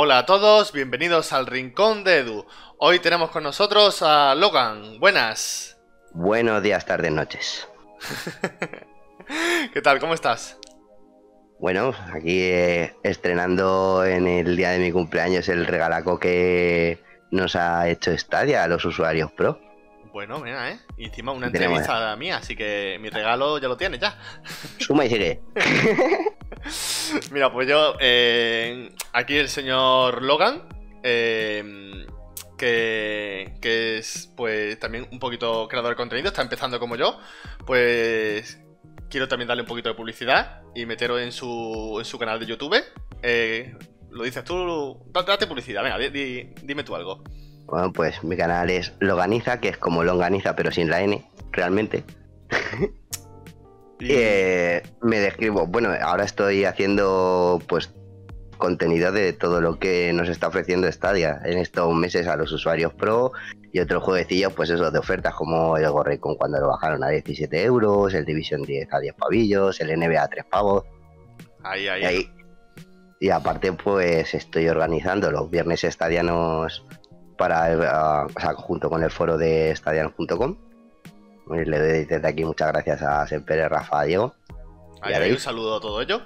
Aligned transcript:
Hola 0.00 0.18
a 0.18 0.26
todos, 0.26 0.72
bienvenidos 0.72 1.32
al 1.32 1.48
Rincón 1.48 2.04
de 2.04 2.18
Edu. 2.18 2.46
Hoy 2.76 3.00
tenemos 3.00 3.30
con 3.30 3.42
nosotros 3.42 4.00
a 4.02 4.36
Logan. 4.36 5.00
Buenas. 5.00 5.76
Buenos 6.12 6.62
días, 6.62 6.86
tardes, 6.86 7.10
noches. 7.10 7.68
¿Qué 9.74 9.82
tal? 9.82 9.98
¿Cómo 9.98 10.14
estás? 10.14 10.56
Bueno, 11.58 11.92
aquí 12.14 12.42
eh, 12.42 12.94
estrenando 13.02 14.04
en 14.04 14.28
el 14.28 14.56
día 14.56 14.70
de 14.70 14.78
mi 14.78 14.92
cumpleaños 14.92 15.48
el 15.48 15.66
regalaco 15.66 16.20
que 16.20 17.02
nos 17.32 17.56
ha 17.56 17.88
hecho 17.88 18.16
Stadia 18.16 18.62
a 18.62 18.68
los 18.68 18.84
usuarios 18.84 19.32
Pro. 19.32 19.60
Bueno, 20.12 20.38
mira, 20.38 20.70
¿eh? 20.70 20.78
Y 20.96 21.06
encima 21.06 21.32
una 21.32 21.48
entrevista 21.48 22.14
mía, 22.14 22.36
así 22.36 22.54
que 22.54 22.98
mi 23.00 23.10
regalo 23.10 23.58
ya 23.58 23.66
lo 23.66 23.76
tienes, 23.76 23.98
ya. 23.98 24.16
Suma 24.78 25.06
y 25.06 25.08
sigue. 25.08 25.40
mira, 27.32 27.52
pues 27.52 27.68
yo, 27.68 27.94
eh, 28.00 28.90
aquí 29.12 29.36
el 29.36 29.48
señor 29.48 30.22
Logan, 30.22 30.62
eh, 31.02 32.06
que, 32.56 33.54
que 33.60 33.98
es 33.98 34.32
pues 34.36 34.78
también 34.78 35.06
un 35.12 35.18
poquito 35.18 35.68
creador 35.68 35.90
de 35.90 35.96
contenido, 35.96 36.28
está 36.28 36.42
empezando 36.42 36.78
como 36.78 36.96
yo, 36.96 37.18
pues 37.66 38.58
quiero 39.08 39.28
también 39.28 39.48
darle 39.48 39.62
un 39.62 39.68
poquito 39.68 39.88
de 39.88 39.94
publicidad 39.94 40.62
y 40.74 40.86
meterlo 40.86 41.18
en 41.18 41.32
su, 41.32 41.96
en 41.98 42.04
su 42.04 42.18
canal 42.18 42.38
de 42.40 42.46
YouTube. 42.46 42.76
Eh, 43.22 43.74
lo 44.10 44.24
dices 44.24 44.44
tú, 44.44 44.98
date 45.12 45.46
publicidad, 45.46 45.82
venga, 45.82 45.98
dime 45.98 46.84
tú 46.84 46.94
algo. 46.94 47.22
Bueno, 47.66 47.92
pues 47.92 48.22
mi 48.24 48.36
canal 48.36 48.70
es 48.70 48.94
Loganiza, 48.98 49.60
que 49.60 49.68
es 49.68 49.76
como 49.76 50.02
Longaniza, 50.02 50.56
pero 50.56 50.70
sin 50.70 50.88
la 50.88 51.02
N, 51.02 51.28
realmente. 51.52 52.04
y... 54.00 54.12
Eh, 54.12 54.82
me 55.02 55.18
describo, 55.20 55.66
bueno, 55.66 55.90
ahora 56.02 56.24
estoy 56.24 56.64
haciendo 56.64 57.60
pues 57.68 57.92
contenido 58.58 59.12
de 59.12 59.32
todo 59.32 59.60
lo 59.60 59.78
que 59.78 60.12
nos 60.12 60.28
está 60.28 60.48
ofreciendo 60.48 60.90
Stadia 60.90 61.40
en 61.44 61.58
estos 61.58 61.94
meses 61.94 62.26
a 62.26 62.36
los 62.36 62.52
usuarios 62.52 62.92
Pro 62.92 63.32
y 63.72 63.80
otros 63.80 64.02
jueguecillos, 64.02 64.52
pues 64.52 64.70
eso, 64.70 64.90
de 64.90 64.98
ofertas 64.98 65.34
como 65.34 65.76
el 65.76 65.86
con 66.20 66.34
cuando 66.36 66.60
lo 66.60 66.68
bajaron 66.68 67.02
a 67.04 67.08
17 67.08 67.62
euros, 67.62 68.12
el 68.14 68.24
Division 68.24 68.62
10 68.62 68.92
a 68.92 68.98
10 68.98 69.14
pavillos, 69.14 69.80
el 69.80 69.98
NBA 69.98 70.22
a 70.22 70.28
3 70.28 70.44
pavos. 70.50 70.84
Ahí, 71.62 71.88
ahí. 71.88 72.04
ahí. 72.04 72.32
Y 73.20 73.30
aparte, 73.30 73.72
pues 73.72 74.34
estoy 74.34 74.68
organizando 74.68 75.30
los 75.30 75.50
viernes 75.50 75.84
estadianos 75.84 76.84
para, 77.36 77.72
eh, 77.72 77.76
o 77.76 78.40
sea, 78.40 78.54
junto 78.54 78.88
con 78.88 79.02
el 79.02 79.10
foro 79.10 79.36
de 79.36 79.70
estadianos.com. 79.70 80.56
Le 81.50 81.78
doy 81.78 82.04
desde 82.04 82.28
aquí 82.28 82.44
muchas 82.44 82.68
gracias 82.68 83.02
a 83.02 83.26
Semper, 83.26 83.70
Rafa, 83.70 84.00
a 84.00 84.04
Diego. 84.04 84.34
Ahí, 85.00 85.30
un 85.30 85.38
saludo 85.38 85.76
a 85.76 85.80
todo 85.80 86.00
ello. 86.00 86.20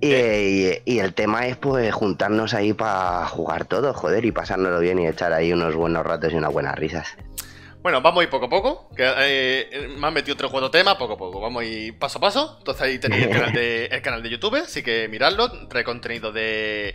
Y, 0.00 0.98
el 0.98 1.14
tema 1.14 1.46
es 1.46 1.56
pues 1.56 1.92
juntarnos 1.94 2.52
ahí 2.52 2.72
para 2.72 3.26
jugar 3.26 3.64
todo, 3.64 3.94
joder, 3.94 4.24
y 4.24 4.32
pasárnoslo 4.32 4.80
bien 4.80 4.98
y 4.98 5.06
echar 5.06 5.32
ahí 5.32 5.52
unos 5.52 5.74
buenos 5.74 6.04
ratos 6.04 6.32
y 6.32 6.36
unas 6.36 6.52
buenas 6.52 6.74
risas. 6.76 7.16
Bueno, 7.80 8.00
vamos 8.00 8.20
a 8.20 8.24
ir 8.24 8.30
poco 8.30 8.46
a 8.46 8.48
poco. 8.48 8.88
Que, 8.96 9.12
eh, 9.18 9.88
me 9.98 10.06
han 10.06 10.14
metido 10.14 10.36
tres 10.36 10.50
cuatro 10.50 10.70
temas, 10.70 10.96
poco 10.96 11.14
a 11.14 11.16
poco. 11.18 11.40
Vamos 11.40 11.62
a 11.62 11.66
ir 11.66 11.98
paso 11.98 12.18
a 12.18 12.20
paso. 12.20 12.56
Entonces 12.58 12.82
ahí 12.82 12.98
tenéis 12.98 13.24
el 13.24 13.30
canal 13.30 13.52
de, 13.52 13.86
el 13.86 14.02
canal 14.02 14.22
de 14.22 14.30
YouTube, 14.30 14.56
así 14.56 14.82
que 14.82 15.06
miradlo. 15.08 15.68
Trae 15.68 15.84
contenido 15.84 16.32
de, 16.32 16.94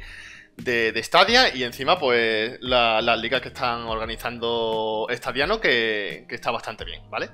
de, 0.64 1.02
Stadia 1.04 1.54
y 1.56 1.64
encima 1.64 1.98
pues 1.98 2.58
las 2.62 3.20
ligas 3.20 3.42
que 3.42 3.50
están 3.50 3.84
organizando 3.84 5.08
Stadiano 5.10 5.60
que, 5.60 6.26
que, 6.28 6.36
está 6.36 6.52
bastante 6.52 6.86
bien, 6.86 7.10
¿vale? 7.10 7.30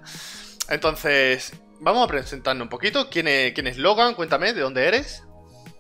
Entonces, 0.70 1.53
vamos 1.80 2.03
a 2.03 2.08
presentarnos 2.08 2.66
un 2.66 2.70
poquito. 2.70 3.09
¿Quién 3.09 3.28
es, 3.28 3.53
quién 3.53 3.68
es 3.68 3.78
Logan? 3.78 4.16
Cuéntame, 4.16 4.53
¿de 4.53 4.62
dónde 4.62 4.88
eres? 4.88 5.23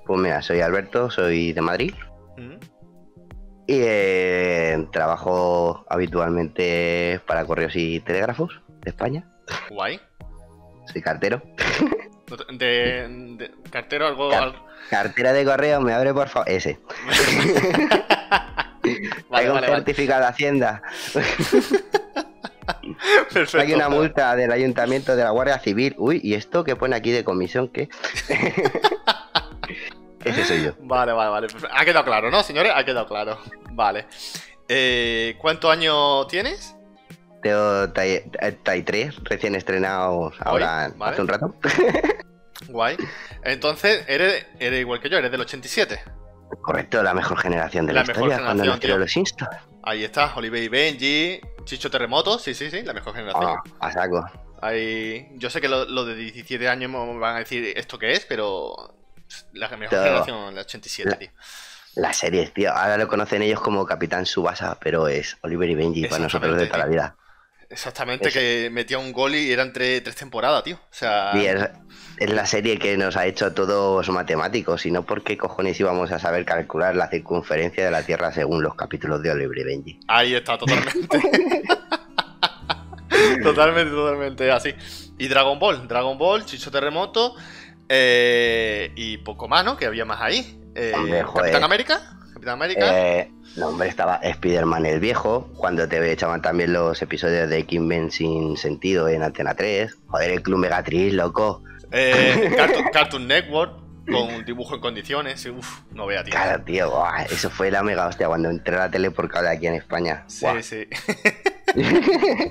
Pues 0.05 0.19
mira, 0.19 0.41
soy 0.41 0.61
Alberto, 0.61 1.09
soy 1.09 1.53
de 1.53 1.61
Madrid. 1.61 1.93
Mm. 2.37 2.57
Y 3.67 3.79
eh, 3.81 4.87
trabajo 4.91 5.85
habitualmente 5.89 7.19
para 7.25 7.45
correos 7.45 7.75
y 7.75 7.99
telégrafos 8.01 8.61
de 8.83 8.91
España. 8.91 9.27
Guay. 9.69 9.99
Soy 10.91 11.01
cartero. 11.01 11.41
De, 12.49 13.51
cartero 13.69 14.07
algo, 14.07 14.31
Cartera 14.89 15.33
de 15.33 15.45
correo, 15.45 15.81
me 15.81 15.93
abre 15.93 16.11
por 16.13 16.27
favor. 16.27 16.49
Ese. 16.49 16.79
Hay 19.31 19.47
un 19.47 19.59
certificado 19.59 20.21
de 20.21 20.27
Hacienda. 20.27 20.81
Hay 23.59 23.73
una 23.73 23.89
multa 23.89 24.35
del 24.35 24.51
ayuntamiento 24.51 25.15
de 25.15 25.23
la 25.23 25.31
Guardia 25.31 25.59
Civil. 25.59 25.95
Uy, 25.97 26.21
¿y 26.23 26.35
esto 26.35 26.63
que 26.63 26.75
pone 26.75 26.95
aquí 26.95 27.11
de 27.11 27.23
comisión 27.23 27.67
qué? 27.67 27.89
Ese 30.23 30.45
soy 30.45 30.63
yo. 30.63 30.71
Vale, 30.79 31.13
vale, 31.13 31.29
vale. 31.29 31.47
Ha 31.71 31.85
quedado 31.85 32.05
claro, 32.05 32.31
¿no, 32.31 32.41
señores? 32.41 32.71
Ha 32.75 32.83
quedado 32.83 33.07
claro. 33.07 33.39
Vale. 33.71 34.07
Eh, 34.67 35.35
¿Cuántos 35.37 35.71
años 35.71 36.27
tienes? 36.27 36.74
Tengo 37.45 37.91
33, 37.91 39.17
recién 39.23 39.53
estrenados 39.53 40.33
ahora 40.39 40.91
hace 40.99 41.21
un 41.21 41.27
rato. 41.27 41.55
Guay. 42.69 42.97
Entonces, 43.43 44.03
eres, 44.07 44.47
eres 44.59 44.79
igual 44.79 44.99
que 44.99 45.11
yo, 45.11 45.19
eres 45.19 45.29
del 45.29 45.41
87. 45.41 46.01
Correcto, 46.63 47.03
la 47.03 47.13
mejor 47.13 47.37
generación 47.37 47.85
de 47.85 47.93
la, 47.93 48.03
la 48.03 48.11
historia 48.11 48.39
cuando 48.39 48.65
nacieron 48.65 48.99
los 48.99 49.15
Insta. 49.15 49.61
Ahí 49.83 50.03
está, 50.03 50.33
Oliver 50.35 50.63
y 50.63 50.69
Benji, 50.69 51.39
Chicho 51.65 51.91
Terremoto, 51.91 52.39
sí, 52.39 52.55
sí, 52.55 52.71
sí, 52.71 52.81
la 52.81 52.93
mejor 52.93 53.13
generación. 53.13 53.57
Ah, 53.79 53.87
a 53.87 53.91
saco. 53.91 54.25
Ahí, 54.63 55.29
yo 55.35 55.51
sé 55.51 55.61
que 55.61 55.69
lo, 55.69 55.85
de 56.03 56.15
17 56.15 56.67
años 56.67 56.89
me 56.89 57.19
van 57.19 57.35
a 57.35 57.39
decir 57.39 57.73
esto 57.77 57.99
que 57.99 58.13
es, 58.13 58.25
pero 58.25 58.97
la 59.53 59.69
mejor 59.77 59.99
generación, 59.99 60.55
la 60.55 60.61
87, 60.61 61.15
tío. 61.17 61.29
Las 61.93 62.17
series, 62.17 62.51
tío. 62.55 62.71
Ahora 62.71 62.97
lo 62.97 63.07
conocen 63.07 63.43
ellos 63.43 63.61
como 63.61 63.85
Capitán 63.85 64.25
Subasa, 64.25 64.79
pero 64.81 65.07
es 65.07 65.37
Oliver 65.41 65.69
y 65.69 65.75
Benji 65.75 66.07
para 66.07 66.23
nosotros 66.23 66.57
de 66.57 66.65
toda 66.65 66.79
la 66.79 66.87
vida. 66.87 67.15
Exactamente, 67.69 68.31
que 68.31 68.69
metía 68.71 68.97
un 68.97 69.11
gol 69.11 69.35
y 69.35 69.51
era 69.51 69.63
entre 69.63 69.99
tres 70.01 70.15
temporadas, 70.15 70.63
tío. 70.63 70.75
O 70.75 70.93
sea. 70.93 71.31
es, 71.33 72.29
la 72.29 72.45
serie 72.45 72.77
que 72.77 72.97
nos 72.97 73.17
ha 73.17 73.25
hecho 73.25 73.53
todos 73.53 74.07
matemáticos, 74.09 74.85
y 74.85 74.91
no 74.91 75.03
porque 75.03 75.37
cojones 75.37 75.79
íbamos 75.79 76.11
a 76.11 76.19
saber 76.19 76.45
calcular 76.45 76.95
la 76.95 77.09
circunferencia 77.09 77.85
de 77.85 77.91
la 77.91 78.03
Tierra 78.03 78.31
según 78.31 78.63
los 78.63 78.75
capítulos 78.75 79.21
de 79.21 79.31
Oliver 79.31 79.57
y 79.57 79.63
Benji. 79.63 79.99
Ahí 80.07 80.35
está, 80.35 80.57
totalmente. 80.57 81.07
totalmente, 83.43 83.91
totalmente 83.91 84.51
así. 84.51 84.73
Y 85.17 85.27
Dragon 85.27 85.59
Ball, 85.59 85.87
Dragon 85.87 86.17
Ball, 86.17 86.45
Chicho 86.45 86.71
Terremoto, 86.71 87.35
eh, 87.89 88.91
y 88.95 89.17
poco 89.17 89.47
más, 89.47 89.65
¿no? 89.65 89.77
Que 89.77 89.85
había 89.85 90.05
más 90.05 90.21
ahí. 90.21 90.61
Eh, 90.75 91.23
Capitán 91.33 91.63
América. 91.63 92.15
Capitán 92.35 92.55
América. 92.55 92.85
Eh, 92.91 93.31
no, 93.55 93.69
hombre, 93.69 93.87
estaba 93.87 94.17
Spider-Man 94.17 94.85
el 94.85 94.99
viejo, 94.99 95.49
cuando 95.55 95.87
te 95.87 96.11
echaban 96.11 96.41
también 96.41 96.73
los 96.73 97.01
episodios 97.01 97.49
de 97.49 97.65
Kim 97.65 98.11
sin 98.11 98.57
sentido 98.57 99.07
en 99.07 99.23
Antena 99.23 99.53
3. 99.53 99.95
Joder, 100.07 100.31
el 100.31 100.41
Club 100.41 100.59
Megatriz, 100.59 101.13
loco. 101.13 101.63
Eh, 101.93 102.53
Cartoon, 102.91 103.25
Network, 103.25 103.79
con 104.11 104.33
un 104.33 104.43
dibujo 104.43 104.75
en 104.75 104.81
condiciones. 104.81 105.45
Uf, 105.45 105.83
no 105.93 106.07
vea, 106.07 106.25
tío. 106.25 106.33
Claro, 106.33 106.61
tío, 106.65 106.93
eso 107.31 107.49
fue 107.49 107.71
la 107.71 107.83
mega 107.83 108.05
hostia 108.05 108.27
cuando 108.27 108.49
entré 108.49 108.75
a 108.75 108.79
la 108.79 108.91
tele 108.91 109.11
por 109.11 109.29
cable 109.29 109.51
aquí 109.51 109.67
en 109.67 109.75
España. 109.75 110.25
Sí, 110.27 110.45
sí. 110.61 110.89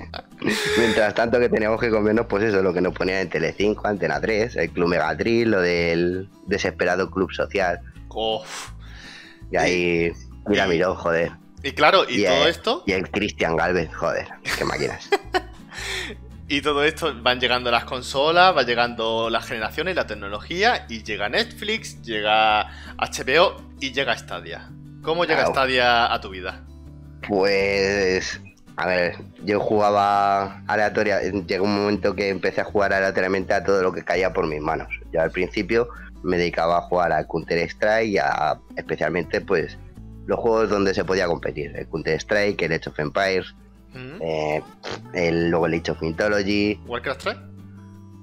Mientras 0.79 1.13
tanto 1.13 1.39
que 1.39 1.49
teníamos 1.49 1.79
que 1.79 1.91
comernos, 1.91 2.25
pues 2.25 2.45
eso, 2.45 2.63
lo 2.63 2.73
que 2.73 2.81
nos 2.81 2.95
ponían 2.95 3.19
en 3.19 3.29
Telecinco, 3.29 3.87
Antena 3.87 4.19
3, 4.19 4.55
el 4.55 4.71
Club 4.71 4.89
Megatriz, 4.89 5.45
lo 5.45 5.61
del 5.61 6.27
desesperado 6.47 7.11
Club 7.11 7.31
Social. 7.31 7.81
Uf. 8.09 8.74
Y 9.51 9.57
ahí... 9.57 10.11
Mira, 10.47 10.67
miró, 10.67 10.95
joder. 10.95 11.31
Y 11.65 11.71
claro, 11.71 12.05
y, 12.07 12.23
todo 12.23 12.47
esto. 12.47 12.83
Y 12.85 12.91
el 12.91 13.09
Cristian 13.09 13.55
Galvez, 13.55 13.89
joder, 13.91 14.27
qué 14.55 14.63
máquinas. 14.63 15.09
y 16.47 16.61
todo 16.61 16.83
esto 16.83 17.11
van 17.23 17.39
llegando 17.39 17.71
las 17.71 17.85
consolas, 17.85 18.55
va 18.55 18.61
llegando 18.61 19.31
las 19.31 19.47
generaciones, 19.47 19.95
la 19.95 20.05
tecnología, 20.05 20.85
y 20.89 21.01
llega 21.01 21.27
Netflix, 21.27 22.03
llega 22.03 22.67
HBO 22.97 23.63
y 23.79 23.93
llega 23.93 24.15
Stadia. 24.15 24.69
¿Cómo 25.01 25.25
llega 25.25 25.47
Stadia 25.47 26.13
a 26.13 26.21
tu 26.21 26.29
vida? 26.29 26.63
Pues. 27.27 28.39
A 28.77 28.87
ver, 28.87 29.15
yo 29.43 29.59
jugaba 29.59 30.61
aleatoria. 30.67 31.21
Llegó 31.21 31.63
un 31.63 31.75
momento 31.75 32.13
que 32.13 32.29
empecé 32.29 32.61
a 32.61 32.65
jugar 32.65 32.93
aleatoriamente 32.93 33.53
a 33.53 33.63
todo 33.63 33.81
lo 33.81 33.91
que 33.91 34.03
caía 34.03 34.33
por 34.33 34.45
mis 34.45 34.61
manos. 34.61 34.89
Yo 35.11 35.21
al 35.21 35.31
principio 35.31 35.87
me 36.25 36.37
dedicaba 36.37 36.77
a 36.77 36.81
jugar 36.81 37.11
al 37.11 37.27
Counter 37.27 37.57
Strike 37.59 38.09
y 38.09 38.17
a, 38.17 38.59
especialmente 38.75 39.41
pues 39.41 39.77
los 40.25 40.39
juegos 40.39 40.69
donde 40.69 40.93
se 40.93 41.05
podía 41.05 41.27
competir. 41.27 41.75
El 41.75 41.87
Counter 41.87 42.15
Strike, 42.15 42.61
el 42.63 42.73
Age 42.73 42.89
of 42.89 42.99
Empires, 42.99 43.55
mm. 43.93 44.21
eh, 44.21 44.63
el, 45.13 45.49
luego 45.49 45.67
el 45.67 45.75
Age 45.75 45.91
of 45.91 46.01
Mythology. 46.01 46.79
¿Warcraft 46.87 47.21
3? 47.21 47.37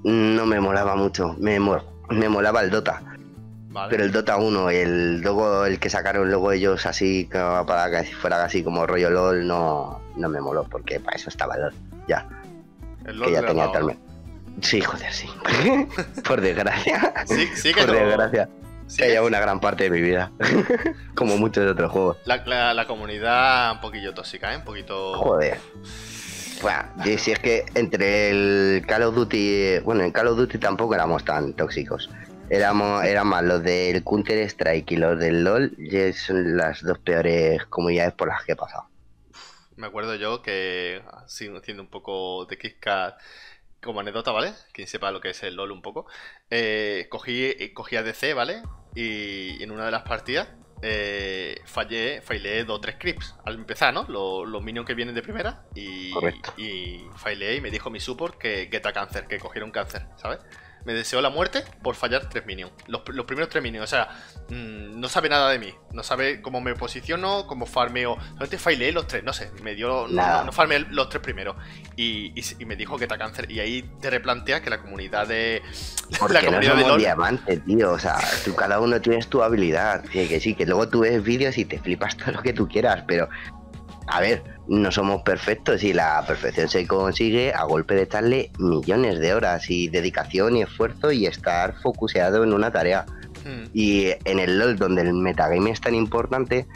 No 0.04 0.46
me 0.46 0.60
molaba 0.60 0.96
mucho, 0.96 1.36
me, 1.38 1.60
me 2.10 2.28
molaba 2.28 2.60
el 2.60 2.70
Dota. 2.70 3.02
Pero 3.88 4.04
el 4.04 4.12
Dota 4.12 4.36
1, 4.36 4.70
el 4.70 5.20
luego 5.22 5.64
el 5.64 5.78
que 5.78 5.88
sacaron 5.88 6.28
luego 6.28 6.52
ellos 6.52 6.84
así 6.84 7.26
para 7.32 7.90
que 7.90 8.04
fuera 8.12 8.44
así 8.44 8.62
como 8.62 8.86
rollo 8.86 9.08
LOL, 9.08 9.46
no, 9.46 10.02
no 10.16 10.28
me 10.28 10.40
moló, 10.42 10.64
porque 10.64 11.00
para 11.00 11.16
eso 11.16 11.30
estaba 11.30 11.56
LOL. 11.56 11.72
Ya. 12.06 12.28
El 13.06 13.18
LOL 13.18 13.28
que 13.28 13.32
ya 13.32 13.46
tenía 13.46 13.72
Sí, 14.60 14.80
joder, 14.80 15.12
sí. 15.12 15.28
Por 16.26 16.40
desgracia. 16.40 17.14
Sí, 17.26 17.48
sí 17.54 17.72
que 17.72 17.82
Por 17.82 17.92
desgracia. 17.92 18.48
que 18.96 19.08
lleva 19.08 19.26
una 19.26 19.40
gran 19.40 19.60
parte 19.60 19.84
de 19.84 19.90
mi 19.90 20.00
vida. 20.00 20.30
Como 21.14 21.36
muchos 21.38 21.70
otros 21.70 21.90
juegos. 21.90 22.18
La, 22.24 22.74
la, 22.74 22.86
comunidad 22.86 23.72
un 23.72 23.80
poquillo 23.80 24.14
tóxica, 24.14 24.52
¿eh? 24.52 24.58
Un 24.58 24.64
poquito. 24.64 25.14
Joder. 25.14 25.58
Bueno, 26.60 26.84
si 27.18 27.32
es 27.32 27.38
que 27.38 27.64
entre 27.74 28.30
el 28.30 28.84
Call 28.86 29.02
of 29.02 29.14
Duty. 29.14 29.80
Bueno, 29.80 30.04
en 30.04 30.12
Call 30.12 30.28
of 30.28 30.36
Duty 30.36 30.58
tampoco 30.58 30.94
éramos 30.94 31.24
tan 31.24 31.54
tóxicos. 31.54 32.08
Éramos, 32.50 33.04
eran 33.04 33.28
más 33.28 33.42
los 33.42 33.62
del 33.62 34.04
Counter 34.04 34.38
Strike 34.38 34.92
y 34.92 34.96
los 34.96 35.18
del 35.18 35.42
LOL, 35.42 35.74
y 35.78 36.12
son 36.12 36.56
las 36.56 36.82
dos 36.82 36.98
peores 36.98 37.64
comunidades 37.66 38.12
por 38.12 38.28
las 38.28 38.44
que 38.44 38.52
he 38.52 38.56
pasado. 38.56 38.88
Me 39.76 39.86
acuerdo 39.86 40.16
yo 40.16 40.42
que, 40.42 41.02
haciendo 41.24 41.82
un 41.82 41.88
poco 41.88 42.44
de 42.44 42.58
Kickcat 42.58 43.18
como 43.82 44.00
anécdota, 44.00 44.32
¿vale? 44.32 44.52
Quien 44.72 44.86
sepa 44.86 45.10
lo 45.10 45.20
que 45.20 45.30
es 45.30 45.42
el 45.42 45.56
LOL 45.56 45.72
un 45.72 45.82
poco. 45.82 46.06
Eh, 46.50 47.06
cogí, 47.10 47.44
eh, 47.44 47.72
cogí 47.74 47.96
a 47.96 48.02
DC, 48.02 48.34
¿vale? 48.34 48.62
Y 48.94 49.62
en 49.62 49.70
una 49.70 49.84
de 49.86 49.90
las 49.90 50.02
partidas 50.02 50.48
eh, 50.82 51.60
fallé, 51.64 52.20
failé 52.22 52.64
dos 52.64 52.78
o 52.78 52.80
tres 52.80 52.96
creeps 52.98 53.34
al 53.44 53.54
empezar, 53.54 53.94
¿no? 53.94 54.04
Los, 54.08 54.62
minions 54.62 54.86
que 54.86 54.94
vienen 54.94 55.14
de 55.14 55.22
primera 55.22 55.64
y, 55.74 56.12
y 56.56 57.06
failé 57.16 57.56
y 57.56 57.60
me 57.60 57.70
dijo 57.70 57.90
mi 57.90 58.00
support 58.00 58.36
que 58.38 58.68
Geta 58.70 58.92
Cáncer, 58.92 59.26
que 59.26 59.38
cogieron 59.38 59.70
cáncer, 59.70 60.06
¿sabes? 60.16 60.40
Me 60.84 60.94
deseó 60.94 61.20
la 61.20 61.30
muerte 61.30 61.64
por 61.82 61.94
fallar 61.94 62.28
tres 62.28 62.44
minions. 62.46 62.72
Los, 62.86 63.02
primeros 63.02 63.48
tres 63.48 63.62
minions, 63.62 63.84
o 63.84 63.86
sea, 63.86 64.08
mm, 64.48 64.98
no 65.00 65.08
sabe 65.08 65.28
nada 65.28 65.50
de 65.50 65.58
mí. 65.58 65.72
No 65.92 66.02
sabe 66.02 66.42
cómo 66.42 66.60
me 66.60 66.74
posiciono, 66.74 67.46
cómo 67.46 67.66
farmeo. 67.66 68.16
Solamente 68.16 68.58
faileé 68.58 68.92
los 68.92 69.06
tres, 69.06 69.22
no 69.22 69.32
sé. 69.32 69.50
Me 69.62 69.74
dio. 69.74 70.08
No, 70.08 70.44
no, 70.44 70.52
farmeé 70.52 70.80
los 70.90 71.08
tres 71.08 71.22
primeros. 71.22 71.56
Y, 71.96 72.32
me 72.66 72.76
dijo 72.76 72.96
que 72.98 73.04
está 73.04 73.18
cáncer. 73.18 73.50
Y 73.50 73.60
ahí 73.60 73.82
te 74.00 74.10
replanteas 74.10 74.60
que 74.60 74.70
la 74.70 74.80
comunidad 74.80 75.28
de. 75.28 75.62
Porque 76.18 76.34
la 76.34 76.44
comunidad 76.44 76.74
no 76.74 76.80
somos 76.80 76.98
diamante, 76.98 77.56
tío. 77.58 77.92
O 77.92 77.98
sea, 77.98 78.18
tú 78.44 78.54
cada 78.54 78.80
uno 78.80 79.00
tienes 79.00 79.28
tu 79.28 79.42
habilidad. 79.42 80.04
Que 80.04 80.40
sí, 80.40 80.54
que 80.54 80.66
luego 80.66 80.88
tú 80.88 81.00
ves 81.00 81.22
vídeos 81.22 81.58
y 81.58 81.64
te 81.64 81.78
flipas 81.78 82.16
todo 82.16 82.32
lo 82.32 82.42
que 82.42 82.52
tú 82.52 82.68
quieras, 82.68 83.04
pero 83.06 83.28
a 84.12 84.20
ver, 84.20 84.42
no 84.68 84.92
somos 84.92 85.22
perfectos 85.22 85.82
y 85.82 85.94
la 85.94 86.22
perfección 86.26 86.68
se 86.68 86.86
consigue 86.86 87.54
a 87.54 87.64
golpe 87.64 87.94
de 87.94 88.02
echarle 88.02 88.50
millones 88.58 89.18
de 89.20 89.32
horas 89.32 89.70
y 89.70 89.88
dedicación 89.88 90.54
y 90.54 90.62
esfuerzo 90.62 91.12
y 91.12 91.24
estar 91.24 91.80
focuseado 91.80 92.44
en 92.44 92.52
una 92.52 92.70
tarea. 92.70 93.06
Hmm. 93.42 93.70
Y 93.72 94.08
en 94.26 94.38
el 94.38 94.58
LOL, 94.58 94.76
donde 94.76 95.00
el 95.00 95.14
metagame 95.14 95.70
es 95.70 95.80
tan 95.80 95.94
importante, 95.94 96.66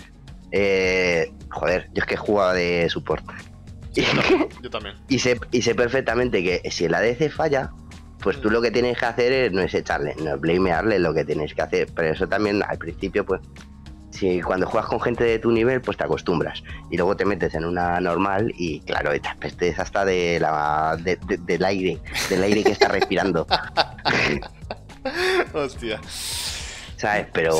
eh, 0.50 1.30
joder, 1.50 1.90
yo 1.92 2.00
es 2.00 2.06
que 2.06 2.14
he 2.14 2.16
jugado 2.16 2.54
de 2.54 2.88
support. 2.88 3.22
yo 4.62 4.70
también. 4.70 4.96
y, 5.06 5.18
sé, 5.18 5.38
y 5.52 5.60
sé 5.60 5.74
perfectamente 5.74 6.42
que 6.42 6.70
si 6.70 6.86
el 6.86 6.94
ADC 6.94 7.30
falla, 7.30 7.70
pues 8.20 8.40
tú 8.40 8.48
hmm. 8.48 8.52
lo 8.52 8.62
que 8.62 8.70
tienes 8.70 8.96
que 8.96 9.04
hacer 9.04 9.52
no 9.52 9.60
es 9.60 9.74
echarle, 9.74 10.14
no 10.22 10.36
es 10.36 10.40
blamearle 10.40 10.98
lo 10.98 11.12
que 11.12 11.26
tienes 11.26 11.52
que 11.52 11.60
hacer. 11.60 11.88
Pero 11.94 12.14
eso 12.14 12.26
también 12.26 12.62
al 12.62 12.78
principio, 12.78 13.26
pues 13.26 13.42
si 14.16 14.40
cuando 14.40 14.66
juegas 14.66 14.88
con 14.88 15.00
gente 15.00 15.24
de 15.24 15.38
tu 15.38 15.50
nivel, 15.50 15.80
pues 15.80 15.96
te 15.96 16.04
acostumbras. 16.04 16.62
Y 16.90 16.96
luego 16.96 17.16
te 17.16 17.24
metes 17.24 17.54
en 17.54 17.64
una 17.64 18.00
normal 18.00 18.52
y 18.56 18.80
claro, 18.80 19.10
te 19.20 19.28
apestes 19.28 19.78
hasta 19.78 20.04
de 20.04 20.38
la, 20.40 20.98
del 20.98 21.64
aire, 21.64 21.98
del 22.28 22.42
aire 22.42 22.64
que 22.64 22.72
está 22.72 22.88
respirando. 22.88 23.46
Hostia. 25.54 26.00
¿Sabes? 26.96 27.26
Pero 27.32 27.58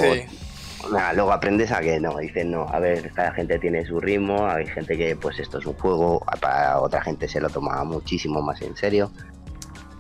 luego 1.14 1.32
aprendes 1.32 1.73
a 1.73 1.81
que 1.81 2.00
no, 2.00 2.17
dicen 2.19 2.50
no, 2.50 2.67
a 2.69 2.79
ver, 2.79 3.12
cada 3.12 3.32
gente 3.32 3.59
tiene 3.59 3.85
su 3.85 4.00
ritmo, 4.00 4.47
hay 4.47 4.67
gente 4.67 4.97
que 4.97 5.17
pues 5.17 5.38
esto 5.38 5.59
es 5.59 5.67
un 5.67 5.75
juego, 5.75 6.25
para 6.41 6.81
otra 6.81 7.02
gente 7.02 7.29
se 7.29 7.41
lo 7.41 7.50
toma 7.50 7.82
muchísimo 7.85 8.43
más 8.43 8.61
en 8.62 8.76
serio. 8.76 9.11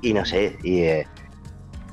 Y 0.02 0.12
no 0.12 0.24
sé, 0.24 0.56
y 0.62 0.82
eh, 0.82 1.06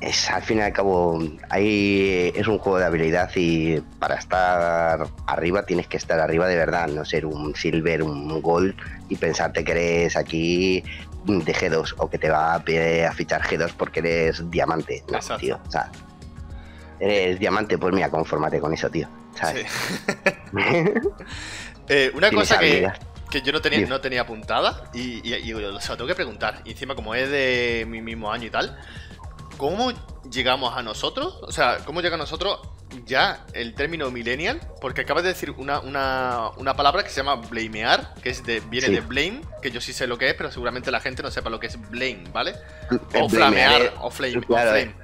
es 0.03 0.29
al 0.29 0.43
fin 0.43 0.57
y 0.57 0.61
al 0.61 0.73
cabo 0.73 1.19
ahí 1.49 2.31
es 2.35 2.47
un 2.47 2.57
juego 2.57 2.77
de 2.77 2.85
habilidad 2.85 3.29
y 3.35 3.79
para 3.99 4.15
estar 4.15 5.07
arriba 5.27 5.65
tienes 5.65 5.87
que 5.87 5.97
estar 5.97 6.19
arriba 6.19 6.47
de 6.47 6.57
verdad, 6.57 6.89
no 6.89 7.05
ser 7.05 7.25
un 7.25 7.55
silver, 7.55 8.03
un 8.03 8.41
gold 8.41 8.75
y 9.07 9.15
pensarte 9.15 9.63
que 9.63 9.71
eres 9.71 10.17
aquí 10.17 10.83
de 11.25 11.53
G2 11.53 11.95
o 11.97 12.09
que 12.09 12.17
te 12.17 12.29
va 12.29 12.55
a, 12.55 12.59
fichar 13.13 13.41
G2 13.43 13.73
porque 13.77 13.99
eres 13.99 14.49
diamante. 14.51 15.03
No, 15.09 15.37
tío. 15.37 15.59
O 15.65 15.71
sea, 15.71 15.89
eres 16.99 17.39
diamante, 17.39 17.77
pues 17.77 17.93
mira, 17.93 18.09
confórmate 18.09 18.59
con 18.59 18.73
eso, 18.73 18.89
tío. 18.89 19.07
¿sabes? 19.35 19.67
Eh, 21.89 22.11
una 22.15 22.31
cosa 22.31 22.59
que, 22.59 22.87
yo 23.43 23.51
no 23.51 23.61
tenía, 23.61 23.85
no 23.85 23.99
tenía 23.99 24.21
apuntada 24.21 24.89
y, 24.93 25.27
y, 25.27 25.51
lo 25.51 25.77
tengo 25.79 26.07
que 26.07 26.15
preguntar. 26.15 26.61
Y 26.63 26.71
encima, 26.71 26.95
como 26.95 27.13
es 27.13 27.29
de 27.29 27.85
mi 27.89 28.01
mismo 28.01 28.31
año 28.31 28.45
y 28.45 28.49
tal, 28.49 28.79
¿Cómo 29.57 29.91
llegamos 30.29 30.75
a 30.75 30.83
nosotros? 30.83 31.39
O 31.41 31.51
sea, 31.51 31.79
¿cómo 31.85 32.01
llega 32.01 32.15
a 32.15 32.17
nosotros 32.17 32.59
ya 33.05 33.45
el 33.53 33.73
término 33.73 34.09
millennial? 34.11 34.61
Porque 34.81 35.01
acabas 35.01 35.23
de 35.23 35.29
decir 35.29 35.51
una, 35.51 36.51
palabra 36.75 37.03
que 37.03 37.09
se 37.09 37.17
llama 37.17 37.35
blamear, 37.35 38.13
que 38.21 38.29
es 38.29 38.43
de, 38.43 38.59
viene 38.61 38.89
de 38.89 39.01
blame, 39.01 39.41
que 39.61 39.71
yo 39.71 39.81
sí 39.81 39.93
sé 39.93 40.07
lo 40.07 40.17
que 40.17 40.29
es, 40.29 40.35
pero 40.35 40.51
seguramente 40.51 40.91
la 40.91 40.99
gente 40.99 41.23
no 41.23 41.31
sepa 41.31 41.49
lo 41.49 41.59
que 41.59 41.67
es 41.67 41.89
blame, 41.89 42.23
¿vale? 42.31 42.55
O 43.15 43.29
flamear, 43.29 43.93
o 44.01 44.09
flame. 44.09 44.37
o 44.37 44.41
flame 44.41 44.95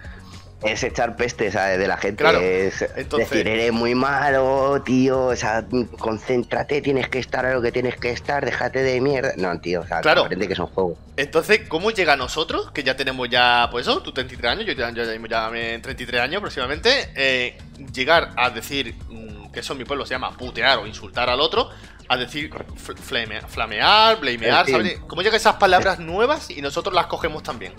es 0.64 0.84
echar 0.84 1.16
pestes 1.16 1.54
de 1.54 1.88
la 1.88 1.98
gente. 1.98 2.68
es 2.68 2.80
decir, 3.10 3.48
eres 3.48 3.72
muy 3.72 3.96
malo, 3.96 4.82
tío. 4.86 5.28
O 5.28 5.36
sea, 5.36 5.66
concéntrate, 5.98 6.82
tienes 6.82 7.08
que 7.08 7.20
estar 7.20 7.46
a 7.46 7.54
lo 7.54 7.62
que 7.62 7.72
tienes 7.72 7.96
que 7.96 8.12
estar, 8.12 8.44
déjate 8.44 8.84
de 8.84 9.00
mierda. 9.00 9.34
No, 9.38 9.60
tío, 9.60 9.82
o 9.82 9.88
sea, 9.88 10.02
claro. 10.02 10.28
que 10.28 10.36
es 10.36 10.60
un 10.60 10.68
juego. 10.68 10.98
Entonces, 11.16 11.62
¿cómo 11.68 11.92
llega 11.92 12.14
a 12.14 12.18
nosotros, 12.18 12.72
que 12.72 12.84
ya 12.84 12.96
tenemos 12.96 13.30
ya, 13.30 13.68
pues 13.72 13.88
eso, 13.88 14.02
tú 14.02 14.12
33 14.12 14.52
años, 14.52 14.66
yo 14.66 14.74
ya, 14.74 14.92
ya, 14.92 15.04
ya 15.04 15.50
33 15.82 16.22
años 16.22 16.38
aproximadamente, 16.38 17.12
eh, 17.16 17.58
llegar 17.94 18.32
a 18.36 18.50
decir 18.50 18.96
mm, 19.10 19.52
que 19.52 19.60
eso 19.62 19.74
en 19.74 19.80
mi 19.80 19.86
pueblo 19.86 20.06
se 20.06 20.12
llama 20.12 20.32
putear 20.38 20.80
o 20.80 20.88
insultar 20.88 21.30
al 21.30 21.42
otro, 21.42 21.70
a 22.08 22.18
decir 22.18 22.50
flamear, 22.76 24.20
blamear, 24.20 24.68
¿sabes? 24.68 25.00
¿Cómo 25.08 25.22
llegan 25.22 25.38
esas 25.38 25.56
palabras 25.56 26.00
nuevas 26.00 26.50
y 26.50 26.62
nosotros 26.62 26.94
las 26.94 27.06
cogemos 27.06 27.44
también? 27.44 27.74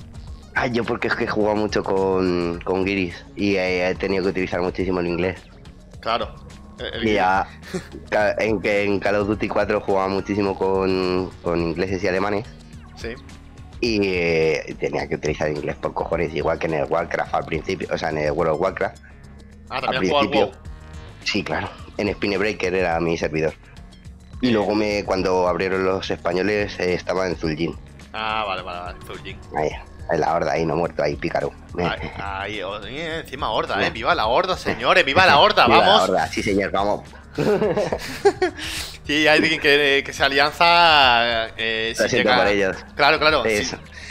Ah, 0.54 0.66
yo 0.66 0.84
porque 0.84 1.08
es 1.08 1.14
que 1.14 1.24
he 1.24 1.28
jugado 1.28 1.56
mucho 1.56 1.82
con, 1.84 2.60
con 2.64 2.84
Giris 2.84 3.24
y 3.36 3.56
he, 3.56 3.94
tenido 3.94 4.24
que 4.24 4.30
utilizar 4.30 4.60
muchísimo 4.60 5.00
el 5.00 5.06
inglés. 5.06 5.40
Claro. 6.00 6.34
y 7.02 7.14
ya, 7.14 7.46
en, 8.38 8.60
en 8.64 9.00
Call 9.00 9.16
of 9.16 9.28
Duty 9.28 9.48
4 9.48 9.80
jugaba 9.80 10.08
muchísimo 10.08 10.56
con, 10.56 11.30
ingleses 11.44 12.02
y 12.02 12.08
alemanes. 12.08 12.46
Sí. 12.96 13.14
Y 13.80 14.00
eh, 14.04 14.76
tenía 14.78 15.08
que 15.08 15.14
utilizar 15.14 15.50
inglés 15.50 15.76
por 15.76 15.94
cojones, 15.94 16.34
igual 16.34 16.58
que 16.58 16.66
en 16.66 16.74
el 16.74 16.84
Warcraft 16.84 17.34
al 17.34 17.44
principio, 17.44 17.88
o 17.90 17.96
sea, 17.96 18.10
en 18.10 18.18
el 18.18 18.32
World 18.32 18.54
of 18.54 18.60
Warcraft. 18.60 18.98
Ah, 19.70 19.80
también 19.80 20.14
al 20.14 20.20
principio. 20.20 20.52
Sí, 21.24 21.42
claro. 21.42 21.70
En 21.96 22.12
Spinebreaker 22.12 22.74
era 22.74 22.98
mi 23.00 23.16
servidor. 23.16 23.54
Y 24.42 24.50
luego 24.50 24.74
me 24.74 25.04
cuando 25.04 25.46
abrieron 25.46 25.84
los 25.84 26.10
españoles 26.10 26.78
eh, 26.80 26.94
estaba 26.94 27.26
en 27.26 27.36
Zul'jin. 27.36 27.74
Ah, 28.12 28.44
vale, 28.46 28.62
vale, 28.62 28.80
vale. 28.80 28.98
Zul'jin. 29.06 29.38
Ahí 29.56 29.70
la 30.18 30.34
horda 30.34 30.52
ahí, 30.52 30.64
no 30.66 30.76
muerto 30.76 31.02
ahí, 31.02 31.16
pícaro. 31.16 31.52
Ahí, 32.18 32.60
encima 32.88 33.50
horda, 33.50 33.86
eh. 33.86 33.90
Viva 33.90 34.14
la 34.14 34.26
horda, 34.26 34.56
señores, 34.56 35.04
viva 35.04 35.26
la 35.26 35.38
horda, 35.38 35.66
vamos. 35.68 35.84
La 35.86 36.02
horda, 36.02 36.26
sí, 36.26 36.42
señor, 36.42 36.70
vamos. 36.70 37.02
sí, 39.06 39.12
hay 39.12 39.26
alguien 39.28 39.60
que, 39.60 40.02
que 40.04 40.12
se 40.12 40.24
alianza. 40.24 41.48
Eh, 41.56 41.94
Lo 41.98 42.08
siento 42.08 42.34
por 42.34 42.46
ellos. 42.46 42.76
Claro, 42.96 43.18
claro. 43.18 43.44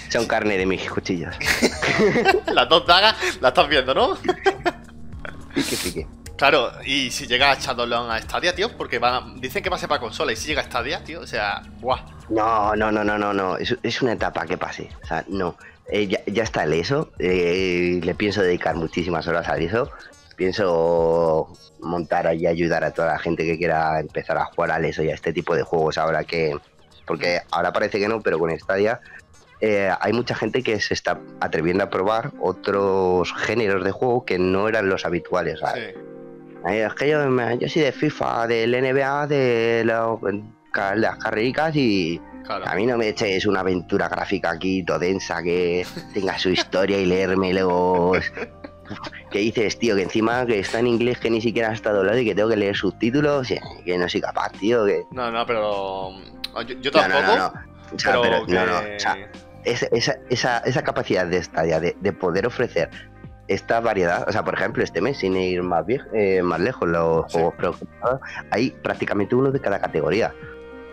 Son 0.09 0.25
carne 0.25 0.57
de 0.57 0.65
mis 0.65 0.89
cuchillos. 0.89 1.35
Las 2.47 2.67
dos 2.67 2.85
dagas 2.87 3.15
las 3.41 3.49
estás 3.49 3.67
viendo, 3.67 3.93
¿no? 3.93 4.17
pique, 5.53 5.77
pique. 5.83 6.07
Claro, 6.39 6.71
y 6.85 7.11
si 7.11 7.27
llega 7.27 7.53
Shadowlands 7.55 8.13
a 8.13 8.19
Stadia, 8.21 8.55
tío, 8.55 8.75
porque 8.77 8.97
van, 8.97 9.41
dicen 9.41 9.61
que 9.61 9.69
va 9.69 9.75
a 9.75 9.79
ser 9.79 9.89
para 9.89 9.99
consola, 9.99 10.31
y 10.31 10.37
si 10.37 10.47
llega 10.47 10.61
a 10.61 10.63
Stadia, 10.63 11.03
tío, 11.03 11.19
o 11.19 11.27
sea, 11.27 11.61
¡buah! 11.81 11.99
No, 12.29 12.73
no, 12.77 12.93
no, 12.93 13.03
no, 13.03 13.17
no, 13.17 13.33
no, 13.33 13.57
es, 13.57 13.75
es 13.83 14.01
una 14.01 14.13
etapa 14.13 14.45
que 14.45 14.57
pase, 14.57 14.89
o 15.03 15.05
sea, 15.05 15.25
no. 15.27 15.57
Eh, 15.91 16.07
ya, 16.07 16.43
está 16.43 16.63
el 16.63 16.73
ESO, 16.73 17.11
eh, 17.17 17.99
le 18.03 18.13
pienso 18.13 18.43
dedicar 18.43 18.75
muchísimas 18.75 19.27
horas 19.27 19.47
al 19.49 19.61
ESO, 19.61 19.89
pienso 20.35 21.51
montar 21.79 22.33
y 22.35 22.45
ayudar 22.45 22.83
a 22.83 22.91
toda 22.91 23.13
la 23.13 23.19
gente 23.19 23.43
que 23.43 23.57
quiera 23.57 23.99
empezar 23.99 24.37
a 24.37 24.45
jugar 24.45 24.71
al 24.71 24.85
ESO 24.85 25.03
y 25.03 25.09
a 25.09 25.15
este 25.15 25.33
tipo 25.33 25.55
de 25.55 25.63
juegos 25.63 25.97
ahora 25.97 26.23
que, 26.23 26.55
porque 27.07 27.41
ahora 27.49 27.73
parece 27.73 27.99
que 27.99 28.07
no, 28.07 28.21
pero 28.21 28.37
con 28.37 28.57
Stadia 28.57 29.01
eh, 29.61 29.91
hay 29.99 30.13
mucha 30.13 30.35
gente 30.35 30.61
que 30.61 30.79
se 30.79 30.93
está 30.93 31.19
atreviendo 31.39 31.83
a 31.83 31.89
probar 31.89 32.31
otros 32.39 33.33
géneros 33.33 33.83
de 33.83 33.91
juego 33.91 34.25
que 34.25 34.37
no 34.37 34.69
eran 34.69 34.89
los 34.89 35.05
habituales. 35.05 35.59
Es 36.67 36.93
que 36.93 37.09
yo, 37.09 37.57
yo 37.57 37.67
soy 37.67 37.81
de 37.81 37.91
FIFA, 37.91 38.47
del 38.47 38.71
NBA, 38.71 39.27
de 39.27 39.83
las 40.95 41.17
carrericas 41.17 41.75
y 41.75 42.21
a 42.47 42.75
mí 42.75 42.85
no 42.85 42.97
me 42.97 43.09
eches 43.09 43.45
una 43.45 43.61
aventura 43.61 44.07
gráfica 44.09 44.51
aquí, 44.51 44.83
todo 44.83 44.99
densa, 44.99 45.41
que 45.43 45.85
tenga 46.13 46.37
su 46.37 46.49
historia 46.49 46.99
y 46.99 47.05
leerme 47.05 47.53
los... 47.53 48.17
¿Qué 49.29 49.39
dices, 49.39 49.77
tío? 49.77 49.95
Que 49.95 50.03
encima 50.03 50.45
que 50.47 50.59
está 50.59 50.79
en 50.79 50.87
inglés 50.87 51.19
que 51.19 51.29
ni 51.29 51.41
siquiera 51.41 51.69
ha 51.69 51.73
estado 51.73 51.99
hablando 51.99 52.21
y 52.21 52.25
que 52.25 52.33
tengo 52.33 52.49
que 52.49 52.57
leer 52.57 52.75
subtítulos, 52.75 53.47
que 53.85 53.97
no 53.97 54.09
soy 54.09 54.21
capaz, 54.21 54.51
tío. 54.53 54.85
Que... 54.85 55.03
No, 55.11 55.29
no, 55.29 55.45
pero 55.45 56.11
yo, 56.81 56.91
tampoco. 56.91 57.21
No, 57.21 57.27
no, 57.27 57.37
no. 57.37 57.53
O 57.93 57.99
sea, 57.99 58.19
pero, 58.19 58.47
no, 58.47 58.65
no. 58.65 58.77
O 58.77 58.99
sea, 58.99 59.17
esa, 59.63 60.15
esa, 60.29 60.57
esa, 60.59 60.83
capacidad 60.83 61.27
de 61.27 61.37
estadia 61.37 61.79
de, 61.79 61.95
de 61.99 62.13
poder 62.13 62.47
ofrecer 62.47 62.89
esta 63.49 63.79
variedad, 63.79 64.25
o 64.27 64.31
sea, 64.31 64.43
por 64.43 64.53
ejemplo, 64.53 64.83
este 64.83 65.01
mes, 65.01 65.17
sin 65.17 65.35
ir 65.35 65.63
más, 65.63 65.83
eh, 66.13 66.41
más 66.43 66.59
lejos, 66.59 66.87
los 66.87 67.31
juegos 67.31 67.55
preocupados, 67.55 68.21
hay 68.51 68.69
prácticamente 68.69 69.35
uno 69.35 69.51
de 69.51 69.59
cada 69.59 69.79
categoría. 69.79 70.33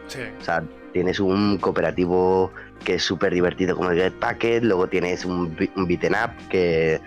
Sí. 0.07 0.21
O 0.41 0.45
sea, 0.45 0.65
tienes 0.97 1.21
un 1.21 1.59
cooperativo 1.59 2.51
que 2.83 2.95
es 2.95 3.03
súper 3.03 3.35
divertido 3.35 3.77
como 3.77 3.91
el 3.91 3.99
Get 4.01 4.15
Packet, 4.15 4.63
luego 4.65 4.87
tienes 4.89 5.27
un, 5.27 5.55
un 5.77 5.87
beaten 5.87 6.15
up 6.15 6.31
que, 6.49 6.99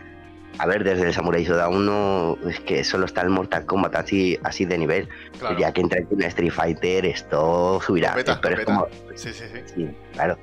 a 0.60 0.68
ver, 0.68 0.84
desde 0.84 1.08
el 1.08 1.14
Samurai 1.14 1.44
Shodown 1.44 1.76
1 1.90 2.38
es 2.50 2.60
que 2.60 2.84
solo 2.84 3.06
está 3.06 3.22
el 3.22 3.30
Mortal 3.30 3.66
Kombat 3.66 3.96
así, 3.96 4.38
así 4.44 4.64
de 4.66 4.78
nivel. 4.78 5.10
Claro. 5.40 5.58
Ya 5.58 5.72
que 5.74 5.82
entra 5.82 6.00
aquí 6.02 6.14
un 6.14 6.22
Street 6.22 6.52
Fighter, 6.52 7.04
esto 7.08 7.82
subirá. 7.84 8.14
Pero 8.14 8.60
es 8.60 8.66
como, 8.66 8.88
Sí, 9.16 9.34
sí, 9.34 9.44
sí. 9.52 9.62
sí, 9.74 9.90
claro. 10.14 10.38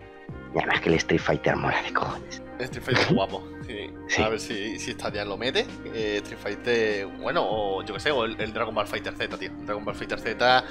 Y 0.52 0.58
además 0.58 0.80
que 0.80 0.88
el 0.88 0.94
Street 0.96 1.20
Fighter 1.20 1.54
mola 1.54 1.80
de 1.82 1.92
cojones. 1.92 2.42
Street 2.58 2.82
Fighter 2.84 3.06
guapo. 3.14 3.46
Sí. 3.68 3.90
Sí. 4.08 4.22
A 4.22 4.28
ver 4.28 4.40
si, 4.40 4.76
si 4.80 4.90
Stadia 4.92 5.24
lo 5.24 5.36
mete. 5.36 5.66
Eh, 5.94 6.16
Street 6.24 6.38
Fighter, 6.42 7.06
bueno, 7.20 7.42
o 7.48 7.84
yo 7.84 7.94
que 7.94 8.00
sé, 8.00 8.10
o 8.10 8.24
el, 8.24 8.40
el 8.40 8.52
Dragon 8.52 8.74
Ball 8.74 8.88
Fighter 8.88 9.12
Z, 9.14 9.38
tío. 9.38 9.50
Dragon 9.64 9.84
Ball 9.84 9.94
Fighter 9.94 10.18
Z. 10.18 10.64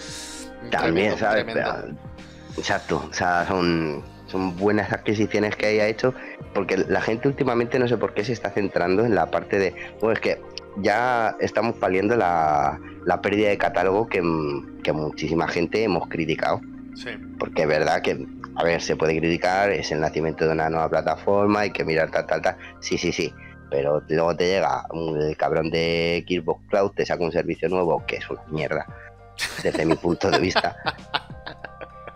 También, 0.72 1.16
tremendo, 1.16 1.18
¿sabes? 1.18 1.46
tremendo. 1.46 1.72
Pero- 1.82 2.16
exacto, 2.58 3.06
o 3.10 3.14
sea, 3.14 3.46
son, 3.48 4.04
son 4.28 4.56
buenas 4.58 4.92
adquisiciones 4.92 5.56
que 5.56 5.68
haya 5.68 5.88
hecho, 5.88 6.14
porque 6.54 6.78
la 6.78 7.02
gente 7.02 7.28
últimamente 7.28 7.80
no 7.80 7.88
sé 7.88 7.98
por 7.98 8.14
qué 8.14 8.24
se 8.24 8.34
está 8.34 8.50
centrando 8.52 9.06
en 9.06 9.16
la 9.16 9.30
parte 9.32 9.60
de, 9.60 9.76
bueno, 10.00 10.14
es 10.14 10.20
que 10.20 10.42
ya 10.78 11.36
estamos 11.40 11.76
paliando 11.78 12.16
la, 12.16 12.80
la 13.06 13.22
pérdida 13.22 13.50
de 13.50 13.58
catálogo 13.58 14.08
que, 14.08 14.22
que 14.84 14.92
muchísima 14.94 15.48
gente 15.48 15.84
hemos 15.84 16.08
criticado, 16.08 16.62
Sí. 16.96 17.10
porque 17.40 17.64
es 17.64 17.68
verdad 17.68 18.02
que, 18.02 18.26
a 18.56 18.64
ver, 18.64 18.82
se 18.82 18.96
puede 18.96 19.18
criticar, 19.20 19.70
es 19.70 19.92
el 19.92 20.00
nacimiento 20.00 20.46
de 20.46 20.54
una 20.54 20.70
nueva 20.70 20.90
plataforma, 20.90 21.60
hay 21.62 21.72
que 21.72 21.84
mirar 21.84 22.10
tal, 22.10 22.26
tal, 22.26 22.42
tal, 22.42 22.56
sí, 22.80 22.98
sí, 22.98 23.12
sí. 23.12 23.34
Pero 23.70 24.02
luego 24.08 24.34
te 24.36 24.46
llega 24.48 24.86
un- 24.92 25.20
el 25.22 25.36
cabrón 25.36 25.70
de 25.72 26.24
Xbox 26.26 26.62
Cloud, 26.70 26.92
te 26.92 27.06
saca 27.06 27.22
un 27.24 27.32
servicio 27.34 27.68
nuevo 27.68 28.06
que 28.06 28.18
es 28.18 28.30
una 28.30 28.42
mierda, 28.50 28.86
desde 29.62 29.86
mi 29.86 29.96
punto 29.96 30.32
de 30.32 30.40
vista. 30.40 30.78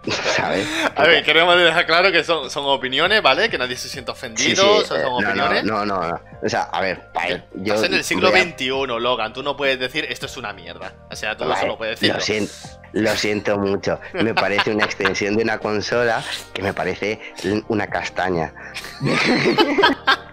¿Sabes? 0.35 0.65
A 0.95 1.03
ver, 1.03 1.23
queremos 1.23 1.57
dejar 1.57 1.85
claro 1.85 2.11
que 2.11 2.23
son, 2.23 2.49
son 2.49 2.65
opiniones, 2.65 3.21
¿vale? 3.21 3.49
Que 3.49 3.57
nadie 3.57 3.75
se 3.75 3.89
sienta 3.89 4.13
ofendido, 4.13 4.79
sí, 4.81 4.85
son, 4.87 4.97
eh, 4.97 5.03
son 5.03 5.11
no, 5.11 5.19
no, 5.21 5.27
opiniones. 5.29 5.63
no, 5.65 5.85
no, 5.85 6.07
no. 6.07 6.21
O 6.41 6.47
sea, 6.49 6.63
a 6.63 6.79
ver, 6.81 7.09
yo. 7.55 7.73
Estás 7.73 7.89
en 7.89 7.95
el 7.95 8.03
siglo 8.03 8.29
a- 8.29 8.31
XXI, 8.31 8.69
Logan. 8.99 9.33
Tú 9.33 9.43
no 9.43 9.57
puedes 9.57 9.77
decir 9.79 10.05
esto 10.09 10.25
es 10.27 10.37
una 10.37 10.53
mierda. 10.53 10.93
O 11.11 11.15
sea, 11.15 11.35
tú 11.35 11.45
vale, 11.45 11.75
puedes 11.77 11.99
decirlo. 11.99 12.15
Lo 12.19 12.21
siento, 12.23 12.53
lo 12.93 13.15
siento 13.15 13.57
mucho. 13.57 13.99
Me 14.13 14.33
parece 14.33 14.71
una 14.73 14.85
extensión 14.85 15.35
de 15.35 15.43
una 15.43 15.57
consola 15.59 16.23
que 16.53 16.61
me 16.63 16.73
parece 16.73 17.19
una 17.67 17.87
castaña. 17.87 18.53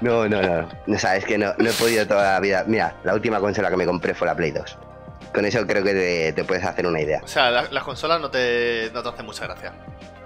No, 0.00 0.28
no, 0.28 0.40
no. 0.40 0.68
O 0.94 0.98
sea, 0.98 1.16
es 1.16 1.24
que 1.24 1.36
no, 1.38 1.52
no 1.58 1.70
he 1.70 1.72
podido 1.72 2.06
toda 2.06 2.34
la 2.34 2.40
vida. 2.40 2.62
Mira, 2.68 2.94
la 3.02 3.14
última 3.14 3.40
consola 3.40 3.68
que 3.68 3.76
me 3.76 3.84
compré 3.84 4.14
fue 4.14 4.28
la 4.28 4.36
Play 4.36 4.52
2. 4.52 4.78
Con 5.34 5.44
eso 5.44 5.66
creo 5.66 5.84
que 5.84 5.92
te, 5.92 6.32
te 6.32 6.44
puedes 6.44 6.64
hacer 6.64 6.86
una 6.86 7.00
idea. 7.00 7.20
O 7.22 7.28
sea, 7.28 7.50
la- 7.50 7.68
las 7.70 7.84
consolas 7.84 8.20
no 8.20 8.30
te, 8.30 8.90
no 8.94 9.02
te 9.02 9.08
hacen 9.10 9.26
mucha 9.26 9.46
gracia. 9.46 9.72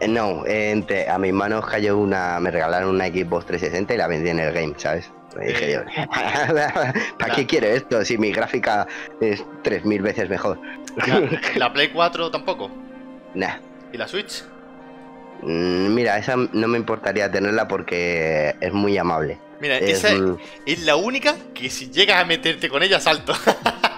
Eh, 0.00 0.09
No, 0.09 0.44
entre, 0.47 1.09
a 1.09 1.18
mis 1.18 1.32
manos 1.32 1.66
cayó 1.66 1.99
una, 1.99 2.38
me 2.40 2.50
regalaron 2.50 2.90
una 2.90 3.06
Xbox 3.06 3.47
360 3.47 3.94
y 3.94 3.97
la 3.97 4.06
vendí 4.06 4.30
en 4.30 4.38
el 4.40 4.52
game, 4.52 4.75
¿sabes? 4.76 5.11
Me 5.37 5.47
dije 5.47 5.73
Eh. 5.73 5.75
yo, 5.75 6.06
¿para 7.18 7.35
qué 7.35 7.47
quiero 7.47 7.66
esto 7.66 8.04
si 8.04 8.18
mi 8.18 8.32
gráfica 8.32 8.87
es 9.21 9.42
3000 9.62 10.02
veces 10.02 10.28
mejor? 10.28 10.59
La, 11.06 11.23
la 11.56 11.73
Play 11.73 11.88
4 11.88 12.30
tampoco. 12.30 12.71
Nah. 13.35 13.56
¿Y 13.92 13.97
la 13.99 14.06
Switch? 14.09 14.44
Mm, 15.42 15.94
Mira, 15.94 16.18
esa 16.18 16.37
no 16.37 16.68
me 16.68 16.78
importaría 16.78 17.30
tenerla 17.30 17.66
porque 17.66 18.54
es 18.61 18.73
muy 18.73 18.97
amable. 18.99 19.38
Mira, 19.61 19.78
Es, 19.78 20.04
esa 20.04 20.14
es 20.66 20.80
la 20.85 20.97
única 20.97 21.35
que 21.54 21.71
si 21.71 21.90
llegas 21.90 22.21
a 22.21 22.25
meterte 22.25 22.68
con 22.68 22.82
ella, 22.82 23.00
salto. 23.00 23.32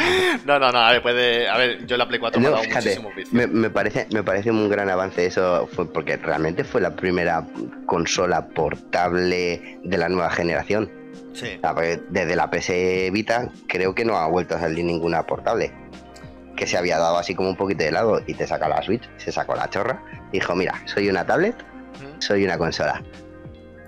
no, 0.44 0.58
no, 0.58 0.72
no, 0.72 0.78
a 0.78 0.92
ver, 0.92 1.02
puede. 1.02 1.48
A 1.48 1.56
ver, 1.56 1.86
yo 1.86 1.96
la 1.96 2.06
Play 2.06 2.20
4 2.20 2.40
me 2.40 2.48
ha 2.48 2.50
dado 2.50 2.62
fíjate, 2.62 2.98
me, 3.32 3.46
me 3.46 3.70
parece, 3.70 4.06
me 4.12 4.22
parece 4.22 4.50
un 4.50 4.68
gran 4.68 4.90
avance 4.90 5.26
eso, 5.26 5.68
fue 5.72 5.90
porque 5.92 6.16
realmente 6.16 6.64
fue 6.64 6.80
la 6.80 6.94
primera 6.94 7.46
consola 7.86 8.48
portable 8.48 9.78
de 9.82 9.98
la 9.98 10.08
nueva 10.08 10.30
generación. 10.30 10.90
Sí. 11.32 11.60
Desde 12.08 12.36
la 12.36 12.50
PS 12.50 13.12
Vita 13.12 13.48
creo 13.68 13.94
que 13.94 14.04
no 14.04 14.16
ha 14.16 14.26
vuelto 14.26 14.56
a 14.56 14.60
salir 14.60 14.84
ninguna 14.84 15.24
portable. 15.26 15.72
Que 16.56 16.66
se 16.66 16.76
había 16.76 16.98
dado 16.98 17.16
así 17.16 17.34
como 17.34 17.48
un 17.48 17.56
poquito 17.56 17.84
de 17.84 17.92
lado 17.92 18.20
y 18.26 18.34
te 18.34 18.46
saca 18.46 18.68
la 18.68 18.82
Switch, 18.82 19.08
se 19.16 19.32
sacó 19.32 19.54
la 19.54 19.70
chorra. 19.70 20.02
Dijo, 20.32 20.54
mira, 20.54 20.74
soy 20.86 21.08
una 21.08 21.24
tablet, 21.24 21.56
soy 22.18 22.44
una 22.44 22.58
consola. 22.58 23.02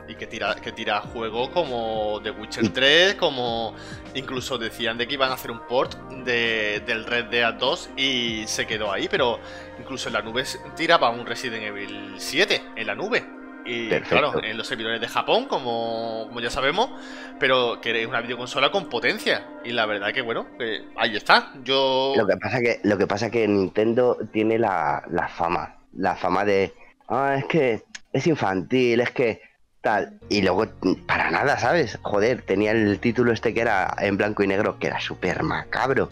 Y 0.08 0.14
que 0.16 0.26
tira, 0.26 0.54
que 0.56 0.72
tira 0.72 1.00
juego 1.00 1.50
como 1.50 2.20
The 2.22 2.30
Witcher 2.32 2.64
Y- 2.64 2.68
3, 2.70 3.14
como 3.14 3.74
incluso 4.14 4.58
decían 4.58 4.98
de 4.98 5.06
que 5.06 5.14
iban 5.14 5.30
a 5.30 5.34
hacer 5.34 5.50
un 5.50 5.60
port 5.60 5.94
de, 6.24 6.82
del 6.84 7.04
Red 7.04 7.26
Dead 7.26 7.54
2 7.54 7.90
y 7.96 8.44
se 8.46 8.66
quedó 8.66 8.92
ahí, 8.92 9.08
pero 9.08 9.38
incluso 9.78 10.08
en 10.08 10.14
la 10.14 10.22
nube 10.22 10.44
tiraba 10.76 11.10
un 11.10 11.24
Resident 11.24 11.62
Evil 11.62 12.14
7 12.18 12.60
en 12.76 12.86
la 12.86 12.94
nube. 12.94 13.24
Y 13.64 13.88
Perfecto. 13.88 14.32
claro, 14.32 14.42
en 14.44 14.58
los 14.58 14.66
servidores 14.66 15.00
de 15.00 15.06
Japón, 15.06 15.46
como, 15.46 16.24
como 16.26 16.40
ya 16.40 16.50
sabemos, 16.50 16.90
pero 17.38 17.80
que 17.80 18.02
es 18.02 18.08
una 18.08 18.20
videoconsola 18.20 18.72
con 18.72 18.88
potencia. 18.88 19.46
Y 19.64 19.70
la 19.70 19.86
verdad 19.86 20.12
que 20.12 20.20
bueno, 20.20 20.48
que 20.58 20.84
ahí 20.96 21.14
está. 21.14 21.52
Yo... 21.62 22.12
Lo 22.16 22.26
que 22.26 22.36
pasa 22.38 22.58
que, 22.60 22.80
lo 22.82 22.98
que 22.98 23.06
pasa 23.06 23.30
que 23.30 23.46
Nintendo 23.46 24.18
tiene 24.32 24.58
la, 24.58 25.04
la 25.12 25.28
fama, 25.28 25.76
la 25.96 26.16
fama 26.16 26.44
de 26.44 26.74
ah, 27.08 27.36
es 27.38 27.44
que 27.44 27.84
es 28.12 28.26
infantil, 28.26 29.00
es 29.00 29.10
que 29.12 29.40
tal. 29.82 30.18
Y 30.30 30.40
luego, 30.42 30.66
para 31.06 31.30
nada, 31.30 31.58
¿sabes? 31.58 31.98
Joder, 32.02 32.42
tenía 32.42 32.70
el 32.72 32.98
título 32.98 33.32
este 33.32 33.52
que 33.52 33.60
era 33.60 33.94
en 33.98 34.16
blanco 34.16 34.42
y 34.42 34.46
negro, 34.46 34.78
que 34.78 34.86
era 34.86 35.00
súper 35.00 35.42
macabro. 35.42 36.08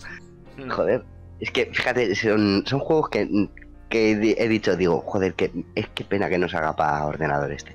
Mm. 0.58 0.68
Joder, 0.70 1.04
es 1.40 1.50
que 1.50 1.66
fíjate, 1.66 2.14
son, 2.14 2.64
son 2.66 2.80
juegos 2.80 3.08
que, 3.08 3.48
que 3.88 4.10
he 4.10 4.48
dicho, 4.48 4.76
digo, 4.76 5.00
joder, 5.06 5.34
que 5.34 5.50
es 5.74 5.88
que 5.88 6.04
pena 6.04 6.28
que 6.28 6.36
no 6.38 6.48
se 6.48 6.56
haga 6.58 6.76
para 6.76 7.06
ordenador 7.06 7.50
este. 7.52 7.74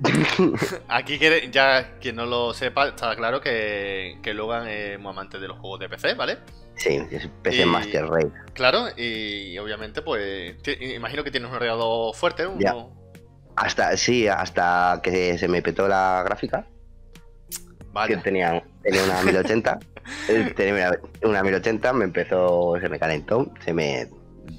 Aquí 0.88 1.18
ya 1.50 1.98
quien 2.00 2.16
no 2.16 2.24
lo 2.24 2.54
sepa, 2.54 2.88
está 2.88 3.14
claro 3.16 3.40
que, 3.40 4.18
que 4.22 4.32
Logan 4.32 4.66
es 4.66 4.98
muy 4.98 5.10
amante 5.10 5.38
de 5.38 5.48
los 5.48 5.58
juegos 5.58 5.80
de 5.80 5.88
PC, 5.90 6.14
¿vale? 6.14 6.38
Sí, 6.76 6.98
es 7.10 7.28
PC 7.42 7.62
Y- 7.62 7.66
Master 7.66 8.06
Race. 8.06 8.30
Claro, 8.54 8.86
y 8.96 9.58
obviamente, 9.58 10.00
pues, 10.00 10.56
imagino 10.80 11.22
que 11.22 11.30
tienes 11.30 11.50
un 11.50 11.56
ordenador 11.56 12.14
fuerte, 12.14 12.44
¿no? 12.44 12.90
Hasta, 13.60 13.94
sí, 13.98 14.26
hasta 14.26 15.00
que 15.02 15.36
se 15.36 15.46
me 15.46 15.60
petó 15.60 15.86
la 15.86 16.22
gráfica, 16.24 16.64
que 18.06 18.16
tenía, 18.16 18.64
tenía 18.82 19.04
una 19.04 19.22
1080. 19.22 19.78
eh, 20.28 20.54
tenía 20.56 20.98
una 21.22 21.42
1080, 21.42 21.92
me 21.92 22.06
empezó, 22.06 22.78
se 22.80 22.88
me 22.88 22.98
calentó, 22.98 23.52
se 23.62 23.74
me 23.74 24.08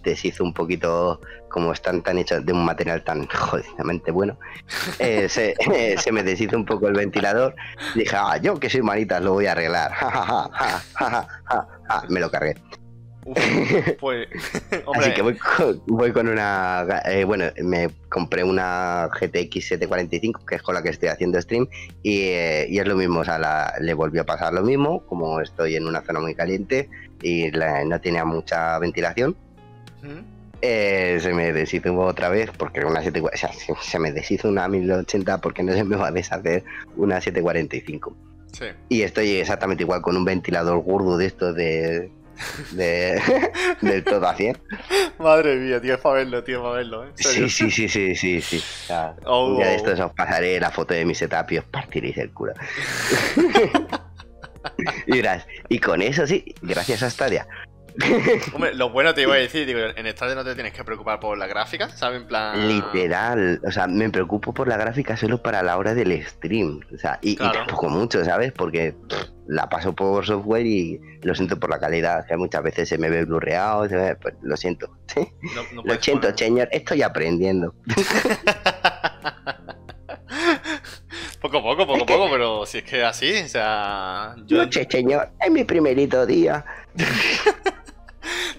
deshizo 0.04 0.44
un 0.44 0.54
poquito, 0.54 1.20
como 1.50 1.74
están 1.74 2.04
tan 2.04 2.20
hechos 2.20 2.46
de 2.46 2.54
un 2.54 2.64
material 2.64 3.04
tan 3.04 3.26
jodidamente 3.28 4.12
bueno, 4.12 4.38
eh, 5.00 5.28
se, 5.28 5.56
eh, 5.74 5.96
se 5.98 6.12
me 6.12 6.22
deshizo 6.22 6.56
un 6.56 6.66
poco 6.66 6.88
el 6.88 6.94
ventilador. 6.94 7.56
Dije, 7.96 8.16
ah, 8.16 8.38
yo 8.38 8.60
que 8.60 8.70
soy 8.70 8.84
manitas 8.84 9.20
lo 9.24 9.34
voy 9.34 9.48
a 9.48 9.54
arreglar. 9.54 9.92
Ja, 10.02 10.12
ja, 10.12 10.50
ja, 10.54 10.82
ja, 10.94 11.10
ja, 11.10 11.28
ja, 11.46 11.68
ja. 11.90 12.04
Me 12.08 12.20
lo 12.20 12.30
cargué. 12.30 12.56
Uf, 13.24 13.38
pues, 14.00 14.28
hombre, 14.86 15.06
Así 15.08 15.14
que 15.16 15.22
voy 15.22 15.36
con, 15.38 15.82
voy 15.86 16.12
con 16.12 16.28
una. 16.28 16.86
eh, 17.06 17.24
bueno, 17.24 17.46
me 17.64 17.90
compré 18.10 18.44
una 18.44 19.08
GTX 19.12 19.68
745, 19.68 20.46
que 20.46 20.56
es 20.56 20.62
con 20.64 20.74
la 20.76 20.82
que 20.82 20.90
estoy 20.90 21.10
haciendo 21.10 21.40
stream, 21.42 21.68
y, 22.02 22.22
eh, 22.30 22.66
y 22.70 22.80
es 22.80 22.88
lo 22.88 22.96
mismo. 22.96 23.20
O 23.20 23.24
sea, 23.24 23.38
la- 23.38 23.74
le 23.80 23.94
volvió 23.94 24.22
a 24.22 24.26
pasar 24.26 24.54
lo 24.54 24.64
mismo, 24.64 25.06
como 25.06 25.40
estoy 25.40 25.76
en 25.76 25.86
una 25.88 26.02
zona 26.02 26.20
muy 26.20 26.34
caliente 26.34 26.90
y 27.22 27.52
la- 27.52 27.84
no 27.86 28.02
tenía 28.02 28.26
mucha 28.26 28.78
ventilación. 28.80 29.36
¿Mm? 30.02 30.42
eh, 30.64 31.18
se 31.20 31.34
me 31.34 31.52
deshizo 31.54 31.92
otra 32.00 32.30
vez, 32.30 32.52
porque 32.56 32.86
una 32.86 33.02
7, 33.02 33.20
o 33.22 33.30
sea, 33.36 33.52
se, 33.52 33.74
se 33.82 33.98
me 33.98 34.12
deshizo 34.12 34.48
una 34.48 34.68
1080 34.68 35.40
porque 35.42 35.64
no 35.64 35.74
se 35.74 35.84
me 35.84 35.96
va 35.96 36.10
a 36.10 36.12
deshacer 36.12 36.64
una 36.98 37.20
745. 37.20 38.16
sí. 38.54 38.66
Y 38.88 39.02
estoy 39.02 39.32
exactamente 39.38 39.82
igual 39.82 40.04
con 40.04 40.16
un 40.16 40.24
ventilador 40.24 40.84
gordo 40.84 41.18
de 41.18 41.26
estos 41.26 41.56
de. 41.56 42.12
De 42.72 43.22
del 43.82 44.04
todo 44.04 44.28
a 44.28 44.36
100. 44.36 44.58
Madre 45.20 45.56
mía, 45.58 45.82
tío, 45.82 45.96
es 45.96 46.00
para 46.00 46.16
verlo, 46.16 46.44
tío, 46.44 46.62
para 46.62 46.76
verlo, 46.76 47.06
¿eh? 47.06 47.12
Sí, 47.16 47.50
sí, 47.50 47.72
sí, 47.72 47.88
sí, 47.90 48.16
sí, 48.16 48.42
sí. 48.42 48.60
Sea, 48.60 49.16
Oh, 49.26 49.58
de 49.58 49.76
estos 49.76 50.00
os 50.00 50.14
pasaré 50.14 50.60
la 50.60 50.72
foto 50.72 50.94
de 50.94 51.06
mi 51.06 51.16
setup 51.16 51.52
y 51.52 51.58
os 51.60 51.66
partiréis 51.66 52.18
el 52.18 52.32
culo. 52.32 52.54
y 55.08 55.22
y 55.70 55.80
con 55.80 56.02
eso 56.02 56.26
sí, 56.28 56.44
gracias 56.62 57.04
a 57.04 57.10
Stadia. 57.10 57.48
Hombre, 58.54 58.74
lo 58.74 58.90
bueno 58.90 59.14
te 59.14 59.24
iba 59.24 59.36
a 59.36 59.38
decir, 59.38 59.66
digo, 59.66 59.80
en 59.80 60.08
Stadia 60.12 60.36
no 60.36 60.44
te 60.44 60.56
tienes 60.56 60.74
que 60.74 60.84
preocupar 60.84 61.20
por 61.20 61.38
la 61.38 61.48
gráfica, 61.48 61.90
¿sabes? 61.90 62.22
En 62.22 62.28
plan... 62.28 62.68
Literal, 62.68 63.60
o 63.66 63.72
sea, 63.72 63.88
me 63.88 64.10
preocupo 64.10 64.54
por 64.54 64.68
la 64.68 64.78
gráfica 64.78 65.18
solo 65.18 65.42
para 65.42 65.62
la 65.62 65.78
hora 65.78 65.94
del 65.94 66.26
stream. 66.26 66.80
O 66.94 66.98
sea, 66.98 67.20
y, 67.22 67.32
y 67.32 67.36
Claro. 67.36 67.54
tampoco 67.60 67.90
mucho, 67.90 68.24
¿sabes? 68.24 68.52
Porque 68.54 68.94
pff, 69.10 69.24
la 69.52 69.68
paso 69.68 69.94
por 69.94 70.26
software 70.26 70.66
y 70.66 70.98
lo 71.24 71.36
siento 71.36 71.60
por 71.60 71.70
la 71.70 71.78
calidad, 71.78 72.26
que 72.26 72.38
muchas 72.38 72.64
veces 72.64 72.88
se 72.88 72.98
me 72.98 73.10
ve 73.10 73.26
blurreado, 73.26 73.84
me- 73.90 74.16
pues, 74.16 74.34
lo 74.42 74.56
siento. 74.56 74.90
No, 75.42 75.62
no 75.74 75.82
Lo 75.84 76.02
siento, 76.02 76.28
poner- 76.30 76.40
señor, 76.40 76.70
estoy 76.72 77.02
aprendiendo. 77.02 77.74
Poco 81.42 81.58
a 81.58 81.62
poco, 81.64 81.88
poco 81.88 82.04
a 82.04 82.06
poco, 82.06 82.30
pero 82.32 82.66
si 82.66 82.78
es 82.80 82.84
que 82.84 83.04
así, 83.04 83.34
o 83.44 83.48
sea. 83.48 84.36
Yo... 84.46 84.58
Noche, 84.58 84.88
señor, 84.90 85.32
es 85.40 85.52
mi 85.52 85.64
primerito 85.64 86.26
día. 86.26 86.64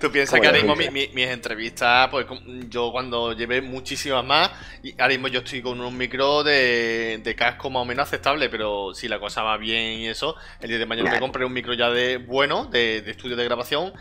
Tú 0.00 0.10
piensas 0.10 0.40
que 0.40 0.46
ahora 0.46 0.58
mismo 0.58 0.76
mis 0.76 1.28
entrevistas, 1.28 2.08
pues 2.10 2.26
yo 2.68 2.90
cuando 2.92 3.32
llevé 3.32 3.62
muchísimas 3.62 4.24
más, 4.24 4.50
y 4.82 4.92
ahora 4.92 5.08
mismo 5.08 5.28
yo 5.28 5.40
estoy 5.40 5.62
con 5.62 5.80
un 5.80 5.96
micro 5.96 6.42
de, 6.42 7.34
casco 7.36 7.70
más 7.70 7.82
o 7.82 7.84
menos 7.84 8.08
aceptable, 8.08 8.48
pero 8.48 8.94
si 8.94 9.08
la 9.08 9.18
cosa 9.18 9.42
va 9.42 9.56
bien 9.56 10.00
y 10.00 10.08
eso, 10.08 10.36
el 10.60 10.68
día 10.68 10.78
de 10.78 10.86
mañana 10.86 11.10
me 11.10 11.20
compré 11.20 11.44
un 11.44 11.52
micro 11.52 11.74
ya 11.74 11.90
de 11.90 12.18
bueno, 12.18 12.66
de, 12.66 12.98
estudio 12.98 13.36
de 13.36 13.44
grabación, 13.44 13.92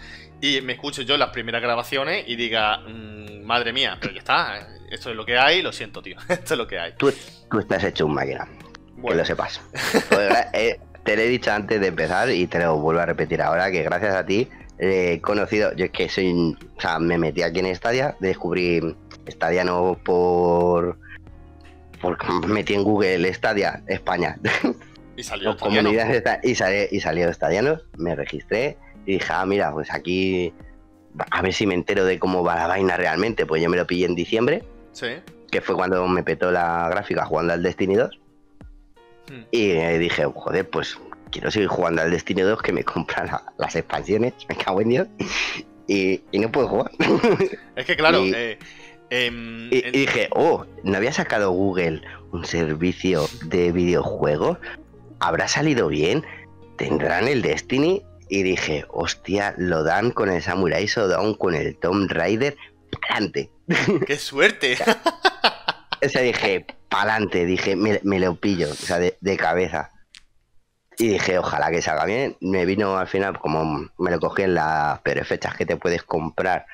y 0.42 0.62
me 0.62 0.74
escucho 0.74 1.04
yo 1.04 1.18
las 1.18 1.30
primeras 1.30 1.62
grabaciones 1.62 2.24
y 2.28 2.36
diga, 2.36 2.80
mm, 2.80 3.44
madre 3.44 3.74
mía, 3.74 3.98
pero 4.00 4.14
ya 4.14 4.20
está, 4.20 4.68
esto 4.90 5.12
es 5.12 5.16
lo 5.16 5.26
que 5.26 5.38
hay, 5.38 5.62
lo 5.62 5.72
siento, 5.72 6.02
tío, 6.02 6.18
esto 6.30 6.54
es 6.54 6.58
lo 6.58 6.68
que 6.68 6.80
hay. 6.80 6.94
Tú, 6.98 7.10
estás 7.60 7.84
hecho 7.84 8.06
un 8.06 8.14
máquina, 8.14 8.48
que 9.08 9.16
lo 9.16 9.26
sepas. 9.26 9.62
Pues, 10.10 10.48
eh, 10.54 10.80
te 11.04 11.16
lo 11.16 11.22
he 11.22 11.28
dicho 11.28 11.52
antes 11.52 11.80
de 11.82 11.88
empezar 11.88 12.30
y 12.30 12.48
te 12.48 12.60
lo 12.60 12.78
vuelvo 12.78 13.02
a 13.02 13.06
repetir 13.06 13.42
ahora, 13.42 13.72
que 13.72 13.84
gracias 13.84 14.16
a 14.16 14.26
ti 14.26 14.48
he 14.82 15.22
conocido, 15.22 15.74
yo 15.76 15.86
es 15.86 15.92
que 15.92 16.10
soy, 16.10 16.58
o 16.78 16.82
sea, 16.82 16.98
me 17.00 17.18
metí 17.18 17.44
aquí 17.44 17.60
en 17.60 17.74
Stadia, 17.76 18.16
descubrí 18.20 18.82
Stadia 19.30 19.64
no 19.64 19.98
por, 20.04 20.98
por 22.02 22.18
metí 22.48 22.74
en 22.74 22.84
Google 22.84 23.32
Stadia 23.34 23.84
España. 23.88 24.38
Y 25.14 25.24
salió 25.24 25.52
y, 26.42 26.56
salió, 26.56 26.88
y 26.90 27.00
salió 27.02 27.34
Stadiano, 27.34 27.80
me 27.98 28.16
registré 28.16 28.78
y 29.06 29.14
dije, 29.14 29.28
ah, 29.30 29.46
mira, 29.46 29.72
pues 29.72 29.92
aquí 29.92 30.54
a 31.30 31.42
ver 31.42 31.54
si 31.54 31.68
me 31.68 31.74
entero 31.74 32.06
de 32.06 32.18
cómo 32.18 32.44
va 32.44 32.56
la 32.56 32.68
vaina 32.68 32.98
realmente, 32.98 33.46
pues 33.46 33.62
yo 33.62 33.70
me 33.70 33.78
lo 33.78 33.86
pillé 33.86 34.06
en 34.06 34.16
diciembre. 34.16 34.64
Sí. 34.94 35.08
Que 35.52 35.62
fue 35.62 35.76
cuando 35.76 36.08
me 36.08 36.24
petó 36.24 36.50
la 36.50 36.88
gráfica 36.90 37.26
jugando 37.26 37.54
al 37.54 37.62
Destiny 37.62 37.96
2. 37.96 38.20
Hmm. 39.30 39.42
Y 39.52 39.74
dije, 39.98 40.26
joder, 40.26 40.70
pues 40.70 40.98
quiero 41.32 41.50
seguir 41.50 41.70
jugando 41.70 42.02
al 42.02 42.12
Destiny 42.12 42.42
2 42.42 42.62
que 42.62 42.74
me 42.74 42.84
compran 42.84 43.30
las 43.58 43.76
expansiones, 43.76 44.34
me 44.48 44.56
cago 44.56 44.82
en 44.82 44.90
Dios, 44.90 45.08
y, 45.88 46.22
no 46.34 46.52
puedo 46.52 46.68
jugar. 46.68 46.92
Es 47.76 47.86
que 47.86 47.96
claro, 47.96 48.24
y, 48.24 48.34
eh, 48.34 48.60
em, 49.10 49.68
y, 49.72 49.82
dije, 49.92 50.30
oh, 50.32 50.66
¿no 50.84 50.98
había 50.98 51.12
sacado 51.12 51.52
Google 51.52 52.02
un 52.32 52.46
servicio 52.46 53.28
de 53.46 53.72
videojuegos? 53.72 54.58
¿Habrá 55.20 55.48
salido 55.48 55.88
bien? 55.88 56.24
¿Tendrán 56.78 57.28
el 57.28 57.42
Destiny? 57.42 58.04
Y 58.30 58.44
dije, 58.44 58.86
hostia, 58.90 59.54
lo 59.58 59.84
dan 59.84 60.12
con 60.12 60.30
el 60.30 60.42
Samurai 60.42 60.86
Shodown, 60.86 61.36
con 61.36 61.54
el 61.54 61.78
Tomb 61.78 62.10
Raider, 62.10 62.56
pa'lante. 62.90 63.52
¡Qué 64.08 64.18
suerte! 64.18 64.78
o 66.06 66.10
sea, 66.10 66.22
dije, 66.22 66.66
pa'lante, 66.88 67.46
dije, 67.46 67.76
me, 67.76 68.20
lo 68.20 68.36
pillo, 68.36 68.70
o 68.72 68.76
sea, 68.76 69.00
de 69.00 69.38
cabeza. 69.38 69.91
Y 70.98 71.10
dije, 71.10 71.38
ojalá 71.38 71.72
que 71.72 71.82
salga 71.82 72.06
bien. 72.06 72.38
Me 72.42 72.66
vino 72.66 72.98
al 72.98 73.08
final, 73.08 73.40
como 73.40 73.90
me 73.98 74.12
lo 74.12 74.20
cogí 74.20 74.44
en 74.44 74.56
las 74.56 75.00
peores 75.02 75.28
fechas 75.28 75.56
que 75.56 75.66
te 75.66 75.78
puedes 75.78 76.04
comprar 76.04 76.66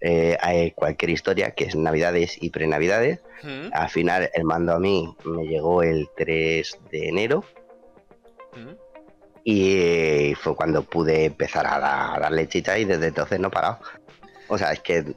eh, 0.00 0.72
cualquier 0.74 1.10
historia, 1.10 1.52
que 1.52 1.64
es 1.64 1.76
Navidades 1.76 2.36
y 2.40 2.50
Prenavidades. 2.50 3.20
Al 3.72 3.88
final, 3.88 4.30
el 4.34 4.44
mando 4.44 4.74
a 4.74 4.78
mí 4.78 5.12
me 5.24 5.46
llegó 5.46 5.82
el 5.82 6.08
3 6.16 6.78
de 6.90 7.08
enero. 7.08 7.44
Y 9.44 10.34
fue 10.40 10.54
cuando 10.54 10.84
pude 10.84 11.24
empezar 11.24 11.66
a, 11.66 12.18
darle 12.20 12.48
chicha 12.48 12.78
y 12.78 12.84
desde 12.84 13.08
entonces 13.08 13.40
no 13.40 13.48
he 13.48 13.50
parado. 13.50 13.80
O 14.48 14.58
sea, 14.58 14.72
es 14.72 14.80
que, 14.80 15.16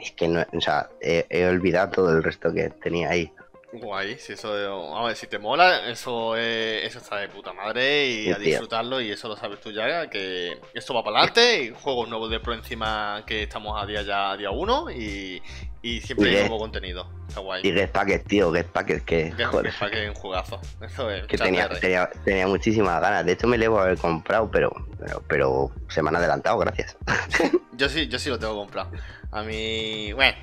es 0.00 0.12
que 0.12 0.28
no, 0.28 0.44
o 0.52 0.60
sea, 0.60 0.88
he 1.00 1.46
olvidado 1.46 1.90
todo 1.90 2.10
el 2.10 2.22
resto 2.22 2.52
que 2.52 2.70
tenía 2.70 3.10
ahí. 3.10 3.32
Guay, 3.80 4.18
si 4.18 4.34
eso, 4.34 4.96
a 4.96 5.04
ver, 5.04 5.16
si 5.16 5.26
te 5.26 5.38
mola, 5.38 5.88
eso 5.90 6.36
eso 6.36 6.98
está 6.98 7.16
de 7.16 7.28
puta 7.28 7.52
madre 7.52 8.06
y 8.06 8.30
a 8.30 8.38
disfrutarlo 8.38 9.00
y 9.00 9.10
eso 9.10 9.26
lo 9.26 9.36
sabes 9.36 9.60
tú 9.60 9.72
ya, 9.72 10.08
que 10.08 10.60
esto 10.74 10.94
va 10.94 11.02
para 11.02 11.18
adelante 11.18 11.64
y 11.64 11.70
juegos 11.70 12.08
nuevos 12.08 12.30
de 12.30 12.38
pro 12.38 12.54
encima 12.54 13.24
que 13.26 13.42
estamos 13.42 13.82
a 13.82 13.84
día 13.84 14.02
ya 14.02 14.30
a 14.30 14.36
día 14.36 14.52
uno 14.52 14.90
y, 14.92 15.42
y 15.82 16.00
siempre 16.02 16.30
hay 16.30 16.40
nuevo 16.42 16.58
contenido. 16.58 17.08
Está 17.26 17.40
guay. 17.40 17.62
Y 17.64 17.72
Get 17.72 18.24
tío, 18.28 18.52
Get 18.52 18.66
que 19.04 19.32
joder. 19.44 19.70
Get 19.72 19.78
Packet 19.80 20.08
un 20.08 20.14
jugazo. 20.14 20.60
Eso 20.80 21.10
es. 21.10 21.26
Que 21.26 21.36
tenía, 21.36 21.68
tenía, 21.68 22.08
tenía, 22.24 22.46
muchísimas 22.46 23.00
ganas. 23.00 23.26
De 23.26 23.32
hecho 23.32 23.48
me 23.48 23.56
a 23.64 23.82
haber 23.82 23.98
comprado, 23.98 24.48
pero, 24.52 24.70
pero, 25.00 25.22
pero 25.26 25.72
se 25.88 26.00
me 26.00 26.10
han 26.10 26.16
adelantado, 26.16 26.58
gracias. 26.58 26.96
yo 27.72 27.88
sí, 27.88 28.06
yo 28.06 28.20
sí 28.20 28.30
lo 28.30 28.38
tengo 28.38 28.54
comprado. 28.54 28.92
A 29.32 29.42
mí, 29.42 30.12
bueno 30.12 30.36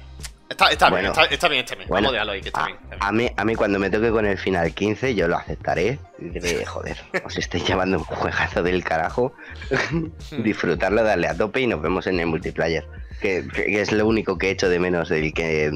Está, 0.51 0.69
está, 0.69 0.89
bien, 0.89 1.05
está, 1.05 1.23
está, 1.23 1.47
bien, 1.47 1.63
está 1.63 1.75
bien. 1.75 1.87
Vamos 1.89 2.09
a 2.09 2.11
dejarlo 2.11 2.33
ahí, 2.33 2.41
que 2.41 2.49
está, 2.49 2.65
bien, 2.65 2.77
A, 2.99 3.11
mí, 3.13 3.29
a 3.37 3.45
mí 3.45 3.55
cuando 3.55 3.79
me 3.79 3.89
toque 3.89 4.11
con 4.11 4.25
el 4.25 4.37
final 4.37 4.73
15 4.73 5.15
yo 5.15 5.29
lo 5.29 5.37
aceptaré. 5.37 5.97
De, 6.17 6.65
joder, 6.65 6.97
os 7.23 7.37
estoy 7.37 7.61
llamando 7.61 7.99
un 7.99 8.03
juegazo 8.03 8.61
del 8.61 8.83
carajo. 8.83 9.33
Disfrutarlo, 10.43 11.03
darle 11.03 11.29
a 11.29 11.35
tope 11.35 11.61
y 11.61 11.67
nos 11.67 11.81
vemos 11.81 12.05
en 12.07 12.19
el 12.19 12.25
multiplayer. 12.25 12.85
Que, 13.21 13.47
es 13.55 13.93
lo 13.93 14.05
único 14.05 14.37
que 14.37 14.49
he 14.49 14.51
hecho 14.51 14.67
de 14.67 14.79
menos 14.79 15.07
del 15.07 15.33
que... 15.33 15.71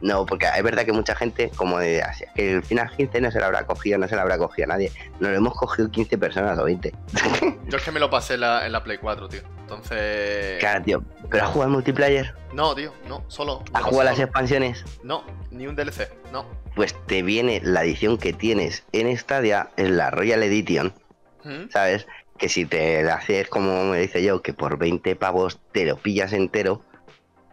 No, 0.00 0.26
porque 0.26 0.46
es 0.54 0.62
verdad 0.62 0.84
que 0.84 0.92
mucha 0.92 1.14
gente, 1.14 1.50
como 1.56 1.78
de 1.78 2.04
que 2.34 2.56
el 2.56 2.62
final 2.62 2.90
15 2.94 3.20
no 3.20 3.30
se 3.30 3.38
lo 3.38 3.46
habrá 3.46 3.66
cogido, 3.66 3.98
no 3.98 4.06
se 4.06 4.14
lo 4.14 4.20
habrá 4.20 4.36
cogido 4.36 4.66
a 4.66 4.74
nadie. 4.74 4.92
Nos 5.20 5.30
lo 5.30 5.36
hemos 5.36 5.54
cogido 5.54 5.90
15 5.90 6.18
personas 6.18 6.58
o 6.58 6.64
20. 6.64 6.92
yo 7.66 7.76
es 7.76 7.82
que 7.82 7.90
me 7.90 8.00
lo 8.00 8.10
pasé 8.10 8.34
en 8.34 8.40
la, 8.40 8.66
en 8.66 8.72
la 8.72 8.82
Play 8.84 8.98
4, 8.98 9.28
tío. 9.28 9.40
Entonces. 9.60 10.58
Claro, 10.60 10.84
tío. 10.84 11.02
¿Pero 11.30 11.44
has 11.44 11.50
jugado 11.50 11.72
multiplayer? 11.72 12.34
No, 12.52 12.74
tío, 12.74 12.92
no, 13.08 13.24
solo. 13.28 13.64
¿Has 13.72 13.82
jugado 13.82 14.04
las 14.04 14.20
expansiones? 14.20 14.84
No, 15.02 15.24
ni 15.50 15.66
un 15.66 15.74
DLC, 15.74 16.10
no. 16.30 16.46
Pues 16.74 16.94
te 17.06 17.22
viene 17.22 17.60
la 17.64 17.82
edición 17.82 18.18
que 18.18 18.32
tienes 18.32 18.84
en 18.92 19.16
Stadia, 19.16 19.70
en 19.76 19.96
la 19.96 20.10
Royal 20.10 20.42
Edition, 20.42 20.94
¿Mm? 21.42 21.70
¿sabes? 21.70 22.06
Que 22.38 22.48
si 22.48 22.66
te 22.66 23.02
la 23.02 23.14
haces 23.14 23.48
como 23.48 23.84
me 23.84 23.98
dice 23.98 24.22
yo, 24.22 24.42
que 24.42 24.52
por 24.52 24.78
20 24.78 25.16
pavos 25.16 25.58
te 25.72 25.84
lo 25.84 25.96
pillas 25.96 26.32
entero, 26.32 26.82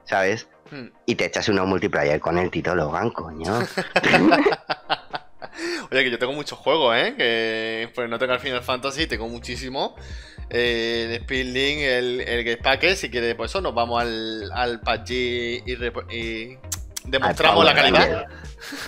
¿sabes? 0.03 0.47
¿Mm? 0.71 0.87
Y 1.05 1.15
te 1.15 1.25
echas 1.25 1.49
una 1.49 1.63
multiplayer 1.63 2.19
con 2.19 2.37
el 2.37 2.49
Tito 2.51 2.75
Logan, 2.75 3.09
coño. 3.11 3.59
Oye, 5.91 6.03
que 6.03 6.11
yo 6.11 6.17
tengo 6.17 6.33
muchos 6.33 6.57
juegos, 6.57 6.95
¿eh? 6.97 7.13
Que 7.15 7.91
pues 7.93 8.09
no 8.09 8.17
tengo 8.17 8.33
el 8.33 8.39
Final 8.39 8.63
Fantasy, 8.63 9.05
tengo 9.05 9.27
muchísimo 9.27 9.95
eh, 10.49 11.07
el 11.09 11.21
Speedlink, 11.23 11.81
el, 11.81 12.21
el 12.21 12.43
Get 12.43 12.61
Packet. 12.61 12.95
Si 12.95 13.09
quiere, 13.09 13.35
pues 13.35 13.51
eso, 13.51 13.61
nos 13.61 13.73
vamos 13.73 14.01
al, 14.01 14.51
al 14.53 14.79
PUBG 14.79 15.11
y, 15.11 16.57
demostramos 17.05 17.65
la 17.65 17.73
calidad. 17.73 18.25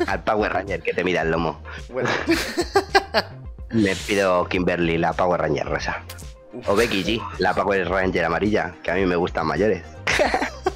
al 0.07 0.23
Power 0.23 0.53
Ranger 0.53 0.81
que 0.81 0.93
te 0.93 1.03
mira 1.03 1.21
el 1.21 1.31
lomo. 1.31 1.61
Bueno. 1.89 2.09
Me 3.71 3.95
pido 3.95 4.47
Kimberly, 4.47 4.97
la 4.97 5.11
Power 5.13 5.41
Ranger 5.41 5.65
rosa. 5.65 6.03
O 6.67 6.75
Becky 6.75 7.03
G, 7.03 7.21
la 7.39 7.53
Power 7.53 7.89
Ranger 7.89 8.23
amarilla, 8.23 8.75
que 8.81 8.91
a 8.91 8.95
mí 8.95 9.05
me 9.05 9.17
gustan 9.17 9.47
mayores. 9.47 9.83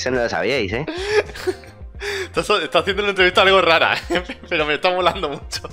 Eso 0.00 0.10
no 0.10 0.22
lo 0.22 0.28
sabíais, 0.30 0.72
¿eh? 0.72 0.86
Estás, 2.24 2.48
haciendo 2.48 3.02
una 3.02 3.10
entrevista 3.10 3.42
algo 3.42 3.60
rara, 3.60 3.94
pero 4.48 4.64
me 4.64 4.76
está 4.76 4.90
molando 4.90 5.28
mucho. 5.28 5.68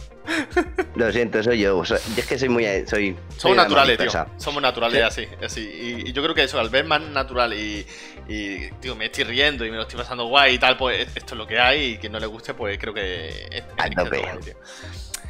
Lo 0.96 1.10
siento, 1.13 1.42
soy 1.42 1.60
yo. 1.60 1.82
es 1.82 2.26
que 2.28 2.38
soy 2.38 2.50
muy. 2.50 2.66
Soy, 2.86 3.16
Somos 3.38 3.56
naturales, 3.56 3.98
tío. 3.98 4.10
Somos 4.36 4.62
naturales, 4.62 5.02
así. 5.02 5.26
así. 5.42 5.62
Y, 6.06 6.12
yo 6.12 6.22
creo 6.22 6.36
que 6.36 6.44
eso, 6.44 6.60
al 6.60 6.68
ver 6.68 6.84
más 6.84 7.00
natural 7.00 7.54
y, 7.54 7.88
y, 8.28 8.70
tío, 8.82 8.98
me 8.98 9.06
estoy 9.06 9.24
riendo 9.24 9.63
y 9.63 9.72
me 9.72 9.78
lo 9.78 9.84
estoy 9.84 9.98
pasando 10.00 10.26
guay 10.28 10.56
y 10.56 10.60
tal, 10.60 10.76
pues 10.76 11.08
esto 11.16 11.36
es 11.36 11.38
lo 11.38 11.48
que 11.48 11.58
hay. 11.58 11.94
Y 11.94 11.98
que 11.98 12.10
no 12.10 12.20
le 12.20 12.26
guste, 12.26 12.54
pues 12.54 12.78
creo 12.78 12.94
que. 12.94 13.48
Es, 13.50 13.63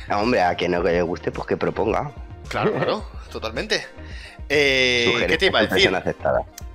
hombre, 0.09 0.41
a 0.41 0.55
quien 0.55 0.71
no 0.71 0.81
le 0.81 1.03
guste, 1.03 1.31
pues 1.31 1.47
que 1.47 1.55
proponga. 1.55 2.11
Claro, 2.49 2.73
claro, 2.73 3.05
totalmente. 3.31 3.85
Eh, 4.49 5.25
¿Qué 5.27 5.37
te 5.37 5.45
iba 5.47 5.59
a 5.59 5.65
decir? 5.65 5.91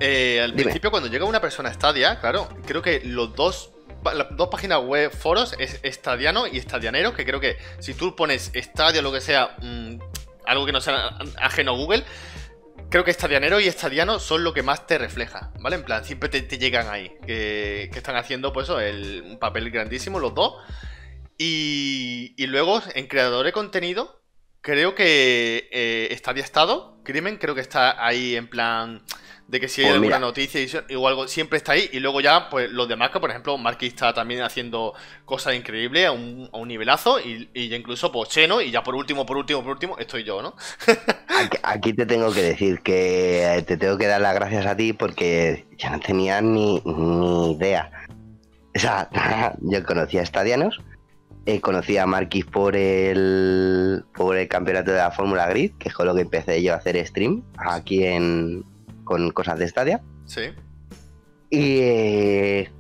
Eh, 0.01 0.41
al 0.43 0.53
principio, 0.53 0.91
cuando 0.91 1.09
llega 1.09 1.25
una 1.25 1.41
persona 1.41 1.71
a 1.71 1.75
Stadia, 1.75 2.21
claro, 2.21 2.49
creo 2.67 2.83
que 2.83 3.01
los 3.05 3.35
dos 3.35 3.73
las 4.05 4.37
dos 4.37 4.49
páginas 4.49 4.81
web, 4.81 5.13
foros, 5.13 5.55
es 5.59 5.79
Estadiano 5.83 6.47
y 6.47 6.59
Estadianero, 6.59 7.15
que 7.15 7.25
creo 7.25 7.39
que 7.39 7.57
si 7.79 7.95
tú 7.95 8.17
pones 8.17 8.51
Estadio 8.53 9.01
o 9.01 9.03
lo 9.03 9.13
que 9.13 9.21
sea, 9.21 9.57
mm, 9.61 9.99
algo 10.45 10.67
que 10.67 10.73
no 10.73 10.81
sea 10.81 11.17
ajeno 11.41 11.73
a 11.73 11.77
Google, 11.77 12.03
creo 12.91 13.05
que 13.05 13.13
Estadianero 13.13 13.61
y 13.61 13.69
Estadiano 13.69 14.19
son 14.19 14.43
lo 14.43 14.53
que 14.53 14.63
más 14.63 14.87
te 14.87 14.99
refleja, 14.99 15.53
¿vale? 15.61 15.77
En 15.77 15.85
plan, 15.85 16.05
siempre 16.05 16.29
te, 16.29 16.59
llegan 16.59 16.89
ahí, 16.89 17.13
que, 17.25 17.91
están 17.95 18.17
haciendo, 18.17 18.53
pues 18.53 18.69
el, 18.71 19.23
un 19.25 19.39
papel 19.39 19.71
grandísimo 19.71 20.19
los 20.19 20.35
dos. 20.35 20.55
Y, 21.39 22.35
y 22.37 22.47
luego, 22.47 22.83
en 22.95 23.07
creador 23.07 23.47
de 23.47 23.53
contenido, 23.53 24.22
creo 24.63 24.95
que 24.95 25.69
eh, 25.71 26.09
Estadia 26.13 26.43
Estado, 26.43 26.97
Crimen, 27.03 27.37
creo 27.37 27.55
que 27.55 27.61
está 27.61 28.05
ahí 28.05 28.37
en 28.37 28.49
plan 28.49 29.03
de 29.49 29.61
que 29.61 29.69
si 29.69 29.83
hay 29.83 29.89
pues 29.89 29.97
alguna 29.97 30.19
noticia 30.19 30.85
o 30.97 31.09
algo, 31.09 31.29
siempre 31.29 31.59
está 31.59 31.73
ahí. 31.73 31.91
Y 31.93 32.01
luego 32.01 32.21
ya, 32.21 32.49
pues 32.49 32.71
los 32.71 32.89
demás, 32.89 33.11
que 33.11 33.21
por 33.21 33.29
ejemplo, 33.29 33.59
Marquis 33.59 33.93
está 33.93 34.15
también 34.15 34.41
haciendo 34.41 34.95
cosas 35.27 35.57
increíbles 35.57 36.07
a 36.07 36.13
un, 36.13 36.49
a 36.51 36.57
un 36.57 36.69
nivelazo. 36.69 37.19
Y, 37.21 37.69
ya 37.69 37.77
incluso, 37.77 38.11
pues 38.11 38.31
Cheno, 38.31 38.63
y 38.63 38.71
ya 38.71 38.83
por 38.83 38.95
último, 38.95 39.27
por 39.27 39.37
último, 39.37 39.63
por 39.63 39.73
último, 39.73 39.99
estoy 39.99 40.23
yo, 40.25 40.41
¿no? 40.41 40.55
aquí, 41.63 41.93
te 41.93 42.07
tengo 42.07 42.33
que 42.33 42.43
decir 42.43 42.81
que 42.81 43.63
te 43.67 43.77
tengo 43.77 43.99
que 43.99 44.07
dar 44.07 44.21
las 44.21 44.35
gracias 44.35 44.65
a 44.65 44.77
ti 44.77 44.93
porque 44.93 45.67
ya 45.77 45.91
no 45.91 46.01
tenía 46.01 46.41
ni, 46.41 46.81
ni 46.85 47.53
idea. 47.53 47.91
O 48.75 48.79
sea, 48.79 49.11
yo 49.61 49.85
conocía 49.85 50.21
a 50.21 50.25
Estadianos 50.25 50.81
eh, 51.47 51.61
conocí 51.61 51.97
a 51.97 52.07
Marquis 52.07 52.45
por 52.45 52.77
el, 52.77 54.05
por 54.15 54.37
el 54.37 54.49
campeonato 54.49 54.93
de 54.93 54.99
la 54.99 55.11
Fórmula 55.11 55.47
Grid, 55.49 55.73
que 55.79 55.89
es 55.89 55.95
con 55.95 56.07
lo 56.07 56.15
que 56.15 56.23
empecé 56.23 56.63
yo 56.63 56.73
a 56.73 56.77
hacer 56.77 57.05
stream 57.07 57.43
aquí 57.57 58.05
en, 58.05 58.65
con 59.05 59.31
cosas 59.31 59.59
de 59.59 59.69
Stadia. 59.69 60.01
Sí. 60.27 60.43
Y, 61.51 61.79
eh, 61.81 62.71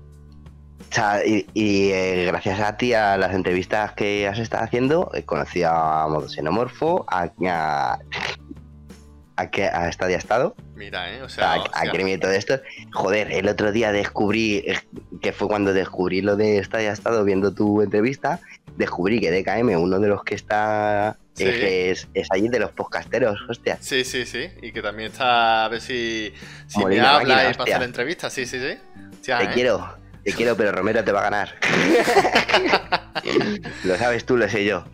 y, 1.26 1.46
y, 1.54 1.90
eh, 1.90 2.24
gracias 2.26 2.60
a 2.60 2.76
ti, 2.76 2.94
a 2.94 3.16
las 3.16 3.34
entrevistas 3.34 3.92
que 3.92 4.28
has 4.28 4.38
estado 4.38 4.64
haciendo, 4.64 5.10
he 5.14 5.24
conocido 5.24 5.70
a 5.70 6.08
Modosenomorfo, 6.08 7.04
a, 7.08 7.30
a, 7.46 7.98
a, 9.36 9.42
a 9.42 9.92
Stadia 9.92 10.16
Estado, 10.16 10.54
Mira, 10.82 11.12
¿eh? 11.12 11.22
O 11.22 11.26
a, 11.26 11.28
sea, 11.28 11.52
a 11.52 11.60
hostia. 11.60 11.92
Gremio 11.92 12.14
y 12.14 12.18
todo 12.18 12.32
esto. 12.32 12.60
Joder, 12.92 13.30
el 13.32 13.48
otro 13.48 13.70
día 13.70 13.92
descubrí, 13.92 14.56
eh, 14.66 14.78
que 15.20 15.32
fue 15.32 15.46
cuando 15.46 15.72
descubrí 15.72 16.22
lo 16.22 16.34
de 16.36 16.62
Stadia 16.64 16.92
Estado 16.92 17.22
viendo 17.24 17.54
tu 17.54 17.82
entrevista, 17.82 18.40
descubrí 18.76 19.20
que 19.20 19.30
DKM, 19.30 19.76
uno 19.80 20.00
de 20.00 20.08
los 20.08 20.24
que 20.24 20.34
está, 20.34 21.16
Sí. 21.34 21.44
es, 21.46 22.08
es 22.12 22.28
allí 22.30 22.48
de 22.48 22.58
los 22.58 22.72
podcasteros, 22.72 23.38
hostia. 23.48 23.78
Sí, 23.80 24.04
sí, 24.04 24.26
sí. 24.26 24.48
Y 24.60 24.72
que 24.72 24.82
también 24.82 25.12
está 25.12 25.64
a 25.64 25.68
ver 25.68 25.80
si, 25.80 26.32
si 26.66 26.78
me 26.78 26.84
Molina 26.84 27.16
habla 27.16 27.34
máquina, 27.36 27.50
y 27.50 27.52
para 27.54 27.62
hostia. 27.62 27.76
hacer 27.76 27.88
entrevistas. 27.88 28.32
Sí, 28.32 28.44
sí, 28.46 28.58
sí. 28.60 28.76
Hostia, 29.12 29.38
Te 29.38 29.44
¿eh? 29.44 29.50
quiero, 29.54 29.96
te 30.24 30.32
quiero, 30.32 30.56
pero 30.56 30.72
Romero 30.72 31.02
te 31.04 31.12
va 31.12 31.20
a 31.20 31.30
ganar. 31.30 31.54
lo 33.84 33.96
sabes 33.96 34.24
tú, 34.24 34.36
lo 34.36 34.48
sé 34.48 34.64
yo. 34.64 34.84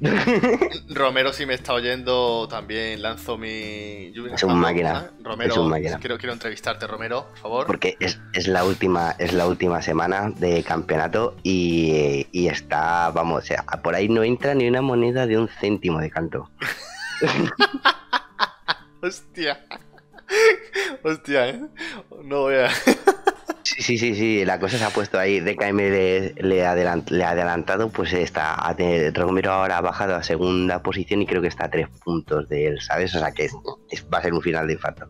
Romero, 0.89 1.33
si 1.33 1.47
me 1.47 1.55
está 1.55 1.73
oyendo, 1.75 2.49
también 2.49 3.03
lanzo 3.03 3.37
mi. 3.39 4.13
Es 4.33 4.43
un 4.43 4.59
máquina. 4.59 5.11
Romero, 5.23 5.53
Es 5.53 5.59
un 5.59 5.69
máquina. 5.69 5.99
Quiero, 5.99 6.19
quiero 6.19 6.33
entrevistarte, 6.33 6.87
Romero, 6.87 7.27
por 7.29 7.39
favor. 7.39 7.67
Porque 7.67 7.97
es, 8.01 8.21
es 8.33 8.49
la 8.49 8.65
última, 8.65 9.15
es 9.19 9.33
la 9.33 9.47
última 9.47 9.83
semana 9.83 10.31
de 10.37 10.63
campeonato 10.63 11.37
y, 11.43 12.27
y 12.33 12.49
está, 12.49 13.11
vamos, 13.11 13.45
o 13.45 13.47
sea, 13.47 13.65
por 13.83 13.95
ahí 13.95 14.09
no 14.09 14.23
entra 14.23 14.55
ni 14.55 14.69
una 14.69 14.83
moneda 14.83 15.27
de 15.27 15.39
un 15.39 15.49
céntimo 15.49 16.01
de 16.01 16.11
canto. 16.11 16.51
Hostia. 19.03 19.65
Hostia, 21.03 21.49
¿eh? 21.49 21.61
No 22.25 22.41
voy 22.43 22.57
a. 22.57 22.69
Sí, 23.89 23.97
sí, 23.97 24.15
sí, 24.15 24.45
la 24.45 24.61
cosa 24.61 24.77
se 24.77 24.85
ha 24.85 24.91
puesto 24.91 25.19
ahí. 25.19 25.41
DKM 25.41 25.79
le, 25.79 26.63
ha 26.63 26.73
adelantado, 26.73 27.89
pues 27.89 28.13
está. 28.13 28.55
Romero 29.15 29.51
ahora 29.51 29.79
ha 29.79 29.81
bajado 29.81 30.15
a 30.15 30.23
segunda 30.23 30.83
posición 30.83 31.23
y 31.23 31.27
creo 31.27 31.41
que 31.41 31.49
está 31.49 31.65
a 31.65 31.71
tres 31.71 31.89
puntos 32.05 32.51
de 32.51 32.67
él, 32.67 32.83
¿sabes? 32.83 33.15
O 33.15 33.19
sea 33.19 33.33
que 33.33 33.49
va 34.13 34.19
a 34.19 34.21
ser 34.21 34.35
un 34.35 34.43
final 34.43 34.67
de 34.67 34.75
infarto. 34.75 35.09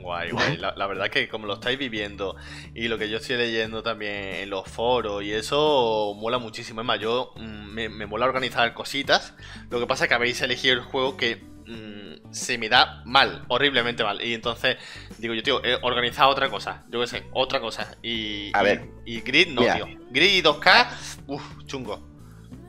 Guay, 0.00 0.32
guay. 0.32 0.56
La, 0.56 0.74
la 0.74 0.88
verdad 0.88 1.10
que 1.10 1.28
como 1.28 1.46
lo 1.46 1.54
estáis 1.54 1.78
viviendo 1.78 2.34
y 2.74 2.88
lo 2.88 2.98
que 2.98 3.08
yo 3.08 3.18
estoy 3.18 3.36
leyendo 3.36 3.84
también 3.84 4.34
en 4.34 4.50
los 4.50 4.66
foros 4.66 5.22
y 5.22 5.32
eso 5.32 6.12
mola 6.16 6.38
muchísimo. 6.38 6.80
Es 6.80 6.86
más, 6.88 6.98
yo 6.98 7.32
mm, 7.36 7.72
me, 7.72 7.88
me 7.88 8.06
mola 8.06 8.26
organizar 8.26 8.74
cositas. 8.74 9.36
Lo 9.70 9.78
que 9.78 9.86
pasa 9.86 10.06
es 10.06 10.08
que 10.08 10.14
habéis 10.16 10.42
elegido 10.42 10.74
el 10.74 10.80
juego 10.80 11.16
que 11.16 11.40
mm, 11.68 12.32
se 12.32 12.58
me 12.58 12.68
da 12.68 13.02
mal, 13.04 13.44
horriblemente 13.48 14.02
mal. 14.04 14.20
Y 14.24 14.34
entonces 14.34 14.76
digo 15.18 15.34
yo, 15.34 15.42
tío, 15.42 15.64
he 15.64 15.76
organizado 15.82 16.30
otra 16.30 16.48
cosa. 16.50 16.84
Yo 16.90 17.00
qué 17.00 17.06
sé, 17.06 17.24
otra 17.32 17.60
cosa. 17.60 17.96
Y, 18.02 18.50
A 18.54 18.62
y- 18.62 18.64
ver. 18.64 18.88
y 19.04 19.20
Grid 19.20 19.48
no, 19.48 19.60
Mira. 19.62 19.74
tío. 19.76 19.86
Grid 20.10 20.32
y 20.38 20.42
2K, 20.42 20.88
uff, 21.26 21.42
chungo. 21.66 22.06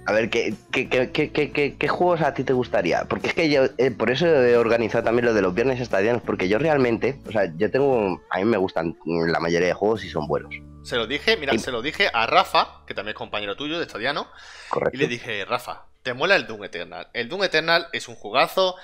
A 0.05 0.11
ver, 0.11 0.29
¿qué, 0.31 0.55
qué, 0.71 0.89
qué, 0.89 1.11
qué, 1.11 1.31
qué- 1.31 1.51
qué- 1.51 1.77
qué 1.77 1.87
juegos 1.87 2.21
a 2.21 2.33
ti 2.33 2.43
te 2.43 2.53
gustaría? 2.53 3.03
Porque 3.05 3.27
es 3.27 3.33
que 3.35 3.47
yo, 3.49 3.65
eh, 3.77 3.91
por 3.91 4.09
eso 4.09 4.25
he 4.25 4.57
organizado 4.57 5.03
también 5.03 5.25
lo 5.25 5.33
de 5.35 5.41
los 5.43 5.53
viernes 5.53 5.79
estadianos, 5.79 6.23
porque 6.25 6.49
yo 6.49 6.57
realmente, 6.57 7.19
o 7.27 7.31
sea, 7.31 7.53
yo 7.57 7.69
tengo, 7.69 8.19
a 8.31 8.37
mí 8.39 8.45
me 8.45 8.57
gustan 8.57 8.97
la 9.05 9.39
mayoría 9.39 9.67
de 9.67 9.73
juegos 9.73 10.03
y 10.03 10.09
son 10.09 10.27
buenos, 10.27 10.51
Se 10.81 10.95
lo 10.95 11.05
dije, 11.05 11.37
mira, 11.37 11.53
Y- 11.53 11.59
se 11.59 11.71
lo 11.71 11.83
dije 11.83 12.09
a 12.11 12.25
Rafa, 12.25 12.83
que 12.87 12.95
también 12.95 13.11
es 13.13 13.17
compañero 13.17 13.55
tuyo 13.55 13.77
de 13.77 13.85
Estadiano. 13.85 14.27
correcto. 14.69 14.95
Y 14.97 14.99
le 14.99 15.07
dije, 15.07 15.45
Rafa, 15.45 15.85
¿te 16.09 16.13
mola 16.15 16.35
el 16.35 16.47
Doom 16.47 16.63
Eternal? 16.63 17.07
El 17.13 17.29
Doom 17.29 17.43
Eternal 17.43 17.87
es 17.93 18.07
un 18.07 18.15
jugazo. 18.15 18.75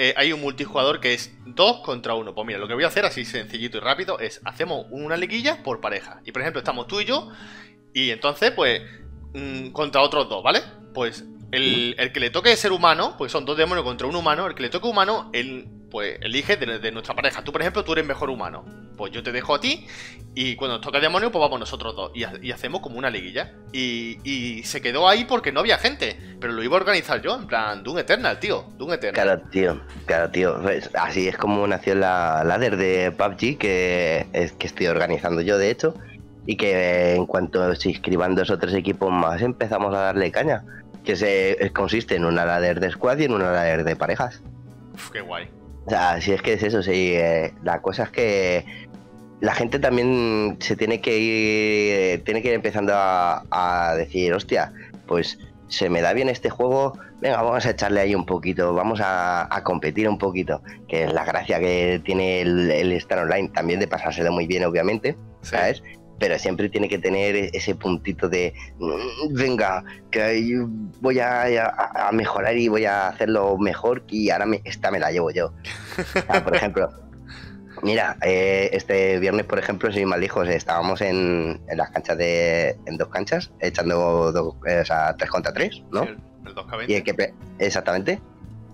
eh, 0.00 0.14
hay 0.16 0.32
un 0.32 0.40
multijugador 0.40 1.00
que 1.00 1.12
es 1.12 1.32
2 1.44 1.80
contra 1.80 2.14
1. 2.14 2.32
Pues 2.32 2.46
mira, 2.46 2.60
lo 2.60 2.68
que 2.68 2.74
voy 2.74 2.84
a 2.84 2.86
hacer 2.86 3.04
así 3.04 3.24
sencillito 3.24 3.78
y 3.78 3.80
rápido 3.80 4.20
es 4.20 4.40
hacemos 4.44 4.86
una 4.90 5.16
liguilla 5.16 5.60
por 5.64 5.80
pareja. 5.80 6.20
Y 6.24 6.30
por 6.30 6.40
ejemplo, 6.42 6.60
estamos 6.60 6.86
tú 6.86 7.00
y 7.00 7.04
yo. 7.04 7.32
Y 7.92 8.10
entonces, 8.10 8.52
pues, 8.52 8.80
mm, 9.34 9.70
contra 9.70 10.02
otros 10.02 10.28
dos, 10.28 10.40
¿vale? 10.44 10.62
Pues 10.94 11.24
el, 11.50 11.96
el 11.98 12.12
que 12.12 12.20
le 12.20 12.30
toque 12.30 12.56
ser 12.56 12.70
humano, 12.70 13.16
pues 13.18 13.32
son 13.32 13.44
dos 13.44 13.56
demonios 13.56 13.84
contra 13.84 14.06
un 14.06 14.14
humano. 14.14 14.46
El 14.46 14.54
que 14.54 14.62
le 14.62 14.68
toque 14.70 14.86
humano, 14.86 15.30
él, 15.32 15.66
pues, 15.90 16.18
elige 16.20 16.56
de, 16.56 16.78
de 16.78 16.92
nuestra 16.92 17.14
pareja. 17.14 17.42
Tú, 17.42 17.52
por 17.52 17.60
ejemplo, 17.60 17.84
tú 17.84 17.92
eres 17.92 18.04
mejor 18.06 18.30
humano. 18.30 18.64
Pues 18.96 19.12
yo 19.12 19.22
te 19.22 19.30
dejo 19.32 19.54
a 19.54 19.60
ti. 19.60 19.86
Y 20.34 20.56
cuando 20.56 20.76
nos 20.76 20.84
toca 20.84 20.98
demonio, 21.00 21.30
pues 21.30 21.40
vamos 21.40 21.58
nosotros 21.60 21.94
dos. 21.94 22.10
Y, 22.14 22.24
ha- 22.24 22.32
y 22.42 22.50
hacemos 22.52 22.80
como 22.80 22.98
una 22.98 23.10
liguilla. 23.10 23.52
Y, 23.72 24.18
y 24.24 24.62
se 24.64 24.80
quedó 24.80 25.08
ahí 25.08 25.24
porque 25.24 25.52
no 25.52 25.60
había 25.60 25.78
gente. 25.78 26.18
Pero 26.40 26.52
lo 26.52 26.62
iba 26.64 26.76
a 26.76 26.80
organizar 26.80 27.22
yo, 27.22 27.36
en 27.36 27.46
plan, 27.46 27.82
Doom 27.84 27.98
Eternal, 27.98 28.38
tío. 28.40 28.64
Doom 28.76 28.92
Eternal. 28.94 29.14
Claro, 29.24 29.42
tío, 29.50 29.80
claro, 30.06 30.30
tío. 30.30 30.60
Pues, 30.62 30.90
así 30.94 31.28
es 31.28 31.36
como 31.36 31.66
nació 31.66 31.94
la 31.94 32.42
ladder 32.44 32.76
de 32.76 33.12
PUBG, 33.12 33.58
que 33.58 34.26
es 34.32 34.52
que 34.52 34.66
estoy 34.66 34.86
organizando 34.88 35.40
yo, 35.42 35.58
de 35.58 35.70
hecho, 35.70 35.94
y 36.46 36.56
que 36.56 36.72
eh, 36.72 37.14
en 37.16 37.26
cuanto 37.26 37.74
se 37.76 37.90
inscriban 37.90 38.34
dos 38.34 38.50
o 38.50 38.58
tres 38.58 38.74
equipos 38.74 39.12
más, 39.12 39.42
empezamos 39.42 39.94
a 39.94 39.98
darle 40.00 40.30
caña. 40.32 40.64
Que 41.04 41.14
se 41.16 41.52
eh, 41.52 41.70
consiste 41.72 42.16
en 42.16 42.24
una 42.24 42.44
ladder 42.44 42.80
de 42.80 42.90
squad 42.90 43.18
y 43.18 43.24
en 43.24 43.32
una 43.32 43.52
ladder 43.52 43.84
de 43.84 43.94
parejas. 43.96 44.42
Uf, 44.94 45.10
qué 45.10 45.20
guay. 45.20 45.48
O 45.88 45.90
sea, 45.90 46.20
si 46.20 46.32
es 46.32 46.42
que 46.42 46.52
es 46.52 46.62
eso, 46.62 46.82
sí. 46.82 47.14
eh, 47.14 47.54
la 47.64 47.80
cosa 47.80 48.02
es 48.02 48.10
que 48.10 48.64
la 49.40 49.54
gente 49.54 49.78
también 49.78 50.56
se 50.60 50.76
tiene 50.76 51.00
que 51.00 51.18
ir, 51.18 52.24
tiene 52.24 52.42
que 52.42 52.48
ir 52.48 52.54
empezando 52.54 52.92
a, 52.94 53.42
a 53.50 53.94
decir, 53.94 54.34
hostia, 54.34 54.70
pues 55.06 55.38
se 55.68 55.88
me 55.88 56.02
da 56.02 56.12
bien 56.12 56.28
este 56.28 56.50
juego, 56.50 56.92
venga, 57.22 57.40
vamos 57.40 57.64
a 57.64 57.70
echarle 57.70 58.00
ahí 58.00 58.14
un 58.14 58.26
poquito, 58.26 58.74
vamos 58.74 59.00
a, 59.00 59.48
a 59.54 59.64
competir 59.64 60.10
un 60.10 60.18
poquito, 60.18 60.62
que 60.88 61.04
es 61.04 61.12
la 61.14 61.24
gracia 61.24 61.58
que 61.58 62.02
tiene 62.04 62.42
el, 62.42 62.70
el 62.70 62.92
estar 62.92 63.18
online, 63.18 63.48
también 63.48 63.80
de 63.80 63.88
pasárselo 63.88 64.30
muy 64.30 64.46
bien, 64.46 64.64
obviamente, 64.64 65.16
Sí. 65.40 65.50
¿sabes? 65.56 65.82
Pero 66.18 66.38
siempre 66.38 66.68
tiene 66.68 66.88
que 66.88 66.98
tener 66.98 67.36
ese 67.52 67.74
puntito 67.74 68.28
de, 68.28 68.52
"Mm, 68.78 69.34
venga, 69.34 69.84
que 70.10 70.64
voy 71.00 71.18
a, 71.20 71.42
a- 71.44 72.08
a 72.08 72.12
mejorar 72.12 72.56
y 72.56 72.68
voy 72.68 72.84
a 72.86 73.08
hacerlo 73.08 73.56
mejor 73.58 74.02
y 74.08 74.30
ahora 74.30 74.46
me- 74.46 74.60
esta 74.64 74.90
me 74.90 74.98
la 74.98 75.10
llevo 75.12 75.30
yo. 75.30 75.52
O 75.98 76.32
sea, 76.32 76.42
por 76.44 76.56
ejemplo, 76.56 76.90
mira, 77.82 78.16
eh, 78.22 78.70
este 78.72 79.18
viernes, 79.18 79.46
por 79.46 79.58
ejemplo, 79.58 79.90
sin 79.92 80.00
ir 80.02 80.06
más 80.06 80.18
lejos, 80.18 80.48
estábamos 80.48 81.00
en, 81.00 81.60
en 81.68 81.78
las 81.78 81.90
canchas 81.90 82.18
de, 82.18 82.76
en 82.86 82.96
dos 82.96 83.08
canchas, 83.08 83.50
echando 83.60 84.32
dos, 84.32 84.54
eh, 84.66 84.80
o 84.80 84.84
sea, 84.84 85.14
tres 85.16 85.30
contra 85.30 85.52
tres, 85.52 85.82
¿no? 85.92 86.02
Sí, 86.04 86.08
el, 86.08 86.48
el 86.48 86.54
2K20. 86.54 86.84
Y 86.88 86.94
el 86.94 87.02
que 87.04 87.14
pe- 87.14 87.34
exactamente. 87.58 88.20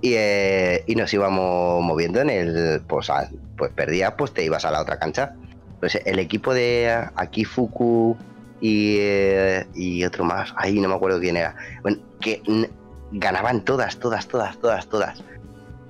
Y, 0.01 0.15
eh, 0.17 0.83
y 0.87 0.97
nos 0.97 1.13
íbamos 1.15 1.83
moviendo 1.83 2.21
en 2.21 2.29
el. 2.31 2.83
Pues, 2.87 3.11
pues 3.57 3.71
perdías, 3.73 4.13
pues 4.19 4.33
te 4.35 4.45
ibas 4.45 4.65
a 4.65 4.71
la 4.71 4.81
otra 4.83 4.99
cancha. 4.99 5.35
Pues 5.85 6.01
el 6.07 6.19
equipo 6.19 6.55
de 6.55 6.91
aquí 7.15 7.45
Fuku 7.45 8.17
y, 8.59 8.97
eh, 9.01 9.67
y 9.75 10.03
otro 10.07 10.25
más, 10.25 10.55
ahí 10.57 10.81
no 10.81 10.89
me 10.89 10.95
acuerdo 10.95 11.21
quién 11.21 11.37
era. 11.37 11.55
Bueno, 11.83 11.99
que 12.23 12.41
ganaban 13.13 13.67
todas, 13.67 13.99
todas, 13.99 14.27
todas, 14.27 14.59
todas, 14.59 14.87
todas. 14.89 15.23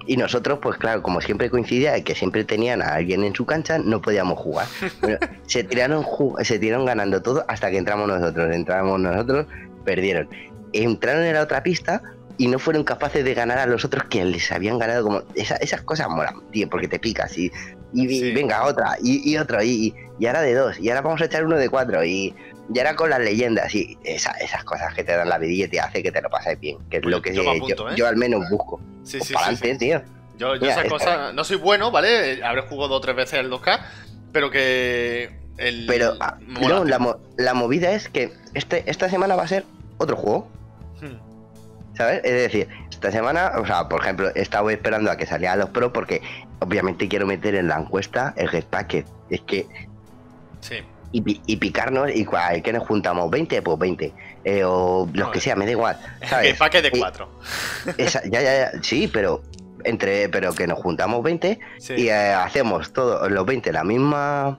Y 0.08 0.16
nosotros, 0.16 0.58
pues 0.60 0.78
claro, 0.78 1.00
como 1.00 1.20
siempre 1.20 1.48
coincidía 1.48 2.02
que 2.02 2.16
siempre 2.16 2.42
tenían 2.42 2.82
a 2.82 2.94
alguien 2.96 3.22
en 3.22 3.36
su 3.36 3.46
cancha, 3.46 3.78
no 3.78 4.02
podíamos 4.02 4.36
jugar. 4.36 4.66
Bueno, 5.00 5.16
se 5.46 5.62
tiraron 5.62 6.02
ju- 6.02 6.42
se 6.42 6.58
tiraron 6.58 6.86
ganando 6.86 7.22
todo 7.22 7.44
hasta 7.46 7.70
que 7.70 7.78
entramos 7.78 8.08
nosotros. 8.08 8.52
Entramos 8.52 8.98
nosotros, 8.98 9.46
perdieron. 9.84 10.28
Entraron 10.72 11.22
en 11.22 11.34
la 11.34 11.42
otra 11.42 11.62
pista 11.62 12.02
y 12.36 12.48
no 12.48 12.58
fueron 12.58 12.82
capaces 12.82 13.24
de 13.24 13.32
ganar 13.32 13.58
a 13.60 13.66
los 13.66 13.84
otros 13.84 14.06
que 14.10 14.24
les 14.24 14.50
habían 14.50 14.76
ganado 14.80 15.04
como 15.04 15.22
esa- 15.36 15.54
esas 15.58 15.82
cosas 15.82 16.08
molan 16.08 16.34
tío 16.50 16.68
porque 16.68 16.88
te 16.88 16.98
picas 16.98 17.38
y, 17.38 17.52
y, 17.94 18.08
Sí. 18.08 18.32
venga 18.32 18.64
otra 18.64 18.96
y, 19.02 19.30
y 19.32 19.36
otro 19.38 19.62
y, 19.62 19.94
y 20.18 20.26
ahora 20.26 20.42
de 20.42 20.54
dos 20.54 20.78
y 20.78 20.88
ahora 20.88 21.00
vamos 21.02 21.20
a 21.20 21.24
echar 21.26 21.44
uno 21.44 21.56
de 21.56 21.68
cuatro 21.68 22.04
y, 22.04 22.34
y 22.72 22.78
ahora 22.78 22.96
con 22.96 23.08
las 23.10 23.20
leyendas 23.20 23.74
y 23.74 23.96
esa- 24.04 24.32
esas 24.32 24.64
cosas 24.64 24.92
que 24.94 25.04
te 25.04 25.16
dan 25.16 25.28
la 25.28 25.38
vidilla 25.38 25.66
y 25.66 25.68
te 25.68 25.80
hace 25.80 26.02
que 26.02 26.10
te 26.12 26.20
lo 26.22 26.28
pases 26.30 26.58
bien 26.60 26.78
que 26.90 26.96
es 26.98 27.02
Pues 27.02 27.14
lo 27.14 27.22
que 27.22 27.34
yo 27.34 27.42
¿eh? 27.42 27.60
yo 27.96 28.06
al 28.06 28.16
menos 28.16 28.48
busco 28.50 28.80
Sí, 29.04 29.18
Pues 29.18 29.28
sí, 29.28 29.34
para 29.34 29.46
sí, 29.50 29.56
sí. 29.56 29.62
adelante 29.62 29.84
tío 29.86 30.02
Yo, 30.38 30.54
yo 30.56 30.60
Mira, 30.62 30.72
esas 30.74 30.86
cosas. 30.88 31.32
No 31.34 31.44
soy 31.44 31.56
bueno, 31.58 31.90
¿vale? 31.92 32.42
Habré 32.44 32.62
jugado 32.62 32.88
dos 32.88 32.98
o 32.98 33.00
tres 33.00 33.14
veces 33.14 33.38
el 33.38 33.50
2K. 33.52 33.80
Pero 34.32 34.50
que. 34.50 35.30
El, 35.58 35.86
pero 35.86 36.14
ah, 36.18 36.38
mola, 36.48 36.98
no, 36.98 37.18
la 37.36 37.54
movida 37.54 37.92
es 37.92 38.08
que 38.08 38.32
este, 38.54 38.82
esta 38.90 39.08
semana 39.08 39.36
va 39.36 39.44
a 39.44 39.46
ser 39.48 39.64
otro 39.98 40.16
juego 40.16 40.48
Hmm. 41.00 41.96
¿Sabes? 41.96 42.20
Es 42.24 42.32
decir, 42.32 42.68
esta 43.08 43.18
semana, 43.18 43.52
o 43.58 43.66
sea, 43.66 43.88
por 43.88 44.00
ejemplo, 44.02 44.30
he 44.34 44.40
estado 44.40 44.70
esperando 44.70 45.10
a 45.10 45.16
que 45.16 45.26
saliera 45.26 45.56
los 45.56 45.68
pro 45.70 45.92
porque 45.92 46.22
obviamente 46.60 47.06
quiero 47.08 47.26
meter 47.26 47.54
en 47.54 47.68
la 47.68 47.78
encuesta 47.78 48.32
el 48.36 48.48
Get 48.48 48.64
Packet. 48.64 49.06
Es 49.30 49.40
que, 49.42 49.66
Sí. 50.60 50.76
y, 51.12 51.20
pi- 51.20 51.42
y 51.46 51.56
picarnos, 51.56 52.10
y 52.14 52.24
cual, 52.24 52.62
que 52.62 52.72
nos 52.72 52.86
juntamos 52.86 53.30
20, 53.30 53.60
pues 53.62 53.78
20. 53.78 54.12
eh, 54.46 54.62
o 54.64 55.08
los 55.12 55.30
que 55.30 55.40
sea, 55.40 55.56
me 55.56 55.64
da 55.64 55.70
igual. 55.72 55.98
Que 56.20 56.26
¿Sabes? 56.28 56.56
paque 56.58 56.82
de 56.82 56.88
Y- 56.92 56.98
4. 56.98 57.28
Esa- 57.98 58.22
ya, 58.24 58.40
ya, 58.42 58.72
ya, 58.72 58.82
sí, 58.82 59.08
pero 59.12 59.42
entre 59.84 60.28
pero 60.30 60.52
que 60.54 60.66
nos 60.66 60.78
juntamos 60.78 61.22
20 61.22 61.58
Sí. 61.78 61.94
y 61.96 62.08
eh, 62.08 62.32
hacemos 62.32 62.92
todos 62.94 63.30
los 63.30 63.44
20 63.46 63.70
la 63.72 63.84
misma 63.84 64.58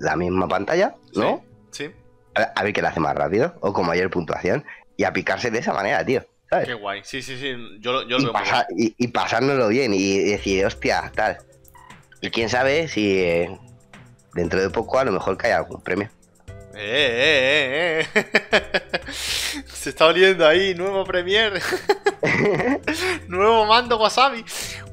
la 0.00 0.14
misma 0.16 0.46
pantalla, 0.46 0.94
¿no? 1.16 1.42
Sí. 1.72 1.90
A, 2.36 2.42
a 2.54 2.62
ver 2.62 2.72
qué 2.72 2.82
la 2.82 2.90
hace 2.90 3.00
más 3.00 3.16
rápido 3.16 3.54
o 3.60 3.72
con 3.72 3.84
mayor 3.86 4.10
puntuación. 4.10 4.64
y 4.96 5.04
a 5.04 5.12
picarse 5.12 5.50
de 5.52 5.60
esa 5.60 5.72
manera, 5.72 6.04
tío. 6.04 6.24
¿Sabes? 6.48 6.66
Qué 6.66 6.74
guay. 6.74 7.00
Sí, 7.04 7.22
sí, 7.22 7.38
sí. 7.38 7.54
Yo, 7.80 7.92
lo- 7.92 8.08
yo 8.08 8.18
lo 8.18 8.22
y, 8.22 8.24
veo 8.24 8.32
muy 8.32 8.42
pasa- 8.42 8.66
y, 8.76 8.94
y 8.98 9.08
pasárnoslo 9.08 9.68
bien 9.68 9.92
y 9.94 10.18
decir, 10.30 10.64
hostia, 10.66 11.10
tal. 11.14 11.38
Y 12.20 12.30
quién 12.30 12.48
sabe 12.48 12.88
si 12.88 13.18
eh, 13.20 13.58
dentro 14.34 14.60
de 14.60 14.70
poco 14.70 14.98
a 14.98 15.04
lo 15.04 15.12
mejor 15.12 15.36
cae 15.36 15.52
algún 15.52 15.80
premio. 15.82 16.10
Eh, 16.80 18.04
eh, 18.04 18.06
eh, 18.14 18.22
eh. 18.22 19.12
Se 19.66 19.90
está 19.90 20.06
oliendo 20.06 20.46
ahí, 20.46 20.74
nuevo 20.74 21.04
Premiere. 21.04 21.60
nuevo 23.28 23.66
mando 23.66 23.98
Wasabi. 23.98 24.44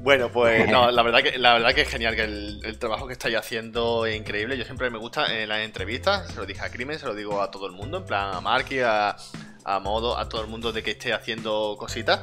Bueno, 0.02 0.32
pues 0.32 0.68
no, 0.70 0.90
la 0.92 1.04
verdad 1.04 1.22
que, 1.22 1.38
la 1.38 1.54
verdad 1.54 1.74
que 1.74 1.82
es 1.82 1.90
genial 1.90 2.16
que 2.16 2.24
el, 2.24 2.60
el 2.64 2.78
trabajo 2.80 3.08
que 3.08 3.14
estáis 3.14 3.36
haciendo 3.36 4.06
es 4.06 4.16
increíble. 4.16 4.58
Yo 4.58 4.66
siempre 4.66 4.90
me 4.90 4.98
gusta 4.98 5.32
en 5.36 5.50
las 5.50 5.60
entrevistas, 5.60 6.28
se 6.32 6.36
lo 6.38 6.46
dije 6.46 6.62
a 6.62 6.70
Crimen, 6.70 6.98
se 7.00 7.06
lo 7.06 7.14
digo 7.16 7.42
a 7.42 7.52
todo 7.52 7.68
el 7.68 7.74
mundo, 7.74 7.98
en 8.00 8.06
plan 8.06 8.34
a 8.36 8.42
Marky, 8.42 8.80
a, 8.80 9.16
a 9.66 9.80
Modo, 9.80 10.18
a 10.18 10.30
todo 10.30 10.42
el 10.42 10.48
mundo 10.48 10.72
de 10.72 10.82
que 10.84 10.92
esté 10.92 11.14
haciendo 11.14 11.76
cositas. 11.78 12.22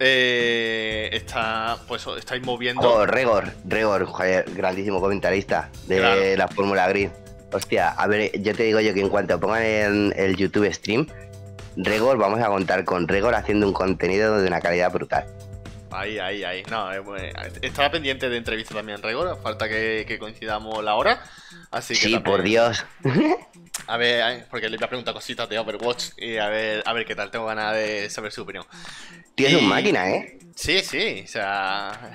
Eh, 0.00 1.08
está, 1.12 1.76
pues 1.86 2.04
estáis 2.18 2.42
moviendo. 2.42 2.82
Oh, 2.82 3.06
Regor, 3.06 3.52
Regor, 3.64 4.08
grandísimo 4.54 5.00
comentarista 5.00 5.70
de 5.86 5.98
Claro. 5.98 6.20
la 6.36 6.48
Fórmula 6.48 6.88
Gris. 6.88 7.10
Hostia, 7.52 7.90
a 7.90 8.06
ver, 8.08 8.32
yo 8.42 8.54
te 8.56 8.64
digo 8.64 8.80
yo 8.80 8.92
que 8.92 9.00
en 9.00 9.08
cuanto 9.08 9.38
pongan 9.38 9.62
en 9.62 10.12
el 10.16 10.34
YouTube 10.36 10.72
stream, 10.72 11.06
Regor, 11.76 12.18
vamos 12.18 12.40
a 12.40 12.46
contar 12.48 12.84
con 12.84 13.06
Regor 13.06 13.34
haciendo 13.36 13.68
un 13.68 13.72
contenido 13.72 14.38
de 14.40 14.48
una 14.48 14.60
calidad 14.60 14.90
brutal. 14.92 15.26
Ahí, 15.92 16.18
ahí, 16.18 16.42
ahí. 16.42 16.64
No, 16.68 16.92
eh, 16.92 17.32
estaba 17.62 17.88
pendiente 17.92 18.28
de 18.28 18.36
entrevista 18.36 18.74
también 18.74 19.00
Regor. 19.00 19.40
Falta 19.40 19.68
que, 19.68 20.04
que 20.08 20.18
coincidamos 20.18 20.82
la 20.82 20.96
hora. 20.96 21.22
Así 21.70 21.94
que 21.94 22.00
Sí, 22.00 22.12
también- 22.14 22.22
por 22.24 22.42
Dios. 22.42 22.84
A 23.86 23.96
ver, 23.96 24.46
porque 24.50 24.68
le 24.68 24.76
iba 24.76 24.86
a 24.86 24.88
preguntar 24.88 25.12
cositas 25.14 25.48
de 25.48 25.58
Overwatch 25.58 26.10
y 26.16 26.36
a 26.38 26.48
ver, 26.48 26.82
a 26.86 26.92
ver 26.92 27.04
qué 27.04 27.14
tal. 27.14 27.30
Tengo 27.30 27.46
ganas 27.46 27.74
de 27.74 28.08
saber 28.08 28.32
su 28.32 28.42
opinión. 28.42 28.64
Tío, 29.34 29.46
es 29.48 29.52
Y- 29.54 29.56
un 29.56 29.68
máquina, 29.68 30.10
¿eh? 30.10 30.38
Sí, 30.54 30.80
sí, 30.80 31.22
o 31.24 31.28
sea. 31.28 32.12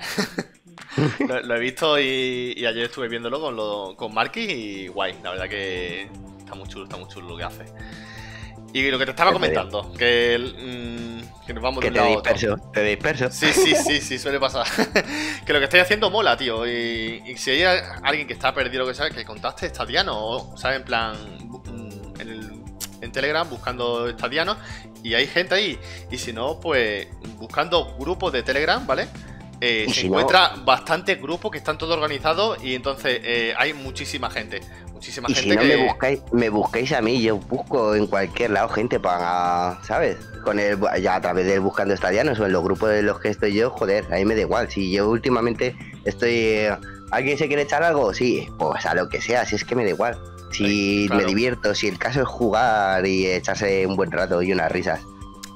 lo, 1.28 1.40
lo 1.42 1.56
he 1.56 1.60
visto 1.60 1.98
y, 2.00 2.54
y 2.56 2.66
ayer 2.66 2.84
estuve 2.86 3.08
viéndolo 3.08 3.40
con, 3.40 3.54
lo, 3.56 3.94
con 3.96 4.12
Marky 4.14 4.40
y 4.40 4.88
guay. 4.88 5.14
La 5.22 5.30
verdad 5.30 5.48
que 5.48 6.08
está 6.38 6.54
muy 6.54 6.68
chulo, 6.68 6.84
está 6.84 6.96
muy 6.96 7.08
chulo 7.08 7.28
lo 7.28 7.36
que 7.36 7.44
hace. 7.44 7.64
Y 8.72 8.88
lo 8.90 8.98
que 8.98 9.04
te 9.04 9.10
estaba 9.10 9.32
comentando, 9.32 9.92
que, 9.92 10.34
el, 10.34 10.54
mm, 10.54 11.19
que 11.50 11.54
nos 11.54 11.62
vamos 11.64 11.80
Que 11.82 11.90
de 11.90 11.98
te 12.00 12.06
disperso, 12.06 12.56
te 12.72 12.82
disperso. 12.84 13.30
Sí, 13.32 13.52
sí, 13.52 13.74
sí, 13.86 14.00
sí, 14.00 14.18
suele 14.20 14.38
pasar. 14.38 14.64
que 15.44 15.52
lo 15.52 15.58
que 15.58 15.64
estáis 15.64 15.82
haciendo 15.82 16.08
mola, 16.10 16.36
tío. 16.36 16.64
Y, 16.66 17.22
y 17.26 17.36
si 17.36 17.50
hay 17.50 17.80
alguien 18.04 18.26
que 18.28 18.32
está 18.34 18.54
perdido, 18.54 18.86
que 18.86 18.94
sea, 18.94 19.10
que 19.10 19.24
contacte 19.24 19.66
estadiano. 19.66 20.16
O, 20.16 20.56
¿sabes? 20.56 20.76
En 20.78 20.84
plan, 20.84 21.14
mm, 21.48 22.20
en, 22.20 22.28
el- 22.28 22.60
en 23.00 23.12
Telegram 23.12 23.48
buscando 23.50 24.08
estadianos. 24.08 24.58
Y 25.02 25.14
hay 25.14 25.26
gente 25.26 25.54
ahí. 25.56 25.78
Y 26.10 26.18
si 26.18 26.32
no, 26.32 26.60
pues 26.60 27.08
buscando 27.38 27.96
grupos 27.98 28.32
de 28.32 28.42
Telegram, 28.44 28.86
¿vale? 28.86 29.08
Eh, 29.60 29.86
se 29.88 29.94
si 29.94 30.00
no- 30.08 30.18
encuentra 30.20 30.54
bastantes 30.64 31.20
grupos 31.20 31.50
que 31.50 31.58
están 31.58 31.76
todos 31.78 31.94
organizados. 31.96 32.62
Y 32.62 32.74
entonces 32.76 33.20
eh, 33.24 33.54
hay 33.58 33.72
muchísima 33.74 34.30
gente. 34.30 34.60
Muchísima 35.00 35.28
Y 35.30 35.34
gente 35.34 35.50
si 35.50 35.56
no 35.56 35.62
que. 35.62 35.68
me 35.76 35.84
buscáis, 35.86 36.20
me 36.32 36.48
buscáis 36.50 36.92
a 36.92 37.00
mí, 37.00 37.22
yo 37.22 37.36
busco 37.38 37.94
en 37.94 38.06
cualquier 38.06 38.50
lado 38.50 38.68
gente 38.68 39.00
para, 39.00 39.78
¿sabes? 39.82 40.18
Con 40.44 40.58
el, 40.58 40.78
ya 41.00 41.14
a 41.16 41.20
través 41.22 41.46
del 41.46 41.60
buscando 41.60 41.94
estadianos 41.94 42.38
o 42.38 42.44
en 42.44 42.52
los 42.52 42.62
grupos 42.62 42.90
de 42.90 43.02
los 43.02 43.18
que 43.18 43.28
estoy 43.30 43.54
yo, 43.54 43.70
joder, 43.70 44.04
a 44.12 44.16
mí 44.16 44.26
me 44.26 44.34
da 44.34 44.42
igual. 44.42 44.70
Si 44.70 44.92
yo 44.92 45.08
últimamente 45.08 45.74
estoy, 46.04 46.30
eh, 46.34 46.76
¿alguien 47.12 47.38
se 47.38 47.46
quiere 47.48 47.62
echar 47.62 47.82
algo? 47.82 48.12
Sí, 48.12 48.46
pues 48.58 48.84
a 48.84 48.94
lo 48.94 49.08
que 49.08 49.22
sea, 49.22 49.46
si 49.46 49.56
es 49.56 49.64
que 49.64 49.74
me 49.74 49.84
da 49.84 49.90
igual. 49.90 50.18
Si 50.52 50.64
Sí, 50.66 51.04
claro. 51.06 51.22
me 51.22 51.28
divierto, 51.28 51.74
si 51.74 51.88
el 51.88 51.96
caso 51.98 52.20
es 52.20 52.28
jugar 52.28 53.06
y 53.06 53.26
echarse 53.26 53.86
un 53.86 53.96
buen 53.96 54.10
rato 54.12 54.42
y 54.42 54.52
unas 54.52 54.70
risas. 54.70 55.00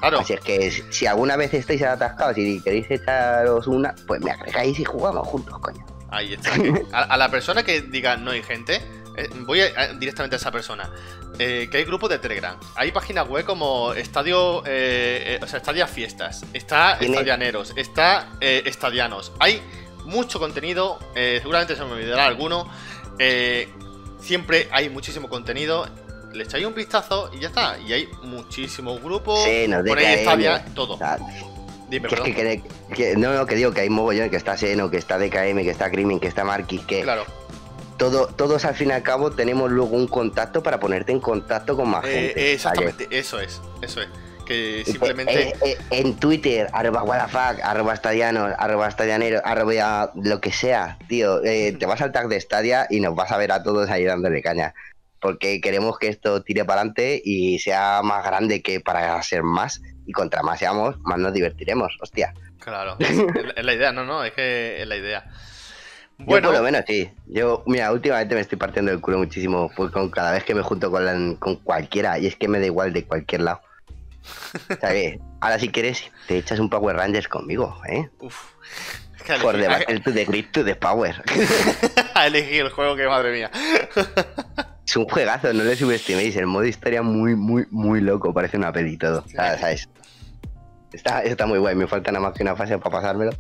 Claro. 0.01 0.21
Así 0.21 0.33
es 0.33 0.41
que 0.41 0.71
si- 0.71 1.07
alguna 1.07 1.37
vez 1.37 1.53
estáis 1.53 1.83
atascados 1.83 2.39
y 2.39 2.61
queréis 2.63 2.91
echaros 2.91 3.67
una, 3.67 3.95
pues 4.07 4.23
me 4.23 4.31
agregáis 4.31 4.79
y 4.79 4.85
jugamos 4.85 5.27
juntos, 5.29 5.59
coño. 5.59 5.85
Ahí 6.11 6.33
está. 6.35 6.51
a 6.93 7.17
la 7.19 7.29
persona 7.31 7.63
que 7.63 7.83
diga 7.83 8.17
no 8.17 8.31
hay 8.31 8.43
gente, 8.43 8.81
eh, 9.17 9.29
voy 9.41 9.61
a- 9.61 9.73
a- 9.77 9.89
directamente 9.95 10.37
a 10.37 10.39
esa 10.39 10.51
persona. 10.51 10.91
Eh, 11.39 11.69
que 11.71 11.79
hay 11.79 11.85
grupos 11.85 12.11
de 12.11 12.19
Telegram. 12.19 12.57
Hay 12.77 12.93
páginas 12.93 13.29
web 13.29 13.45
como 13.45 13.93
Estadio. 13.93 14.63
eh, 14.67 15.39
o 15.43 15.47
sea, 15.47 15.59
Estadia 15.59 15.87
Fiestas. 15.87 16.45
Está 16.53 16.95
Estadianeros. 17.01 17.73
Está 17.77 18.29
Estadianos. 18.41 19.33
Hay 19.41 19.61
mucho 20.05 20.39
contenido. 20.39 20.99
seguramente 21.15 21.75
se 21.77 21.85
me 21.85 21.93
olvidará 21.93 22.27
alguno. 22.27 22.69
siempre 24.21 24.69
hay 24.71 24.89
muchísimo 24.89 25.29
contenido. 25.29 25.87
Le 26.33 26.45
echáis 26.45 26.67
un 26.67 26.75
vistazo 26.75 27.31
y 27.33 27.41
ya 27.41 27.49
está. 27.49 27.79
Y 27.79 27.93
hay 27.93 28.09
muchísimos 28.23 29.01
grupos. 29.03 29.43
Sí, 29.45 29.67
nos 29.69 29.87
Ponéis 29.87 30.09
DKM. 30.09 30.23
Stadia, 30.23 30.65
todo. 30.75 30.99
Dime, 31.89 32.09
que, 32.09 32.35
que- 32.35 32.63
que- 32.95 33.17
no, 33.17 33.33
no, 33.35 33.47
que 33.47 33.55
digo 33.55 33.71
que 33.73 33.83
hay 33.83 33.91
mogollón, 33.91 34.31
que 34.31 34.37
está 34.37 34.57
Seno, 34.57 34.91
que 34.91 34.97
está 34.97 35.19
DKM, 35.19 35.63
que 35.63 35.71
está 35.71 35.91
Crimen, 35.91 36.19
que 36.19 36.27
está 36.27 36.43
Marquis, 36.43 36.81
que 36.87 37.03
Claro. 37.03 37.25
Todo, 37.99 38.27
todos 38.27 38.65
al 38.65 38.75
fin 38.75 38.89
y 38.89 38.93
al 38.93 39.03
cabo 39.03 39.31
tenemos 39.31 39.71
luego 39.71 39.97
un 39.97 40.07
contacto 40.07 40.63
para 40.63 40.81
ponerte 40.81 41.13
en 41.13 41.21
contacto 41.21 41.77
con 41.77 41.89
más 41.91 42.05
Eh, 42.05 42.09
gente. 42.29 42.53
exactamente. 42.53 43.09
Eso 43.11 43.41
es. 43.41 43.61
Eso 43.83 44.01
es. 44.03 44.09
Que 44.47 44.83
que- 44.85 44.93
simplemente. 44.93 45.49
eh, 45.49 45.55
eh, 45.65 45.79
en 45.91 46.17
Twitter, 46.17 46.69
arroba 46.73 47.03
whatsApp, 47.03 47.61
arroba 47.63 47.95
estadianos, 47.95 48.53
arroba 48.59 48.89
estadianero, 48.89 49.41
arroba 49.45 50.13
lo 50.23 50.41
que 50.41 50.53
sea, 50.53 50.99
tío, 51.09 51.41
te 51.41 51.87
vas 51.87 52.03
al 52.03 52.13
tag 52.13 52.29
de 52.29 52.39
Stadia 52.41 52.87
y 52.91 53.01
nos 53.01 53.15
vas 53.15 53.33
a 53.33 53.39
ver 53.39 53.53
a 53.53 53.63
todos 53.63 53.89
ahí 53.89 54.05
dándole 54.05 54.43
caña. 54.43 54.75
Porque 55.21 55.63
queremos 55.63 55.99
que 55.99 56.09
esto 56.09 56.43
tire 56.43 56.67
para 56.67 56.83
adelante 56.83 57.23
y 57.25 57.59
sea 57.59 58.03
más 58.05 58.23
grande 58.27 58.61
que 58.61 58.81
para 58.81 59.23
ser 59.23 59.43
más. 59.43 59.81
Y 60.07 60.13
contra 60.13 60.43
más 60.43 60.59
seamos, 60.59 60.99
más 61.01 61.19
nos 61.19 61.33
divertiremos. 61.33 61.97
Hostia. 62.03 62.35
Claro, 62.59 62.97
es, 62.99 63.09
es 63.57 63.65
la 63.65 63.73
idea, 63.73 63.93
no, 63.93 64.05
no, 64.05 64.23
es 64.25 64.33
que 64.35 64.83
es 64.83 64.87
la 64.87 64.97
idea. 64.97 65.25
Yo 66.19 66.27
Bueno, 66.27 66.49
por 66.49 66.59
lo 66.59 66.63
menos 66.65 66.83
sí. 66.87 67.11
Yo, 67.27 67.63
mira, 67.67 67.91
últimamente 67.93 68.35
me 68.35 68.41
estoy 68.41 68.57
partiendo 68.59 68.93
el 68.93 69.01
culo 69.01 69.19
muchísimo 69.19 69.71
pues, 69.77 69.91
con 69.91 70.11
cada 70.11 70.33
vez 70.33 70.45
que 70.45 70.55
me 70.55 70.63
junto 70.63 70.91
con, 70.91 71.05
la- 71.05 71.37
con 71.39 71.57
cualquiera 71.57 72.19
y 72.19 72.27
es 72.27 72.37
que 72.37 72.49
me 72.49 72.61
da 72.61 72.67
igual 72.67 72.93
de 72.93 73.05
cualquier 73.05 73.43
lado. 73.43 73.61
¿Sabes? 74.81 75.19
Ahora 75.41 75.59
si 75.59 75.69
quieres 75.69 76.11
te 76.29 76.39
echas 76.39 76.59
un 76.59 76.71
Power 76.71 76.97
Rangers 76.97 77.29
conmigo, 77.29 77.77
¿eh? 77.89 78.09
uf, 78.21 78.53
Por 79.43 79.55
elegido, 79.57 79.79
Battle 79.79 80.01
to 80.01 80.13
the 80.13 80.25
Grid 80.25 80.47
to 80.53 80.65
the 80.65 80.75
Power. 80.77 81.23
ha 82.15 82.27
elegido 82.27 82.67
el 82.67 82.73
juego 82.73 82.97
que 82.97 83.07
madre 83.07 83.33
mía. 83.33 83.51
es 84.87 84.97
un 84.97 85.05
juegazo, 85.07 85.53
no 85.53 85.65
le 85.65 85.77
subestiméis. 85.77 86.37
El 86.37 86.47
modo 86.47 86.65
historia 86.65 87.03
muy, 87.03 87.35
muy, 87.35 87.67
muy 87.71 88.01
loco. 88.01 88.33
Parece 88.33 88.57
una 88.57 88.73
peli 88.73 88.93
y 88.93 88.97
todo. 88.97 89.23
O 89.27 89.29
sea, 89.29 89.59
¿sabes? 89.59 89.89
Está, 90.95 91.23
está 91.23 91.47
muy 91.47 91.59
guay. 91.59 91.75
Me 91.75 91.87
falta 91.87 92.13
nada 92.13 92.27
más 92.29 92.35
que 92.37 92.43
una 92.43 92.55
fase 92.57 92.79
para 92.79 92.91
pasármelo. 92.97 93.33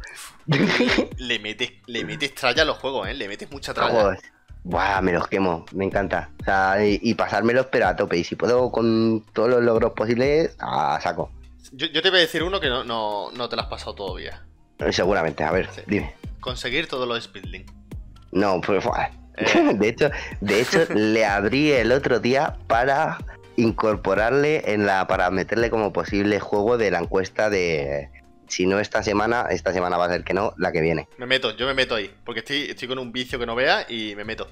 Le 1.18 1.38
metes, 1.38 1.72
le 1.86 2.04
metes 2.04 2.34
tralla 2.34 2.62
a 2.62 2.64
los 2.64 2.78
juegos, 2.78 3.08
eh, 3.08 3.14
le 3.14 3.28
metes 3.28 3.50
mucha 3.50 3.72
tralla. 3.72 4.18
Buah, 4.64 5.00
me 5.02 5.12
los 5.12 5.26
quemo, 5.28 5.66
me 5.72 5.84
encanta. 5.84 6.30
O 6.40 6.44
sea, 6.44 6.84
y, 6.86 6.98
y 7.02 7.14
pasármelos, 7.14 7.66
pero 7.70 7.86
a 7.86 7.96
tope. 7.96 8.16
Y 8.16 8.24
si 8.24 8.34
puedo 8.34 8.72
con 8.72 9.22
todos 9.32 9.48
los 9.50 9.62
logros 9.62 9.92
posibles, 9.92 10.56
a 10.58 10.98
saco. 11.02 11.30
Yo, 11.72 11.86
yo 11.88 12.00
te 12.02 12.08
voy 12.10 12.18
a 12.18 12.22
decir 12.22 12.42
uno 12.42 12.60
que 12.60 12.68
no, 12.68 12.82
no, 12.84 13.30
no 13.32 13.48
te 13.48 13.56
lo 13.56 13.62
has 13.62 13.68
pasado 13.68 13.94
todavía. 13.94 14.42
Eh, 14.78 14.92
Seguramente, 14.92 15.44
a 15.44 15.50
ver, 15.52 15.68
Sí. 15.70 15.82
dime. 15.86 16.14
Conseguir 16.40 16.88
todos 16.88 17.06
los 17.06 17.22
speedlink. 17.24 17.70
No, 18.32 18.60
pues. 18.60 18.84
Eh. 18.86 19.74
de 19.74 19.88
hecho, 19.88 20.10
de 20.40 20.60
hecho, 20.60 20.84
le 20.94 21.24
abrí 21.26 21.72
el 21.72 21.92
otro 21.92 22.18
día 22.20 22.56
para 22.66 23.18
incorporarle 23.56 24.72
en 24.72 24.86
la. 24.86 25.06
para 25.06 25.30
meterle 25.30 25.70
como 25.70 25.92
posible 25.92 26.40
juego 26.40 26.76
de 26.78 26.90
la 26.90 26.98
encuesta 26.98 27.50
de. 27.50 28.10
Si 28.46 28.66
no 28.66 28.78
esta 28.78 29.02
semana, 29.02 29.46
esta 29.50 29.72
semana 29.72 29.96
va 29.96 30.04
a 30.06 30.10
ser 30.10 30.22
que 30.22 30.34
no, 30.34 30.52
la 30.58 30.70
que 30.70 30.80
viene. 30.82 31.08
Me 31.16 31.26
meto, 31.26 31.56
yo 31.56 31.66
me 31.66 31.74
meto 31.74 31.94
ahí, 31.94 32.14
porque 32.24 32.40
estoy, 32.40 32.62
estoy 32.70 32.88
con 32.88 32.98
un 32.98 33.10
vicio 33.10 33.38
que 33.38 33.46
no 33.46 33.54
vea 33.54 33.86
y 33.88 34.14
me 34.16 34.24
meto. 34.24 34.48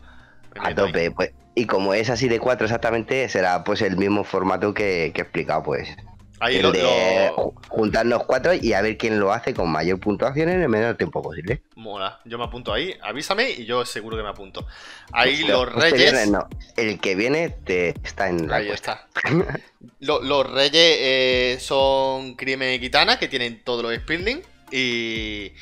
Me 0.55 0.61
A 0.61 0.69
meto 0.69 0.85
ahí. 0.85 0.93
tope, 0.93 1.11
pues. 1.11 1.33
Y 1.55 1.67
como 1.67 1.93
es 1.93 2.09
así 2.09 2.29
de 2.29 2.39
cuatro 2.41 2.65
exactamente, 2.65 3.29
será 3.29 3.63
pues 3.65 3.83
el 3.83 3.99
mismo 3.99 4.25
formato 4.25 4.73
que, 4.73 5.13
que 5.15 5.21
he 5.21 5.25
explicado, 5.25 5.63
pues. 5.63 5.95
Ahí 6.45 6.57
el 6.57 6.63
lo, 6.63 6.73
de 6.73 6.83
lo- 6.83 8.25
cuatro 8.27 8.53
y 8.53 8.73
a 8.73 8.83
ver 8.83 8.99
quién 8.99 9.21
lo 9.21 9.33
hace 9.33 9.55
con 9.55 9.71
mayor 9.71 10.01
puntuación 10.01 10.49
en 10.49 10.63
el 10.63 10.69
menor 10.69 10.97
tiempo 10.97 11.23
posible. 11.23 11.63
Mola, 11.77 12.21
yo 12.25 12.37
me 12.37 12.45
apunto 12.45 12.73
ahí, 12.73 12.95
avísame 13.01 13.51
y 13.51 13.65
yo 13.65 13.85
seguro 13.85 14.17
que 14.17 14.23
me 14.25 14.29
apunto. 14.31 14.67
Ahí 15.13 15.45
los 15.45 15.69
este 15.69 15.81
reyes. 15.91 16.29
no, 16.31 16.49
el 16.77 16.99
que 16.99 17.15
viene 17.15 17.49
te 17.51 17.91
está 18.03 18.29
en 18.29 18.49
la 18.49 18.57
Ahí 18.57 18.71
está. 18.71 19.07
Lo- 20.01 20.21
los 20.21 20.51
reyes 20.51 20.75
eh, 20.75 21.59
son 21.61 22.35
Crimen 22.35 22.75
y 22.75 22.79
Gitana, 22.81 23.19
que 23.19 23.29
tienen 23.29 23.63
todos 23.63 23.83
los 23.85 23.95
Speedling. 23.95 24.43
Y, 24.73 25.53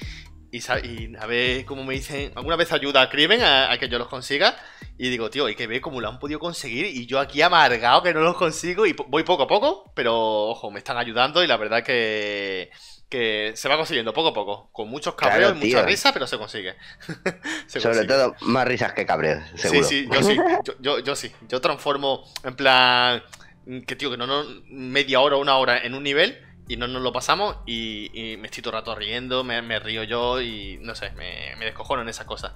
y, 0.53 0.59
y 0.59 1.17
a 1.19 1.27
ver 1.27 1.65
cómo 1.65 1.85
me 1.85 1.95
dicen. 1.95 2.33
Alguna 2.35 2.57
vez 2.57 2.73
ayuda 2.73 3.03
a 3.03 3.09
Crimen 3.11 3.41
a, 3.43 3.71
a 3.73 3.79
que 3.79 3.89
yo 3.89 3.99
los 3.99 4.09
consiga. 4.09 4.57
Y 4.99 5.09
digo, 5.09 5.31
tío, 5.31 5.47
hay 5.47 5.55
que 5.55 5.67
ver 5.67 5.81
cómo 5.81 6.01
lo 6.01 6.09
han 6.09 6.19
podido 6.19 6.39
conseguir. 6.41 6.87
Y 6.87 7.07
yo 7.07 7.19
aquí 7.19 7.41
amargado 7.43 8.03
que 8.03 8.13
no 8.13 8.21
los 8.21 8.37
consigo. 8.37 8.87
Y 8.87 8.95
voy 9.09 9.23
poco 9.25 9.45
a 9.45 9.49
poco, 9.49 9.91
pero 9.95 10.15
ojo, 10.49 10.71
me 10.71 10.79
están 10.79 10.99
ayudando. 10.99 11.43
Y 11.43 11.47
la 11.47 11.57
verdad 11.57 11.83
que, 11.83 12.71
que 13.09 13.53
se 13.55 13.69
va 13.69 13.77
consiguiendo 13.77 14.13
poco 14.13 14.29
a 14.29 14.35
poco. 14.35 14.71
Con 14.73 14.89
muchos 14.89 15.15
cabreos 15.15 15.53
Claro, 15.53 15.65
y 15.67 15.69
mucha 15.69 15.83
risa, 15.87 16.13
pero 16.13 16.27
se 16.27 16.37
consigue. 16.37 16.75
Se 17.67 17.81
Sobre 17.81 17.97
consigue. 17.97 18.07
todo, 18.15 18.35
más 18.43 18.67
risas 18.67 18.93
que 18.93 19.07
cabreos, 19.07 19.43
seguro. 19.57 19.85
Sí, 19.85 20.03
sí, 20.03 20.09
yo 20.13 20.23
sí, 20.23 20.37
yo, 20.65 20.75
yo, 20.81 20.99
yo 20.99 21.17
sí. 21.17 21.33
Yo 21.49 21.61
transformo 21.61 22.25
en 22.45 22.57
plan 22.57 23.23
que 23.87 23.95
tío, 23.97 24.11
que 24.11 24.17
no 24.17 24.27
nos 24.27 24.47
media 24.69 25.21
hora 25.21 25.37
o 25.37 25.41
una 25.41 25.57
hora 25.57 25.79
en 25.79 25.95
un 25.95 26.03
nivel 26.03 26.37
y 26.71 26.77
no 26.77 26.87
nos 26.87 27.03
lo 27.03 27.13
pasamos 27.13 27.57
y, 27.67 28.11
y 28.15 28.37
me 28.37 28.47
estoy 28.47 28.63
todo 28.63 28.75
el 28.75 28.81
rato 28.81 28.95
riendo, 28.95 29.43
me, 29.43 29.61
me 29.61 29.81
río 29.81 30.05
yo 30.05 30.41
y 30.41 30.79
no 30.81 30.95
sé, 30.95 31.11
me, 31.17 31.57
me 31.59 31.65
descojono 31.65 32.03
en 32.03 32.09
esas 32.09 32.27
cosas. 32.27 32.53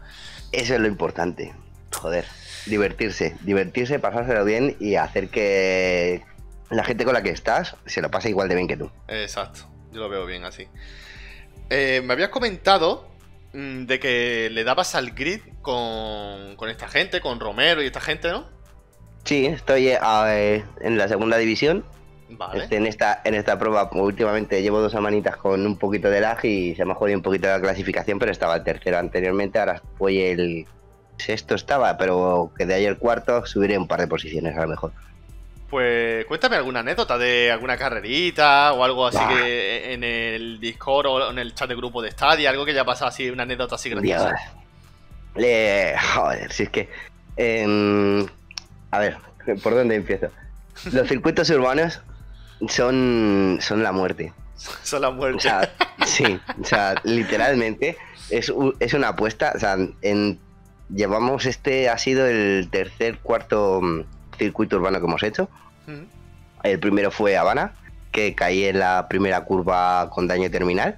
Eso 0.52 0.74
es 0.74 0.80
lo 0.80 0.86
importante. 0.86 1.52
Joder, 1.92 2.24
divertirse, 2.66 3.36
divertirse, 3.40 3.98
pasárselo 3.98 4.44
bien 4.44 4.76
y 4.78 4.94
hacer 4.94 5.30
que 5.30 6.22
la 6.70 6.84
gente 6.84 7.04
con 7.04 7.14
la 7.14 7.24
que 7.24 7.30
estás 7.30 7.74
se 7.86 8.00
lo 8.02 8.10
pase 8.12 8.28
igual 8.28 8.48
de 8.48 8.54
bien 8.54 8.68
que 8.68 8.76
tú. 8.76 8.88
Exacto, 9.08 9.68
yo 9.90 9.98
lo 9.98 10.08
veo 10.08 10.26
bien 10.26 10.44
así. 10.44 10.68
Eh, 11.68 12.00
me 12.04 12.12
habías 12.12 12.28
comentado 12.28 13.10
mm, 13.52 13.86
de 13.86 13.98
que 13.98 14.48
le 14.48 14.62
dabas 14.62 14.94
al 14.94 15.10
grid 15.10 15.40
con, 15.60 16.54
con 16.54 16.70
esta 16.70 16.86
gente, 16.86 17.20
con 17.20 17.40
Romero 17.40 17.82
y 17.82 17.86
esta 17.86 18.00
gente, 18.00 18.30
¿no? 18.30 18.48
Sí, 19.24 19.46
estoy 19.46 19.88
eh, 19.88 20.64
en 20.82 20.98
la 20.98 21.08
segunda 21.08 21.36
división. 21.36 21.84
Vale. 22.30 22.62
Este, 22.64 22.76
en, 22.76 22.86
esta, 22.86 23.20
en 23.24 23.34
esta 23.34 23.58
prueba 23.58 23.88
últimamente 23.92 24.62
llevo 24.62 24.80
dos 24.80 24.92
semanitas 24.92 25.36
con 25.36 25.64
un 25.66 25.76
poquito 25.76 26.08
de 26.10 26.20
lag 26.20 26.42
y 26.44 26.74
se 26.74 26.84
me 26.84 26.92
ha 26.92 26.94
jodido 26.94 27.18
un 27.18 27.22
poquito 27.22 27.46
la 27.48 27.60
clasificación, 27.60 28.18
pero 28.18 28.32
estaba 28.32 28.56
el 28.56 28.64
tercero 28.64 28.98
anteriormente, 28.98 29.58
ahora 29.58 29.82
fui 29.98 30.20
el 30.20 30.66
sexto 31.18 31.54
estaba, 31.54 31.96
pero 31.96 32.50
quedé 32.56 32.74
ayer 32.74 32.96
cuarto, 32.98 33.44
subiré 33.46 33.78
un 33.78 33.86
par 33.86 34.00
de 34.00 34.06
posiciones 34.08 34.56
a 34.56 34.62
lo 34.62 34.68
mejor. 34.68 34.92
Pues 35.70 36.24
cuéntame 36.26 36.56
alguna 36.56 36.80
anécdota 36.80 37.18
de 37.18 37.50
alguna 37.50 37.76
carrerita 37.76 38.72
o 38.74 38.84
algo 38.84 39.06
así 39.06 39.18
Bah. 39.18 39.28
que 39.34 39.92
en 39.92 40.02
el 40.04 40.60
Discord 40.60 41.06
o 41.06 41.30
en 41.30 41.38
el 41.38 41.54
chat 41.54 41.68
de 41.68 41.74
grupo 41.76 42.00
de 42.02 42.10
Stadia, 42.10 42.50
algo 42.50 42.64
que 42.64 42.70
haya 42.72 42.84
pasado 42.84 43.08
así, 43.08 43.28
una 43.30 43.42
anécdota 43.44 43.74
así 43.74 43.90
graciosa. 43.90 44.34
Le- 45.36 45.94
Joder, 46.14 46.52
si 46.52 46.62
es 46.64 46.70
que... 46.70 46.88
em, 47.36 48.26
a 48.90 48.98
ver, 48.98 49.16
¿por 49.62 49.74
dónde 49.74 49.96
empiezo? 49.96 50.28
Los 50.92 51.08
circuitos 51.08 51.48
urbanos 51.50 52.00
son, 52.68 53.58
son 53.60 53.82
la 53.82 53.92
muerte. 53.92 54.32
Son 54.82 55.02
la 55.02 55.08
O 55.08 55.12
muerte. 55.12 55.40
sea, 55.42 55.72
sí, 56.06 56.38
o 56.60 56.64
sea, 56.64 56.94
literalmente 57.04 57.96
es, 58.30 58.52
es 58.80 58.94
una 58.94 59.08
apuesta. 59.08 59.52
O 59.54 59.58
sea, 59.58 59.76
en, 60.02 60.38
llevamos 60.94 61.44
este, 61.46 61.88
ha 61.88 61.98
sido 61.98 62.26
el 62.26 62.68
tercer, 62.70 63.18
cuarto 63.18 63.80
mm, 63.82 64.00
circuito 64.38 64.76
urbano 64.76 65.00
que 65.00 65.06
hemos 65.06 65.22
hecho. 65.22 65.48
Mm. 65.86 66.04
El 66.62 66.78
primero 66.80 67.10
fue 67.10 67.36
Habana, 67.36 67.72
que 68.12 68.34
caí 68.34 68.64
en 68.64 68.78
la 68.78 69.06
primera 69.08 69.44
curva 69.44 70.08
con 70.10 70.26
daño 70.28 70.50
terminal. 70.50 70.96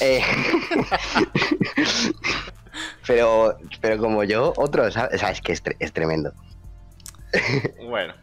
Eh, 0.00 0.22
pero, 3.06 3.56
pero 3.80 3.98
como 3.98 4.24
yo, 4.24 4.52
otros, 4.56 4.94
¿sabes? 4.94 5.14
O 5.14 5.18
sea, 5.18 5.30
es 5.30 5.40
que 5.40 5.52
es, 5.52 5.62
tre- 5.62 5.76
es 5.78 5.92
tremendo. 5.92 6.32
Bueno, 7.88 8.14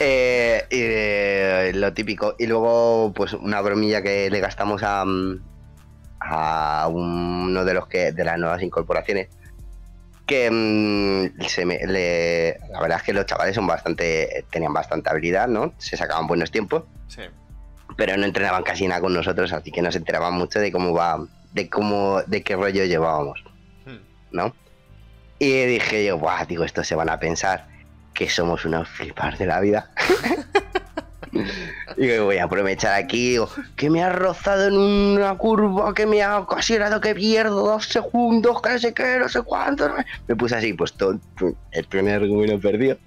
Eh, 0.00 0.64
y, 0.70 0.78
eh, 0.80 1.72
lo 1.74 1.92
típico. 1.92 2.34
Y 2.38 2.46
luego, 2.46 3.12
pues 3.14 3.32
una 3.34 3.60
bromilla 3.60 4.02
que 4.02 4.30
le 4.30 4.40
gastamos 4.40 4.82
a, 4.84 5.04
a 6.20 6.88
uno 6.88 7.64
de 7.64 7.74
los 7.74 7.86
que 7.86 8.12
de 8.12 8.24
las 8.24 8.38
nuevas 8.38 8.62
incorporaciones. 8.62 9.28
Que 10.26 10.50
mm, 10.50 11.42
se 11.46 11.64
me- 11.66 11.84
le- 11.86 12.58
la 12.70 12.80
verdad 12.80 12.98
es 12.98 13.02
que 13.04 13.12
los 13.12 13.26
chavales 13.26 13.54
son 13.54 13.66
bastante. 13.66 14.44
tenían 14.50 14.72
bastante 14.72 15.10
habilidad, 15.10 15.48
¿no? 15.48 15.74
Se 15.78 15.96
sacaban 15.96 16.26
buenos 16.26 16.50
tiempos, 16.50 16.84
sí. 17.08 17.22
pero 17.96 18.16
no 18.16 18.24
entrenaban 18.24 18.62
casi 18.62 18.86
nada 18.86 19.00
con 19.00 19.12
nosotros, 19.12 19.52
así 19.52 19.70
que 19.72 19.82
no 19.82 19.90
se 19.90 19.98
enteraban 19.98 20.34
mucho 20.34 20.60
de 20.60 20.70
cómo 20.70 20.92
va. 20.94 21.26
de 21.52 21.68
cómo. 21.68 22.22
de 22.26 22.42
qué 22.42 22.54
rollo 22.56 22.84
llevábamos. 22.84 23.42
Mm. 23.84 23.96
¿no? 24.36 24.54
Y 25.40 25.64
dije 25.64 26.04
yo, 26.04 26.18
Buah, 26.18 26.44
digo, 26.44 26.62
estos 26.64 26.86
se 26.86 26.94
van 26.94 27.08
a 27.10 27.18
pensar 27.18 27.66
que 28.14 28.28
somos 28.28 28.64
unos 28.64 28.88
flipar 28.88 29.38
de 29.38 29.46
la 29.46 29.60
vida. 29.60 29.90
y 31.96 32.18
voy 32.18 32.38
a 32.38 32.44
aprovechar 32.44 32.94
aquí, 32.94 33.30
digo, 33.30 33.48
que 33.76 33.88
me 33.90 34.02
ha 34.02 34.10
rozado 34.10 34.68
en 34.68 34.76
una 34.76 35.34
curva, 35.36 35.94
que 35.94 36.06
me 36.06 36.22
ha 36.22 36.38
ocasionado 36.38 37.00
que 37.00 37.14
pierdo 37.14 37.64
dos 37.64 37.86
segundos, 37.86 38.60
que 38.60 38.70
no 38.70 38.78
sé 38.78 38.94
qué, 38.94 39.18
no 39.18 39.28
sé 39.28 39.42
cuánto. 39.42 39.88
no 39.88 39.96
sé". 39.96 40.06
Me 40.28 40.36
puse 40.36 40.56
así, 40.56 40.72
pues 40.74 40.92
todo, 40.92 41.18
el 41.72 41.84
primer 41.86 42.22
argumento 42.22 42.60
perdido. 42.60 42.98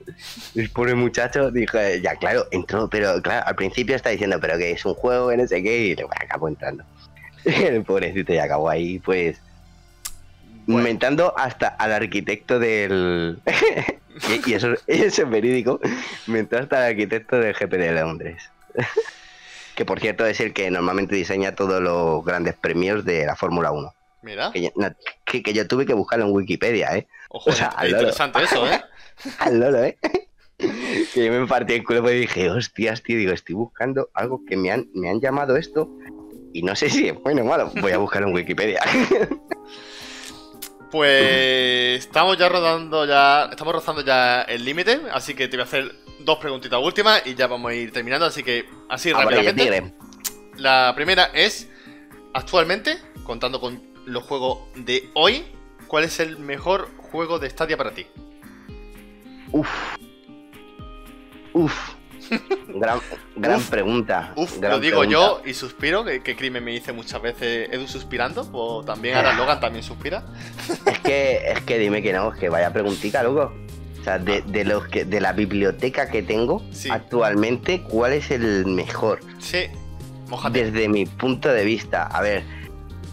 El 0.55 0.69
pobre 0.69 0.95
muchacho 0.95 1.51
dije, 1.51 2.01
ya 2.01 2.15
claro, 2.15 2.45
entró, 2.51 2.89
pero 2.89 3.21
claro, 3.21 3.45
al 3.47 3.55
principio 3.55 3.95
está 3.95 4.09
diciendo, 4.09 4.39
pero 4.41 4.57
que 4.57 4.71
es 4.71 4.85
un 4.85 4.95
juego, 4.95 5.29
que 5.29 5.37
no 5.37 5.47
sé 5.47 5.61
qué, 5.61 5.77
y 5.77 5.95
le 5.95 6.05
acabó 6.21 6.47
entrando. 6.47 6.83
El 7.45 7.83
pobrecito 7.83 8.33
ya 8.33 8.45
acabó 8.45 8.69
ahí, 8.69 8.99
pues. 8.99 9.39
Inventando 10.67 11.33
hasta 11.37 11.67
al 11.67 11.91
arquitecto 11.93 12.59
del. 12.59 13.39
y, 14.45 14.49
y 14.49 14.53
eso, 14.53 14.73
eso 14.87 15.21
es 15.23 15.29
verídico. 15.29 15.79
Inventó 16.27 16.57
hasta 16.57 16.77
al 16.77 16.91
arquitecto 16.91 17.37
del 17.39 17.53
GP 17.53 17.71
de 17.77 17.91
Londres. 17.93 18.51
que 19.75 19.85
por 19.85 19.99
cierto 19.99 20.25
es 20.25 20.39
el 20.39 20.53
que 20.53 20.71
normalmente 20.71 21.15
diseña 21.15 21.53
todos 21.55 21.81
los 21.81 22.23
grandes 22.23 22.55
premios 22.55 23.03
de 23.05 23.25
la 23.25 23.35
Fórmula 23.35 23.71
1. 23.71 23.93
Mira, 24.21 24.51
Que, 24.51 24.61
yo- 24.63 24.69
no, 24.75 24.89
que, 25.25 25.43
que 25.43 25.53
yo 25.53 25.67
tuve 25.67 25.85
que 25.85 25.93
buscarlo 25.93 26.25
en 26.25 26.31
Wikipedia, 26.31 26.95
¿eh? 26.97 27.07
ojo, 27.29 27.49
o 27.49 27.53
sea, 27.53 27.67
es 27.67 27.75
al 27.77 27.87
loro. 27.91 27.99
interesante 28.01 28.43
eso, 28.43 28.67
¿eh? 28.71 28.81
Al 29.39 29.59
lolo, 29.59 29.83
¿eh? 29.83 29.97
que 30.57 31.25
yo 31.25 31.31
me 31.31 31.45
partí 31.47 31.73
el 31.73 31.83
culo 31.83 32.09
y 32.11 32.21
dije, 32.21 32.49
hostias, 32.49 33.03
tío, 33.03 33.17
digo, 33.17 33.33
estoy 33.33 33.55
buscando 33.55 34.09
algo 34.13 34.41
que 34.47 34.55
me 34.57 34.71
han, 34.71 34.87
me 34.93 35.09
han 35.09 35.19
llamado 35.21 35.57
esto 35.57 35.89
y 36.53 36.63
no 36.63 36.75
sé 36.75 36.89
si 36.89 37.09
es 37.09 37.13
bueno 37.15 37.41
o 37.43 37.45
malo. 37.45 37.71
Voy 37.81 37.91
a 37.91 37.97
buscarlo 37.97 38.29
en 38.29 38.33
Wikipedia. 38.33 38.81
Pues 40.91 41.99
estamos 42.05 42.37
ya 42.37 42.47
rodando 42.47 43.05
ya, 43.05 43.49
estamos 43.51 43.73
rozando 43.73 44.01
ya 44.01 44.43
el 44.43 44.63
límite, 44.63 45.01
así 45.11 45.33
que 45.33 45.47
te 45.47 45.57
voy 45.57 45.61
a 45.61 45.65
hacer 45.65 45.95
dos 46.19 46.37
preguntitas 46.39 46.79
últimas 46.81 47.21
y 47.25 47.35
ya 47.35 47.47
vamos 47.47 47.71
a 47.71 47.75
ir 47.75 47.91
terminando, 47.91 48.25
así 48.25 48.43
que 48.43 48.65
así 48.89 49.11
Ah, 49.11 49.21
rápidamente. 49.23 49.93
La 50.57 50.93
primera 50.95 51.25
es, 51.33 51.69
actualmente, 52.33 52.97
contando 53.23 53.59
con 53.59 53.81
los 54.05 54.23
juegos 54.23 54.59
de 54.75 55.09
hoy, 55.15 55.43
¿cuál 55.87 56.05
es 56.05 56.19
el 56.19 56.37
mejor 56.37 56.89
juego 56.97 57.39
de 57.39 57.49
Stadia 57.49 57.77
para 57.77 57.91
ti? 57.91 58.07
Uf. 59.51 59.69
Uf. 61.53 61.95
Gran, 62.75 62.99
gran 63.37 63.57
Uf. 63.59 63.69
pregunta. 63.69 64.33
Uf, 64.35 64.57
gran 64.59 64.71
lo 64.73 64.79
digo 64.79 64.99
pregunta. 64.99 65.11
yo 65.19 65.41
y 65.45 65.53
suspiro, 65.53 66.03
que, 66.03 66.21
que 66.21 66.35
Crimen 66.35 66.63
me 66.63 66.71
dice 66.71 66.91
muchas 66.91 67.21
veces 67.21 67.69
Edu 67.71 67.87
suspirando, 67.87 68.47
o 68.51 68.83
también 68.83 69.15
ahora 69.15 69.33
Logan 69.33 69.59
también 69.61 69.81
suspira. 69.83 70.23
Es 70.85 70.99
que, 70.99 71.37
es 71.53 71.61
que 71.61 71.77
dime 71.79 72.01
que 72.01 72.11
no, 72.11 72.33
es 72.33 72.39
que 72.39 72.49
vaya 72.49 72.73
preguntica, 72.73 73.23
loco. 73.23 73.53
O 74.01 74.03
sea, 74.03 74.19
de, 74.19 74.41
de 74.41 74.65
los 74.65 74.87
que, 74.87 75.05
de 75.05 75.21
la 75.21 75.31
biblioteca 75.33 76.09
que 76.09 76.21
tengo 76.21 76.61
Sí. 76.71 76.89
actualmente, 76.91 77.81
¿cuál 77.81 78.11
es 78.13 78.29
el 78.29 78.65
mejor? 78.65 79.19
Sí, 79.39 79.67
mojate. 80.27 80.65
Desde 80.65 80.89
mi 80.89 81.05
punto 81.05 81.49
de 81.49 81.63
vista, 81.63 82.03
a 82.03 82.21
ver, 82.21 82.43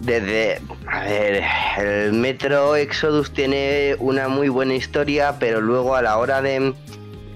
desde, 0.00 0.60
a 0.88 1.04
ver, 1.04 1.44
el 1.78 2.12
Metro 2.14 2.74
Exodus 2.74 3.32
tiene 3.32 3.94
una 4.00 4.26
muy 4.28 4.48
buena 4.48 4.74
historia, 4.74 5.36
pero 5.38 5.60
luego 5.60 5.94
a 5.94 6.02
la 6.02 6.18
hora 6.18 6.42
de, 6.42 6.74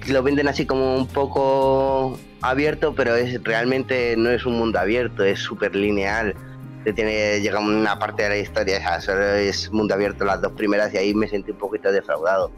lo 0.09 0.23
venden 0.23 0.49
así 0.49 0.67
como 0.67 0.97
un 0.97 1.07
poco 1.07 2.19
abierto, 2.43 2.95
pero 2.95 3.15
es 3.17 3.43
realmente 3.43 4.15
no 4.17 4.31
es 4.31 4.45
un 4.47 4.55
mundo 4.59 4.79
abierto, 4.79 5.25
es 5.25 5.41
súper 5.41 5.75
lineal. 5.75 6.35
Tiene, 6.95 7.41
llega 7.41 7.59
una 7.59 7.99
parte 7.99 8.23
de 8.23 8.29
la 8.29 8.37
historia, 8.39 8.79
sea, 8.79 9.01
solo 9.01 9.25
es 9.35 9.73
mundo 9.73 9.95
abierto 9.95 10.25
las 10.25 10.41
dos 10.41 10.53
primeras 10.53 10.95
y 10.95 10.99
ahí 10.99 11.15
me 11.15 11.27
sentí 11.27 11.51
un 11.51 11.59
poquito 11.59 11.91
defraudado. 11.91 12.53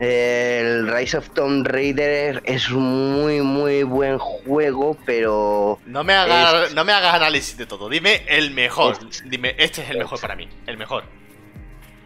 El 0.00 0.86
Rise 0.92 1.18
of 1.18 1.30
Tomb 1.30 1.66
Raider 1.66 2.40
es 2.44 2.70
un 2.70 3.12
muy 3.20 3.40
muy 3.40 3.82
buen 3.82 4.18
juego, 4.18 4.96
pero 5.04 5.78
No 5.86 6.04
me, 6.04 6.14
hagas, 6.14 6.72
no 6.72 6.84
me 6.84 6.92
hagas 6.92 7.14
análisis 7.14 7.56
de 7.56 7.66
todo, 7.66 7.88
dime 7.88 8.22
el 8.28 8.52
mejor. 8.52 8.96
Es- 9.10 9.28
Dime, 9.28 9.54
este 9.58 9.82
es 9.82 9.90
el 9.90 9.98
mejor 9.98 10.20
para 10.20 10.36
mí, 10.36 10.48
el 10.66 10.76
mejor. 10.78 11.02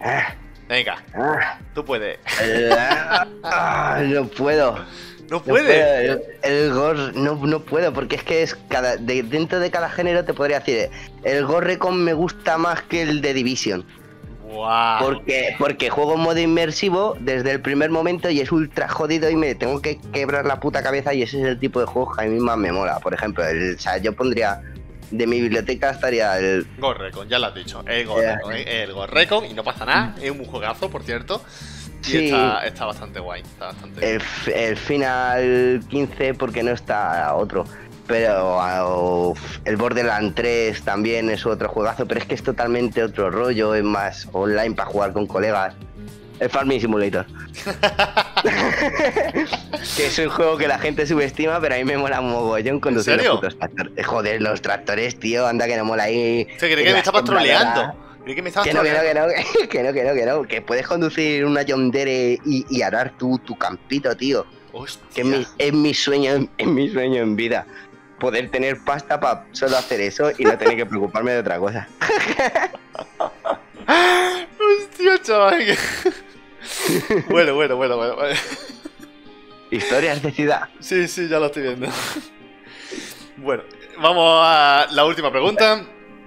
ah, 0.00 0.34
Venga, 0.72 1.02
ah, 1.14 1.58
tú 1.74 1.84
puedes. 1.84 2.18
ah, 3.42 4.00
no 4.06 4.24
puedo. 4.26 4.74
No 5.28 5.38
No 5.38 5.42
puedes. 5.42 6.16
puedo, 6.16 6.20
El, 6.42 6.72
gore 6.72 7.12
no, 7.14 7.34
no 7.36 7.60
puedo 7.60 7.92
porque 7.92 8.16
es 8.16 8.22
que 8.22 8.42
es 8.42 8.54
cada 8.68 8.96
de- 8.96 9.22
dentro 9.22 9.60
de 9.60 9.70
cada 9.70 9.88
género 9.90 10.24
te 10.24 10.32
podría 10.34 10.60
decir 10.60 10.88
el 11.24 11.44
Gorrecon 11.46 12.02
me 12.04 12.12
gusta 12.14 12.56
más 12.58 12.82
que 12.82 13.02
el 13.02 13.20
de 13.22 13.32
Division 13.34 13.84
Wow. 14.50 14.98
porque 15.00 15.54
porque 15.58 15.88
juego 15.88 16.14
en 16.14 16.20
modo 16.20 16.38
inmersivo 16.38 17.16
desde 17.20 17.50
el 17.52 17.60
primer 17.62 17.88
momento 17.90 18.28
y 18.28 18.40
es 18.40 18.52
ultra 18.52 18.86
jodido 18.88 19.30
y 19.30 19.36
me 19.36 19.54
tengo 19.54 19.80
que 19.80 19.98
quebrar 20.12 20.44
la 20.44 20.60
puta 20.60 20.82
cabeza 20.82 21.14
y 21.14 21.22
ese 21.22 21.40
es 21.40 21.46
el 21.46 21.58
tipo 21.58 21.80
de 21.80 21.86
juego 21.86 22.12
que 22.14 22.24
a 22.24 22.28
mí 22.28 22.38
más 22.38 22.58
me 22.58 22.70
mola 22.72 22.98
por 23.00 23.14
ejemplo 23.14 23.42
el, 23.46 23.76
o 23.76 23.78
sea, 23.78 23.96
yo 23.96 24.12
pondría 24.14 24.60
de 25.12 25.26
mi 25.26 25.40
biblioteca 25.40 25.90
estaría 25.90 26.38
el 26.38 26.66
Gorrecon, 26.78 27.28
ya 27.28 27.38
lo 27.38 27.46
has 27.46 27.54
dicho. 27.54 27.84
El 27.86 28.06
Gorrecon, 28.06 28.52
eh, 28.54 28.82
el 28.82 28.92
Gorrecon, 28.92 29.44
y 29.46 29.54
no 29.54 29.62
pasa 29.62 29.84
nada. 29.84 30.14
Es 30.20 30.30
un 30.30 30.44
juegazo, 30.44 30.90
por 30.90 31.02
cierto. 31.04 31.42
Y 32.02 32.04
Sí. 32.04 32.24
está, 32.26 32.66
está 32.66 32.86
bastante 32.86 33.20
guay. 33.20 33.42
Está 33.42 33.66
bastante 33.66 34.14
el, 34.16 34.22
el 34.54 34.76
final 34.76 35.80
15 35.88 36.34
porque 36.34 36.62
no 36.64 36.72
está 36.72 37.32
otro. 37.34 37.64
Pero 38.08 39.32
el 39.64 39.76
Borderland 39.76 40.34
3 40.34 40.82
también 40.82 41.30
es 41.30 41.46
otro 41.46 41.68
juegazo, 41.68 42.06
pero 42.06 42.18
es 42.20 42.26
que 42.26 42.34
es 42.34 42.42
totalmente 42.42 43.02
otro 43.02 43.30
rollo, 43.30 43.74
es 43.76 43.84
más 43.84 44.28
online 44.32 44.74
para 44.74 44.90
jugar 44.90 45.12
con 45.12 45.26
colegas. 45.26 45.74
El 46.42 46.50
Farming 46.50 46.80
Simulator. 46.80 47.24
que 49.96 50.06
es 50.06 50.18
un 50.18 50.28
juego 50.28 50.56
que 50.56 50.66
la 50.66 50.76
gente 50.80 51.06
subestima, 51.06 51.60
pero 51.60 51.76
a 51.76 51.78
mí 51.78 51.84
me 51.84 51.96
mola 51.96 52.20
mogollón 52.20 52.80
conducir 52.80 53.22
los 53.22 53.36
putos 53.36 53.56
tractores. 53.56 53.92
Eh, 53.96 54.02
Joder, 54.02 54.42
los 54.42 54.60
tractores, 54.60 55.20
tío, 55.20 55.46
anda 55.46 55.68
que 55.68 55.76
no 55.76 55.84
mola 55.84 56.02
ahí. 56.02 56.48
O 56.56 56.58
sea, 56.58 56.68
creí 56.68 56.84
que 56.84 56.92
me 56.92 56.98
estabas 56.98 57.22
troleando. 57.22 57.94
Creí 58.24 58.34
que 58.34 58.42
me 58.42 58.48
estabas 58.48 58.66
Que 58.66 58.74
no, 58.74 58.82
que 58.82 58.92
no, 58.92 59.02
que 59.02 59.14
no, 59.14 59.26
que 59.68 59.82
no, 59.84 59.92
que 59.92 60.02
no, 60.02 60.14
que 60.14 60.26
no, 60.26 60.42
que 60.42 60.62
puedes 60.62 60.84
conducir 60.84 61.44
una 61.44 61.62
Yondere 61.62 62.40
y, 62.44 62.66
y 62.68 62.82
arar 62.82 63.16
tu, 63.16 63.38
tu 63.38 63.56
campito, 63.56 64.16
tío. 64.16 64.44
Hostia. 64.72 65.06
Que 65.14 65.20
es 65.20 65.26
mi, 65.28 65.46
es 65.58 65.72
mi 65.72 65.94
sueño, 65.94 66.48
es 66.58 66.66
mi 66.66 66.88
sueño 66.88 67.22
en 67.22 67.36
vida. 67.36 67.66
Poder 68.18 68.50
tener 68.50 68.78
pasta 68.84 69.20
para 69.20 69.46
solo 69.52 69.76
hacer 69.76 70.00
eso 70.00 70.32
y 70.36 70.42
no 70.44 70.58
tener 70.58 70.76
que 70.76 70.86
preocuparme 70.86 71.30
de 71.30 71.38
otra 71.38 71.60
cosa. 71.60 71.88
Hostia, 74.58 75.22
chaval. 75.22 75.78
bueno, 77.28 77.54
bueno, 77.54 77.76
bueno, 77.76 77.96
bueno. 77.96 78.16
bueno. 78.16 78.38
Historias 79.70 80.22
de 80.22 80.32
ciudad. 80.32 80.68
Sí, 80.80 81.08
sí, 81.08 81.28
ya 81.28 81.38
lo 81.38 81.46
estoy 81.46 81.62
viendo. 81.62 81.88
Bueno, 83.38 83.62
vamos 84.00 84.40
a 84.44 84.86
la 84.90 85.04
última 85.04 85.30
pregunta. 85.30 85.84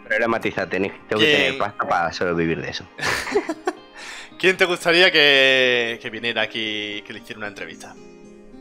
Problematiza, 0.07 0.67
tengo 0.67 0.89
que 0.89 1.15
¿Quién? 1.15 1.17
tener 1.17 1.57
pasta 1.57 1.87
para 1.87 2.11
solo 2.11 2.35
vivir 2.35 2.61
de 2.61 2.69
eso. 2.69 2.85
¿Quién 4.39 4.57
te 4.57 4.65
gustaría 4.65 5.11
que, 5.11 5.99
que 6.01 6.09
viniera 6.09 6.41
aquí, 6.41 7.03
que 7.05 7.13
le 7.13 7.19
hiciera 7.19 7.37
una 7.39 7.47
entrevista? 7.47 7.95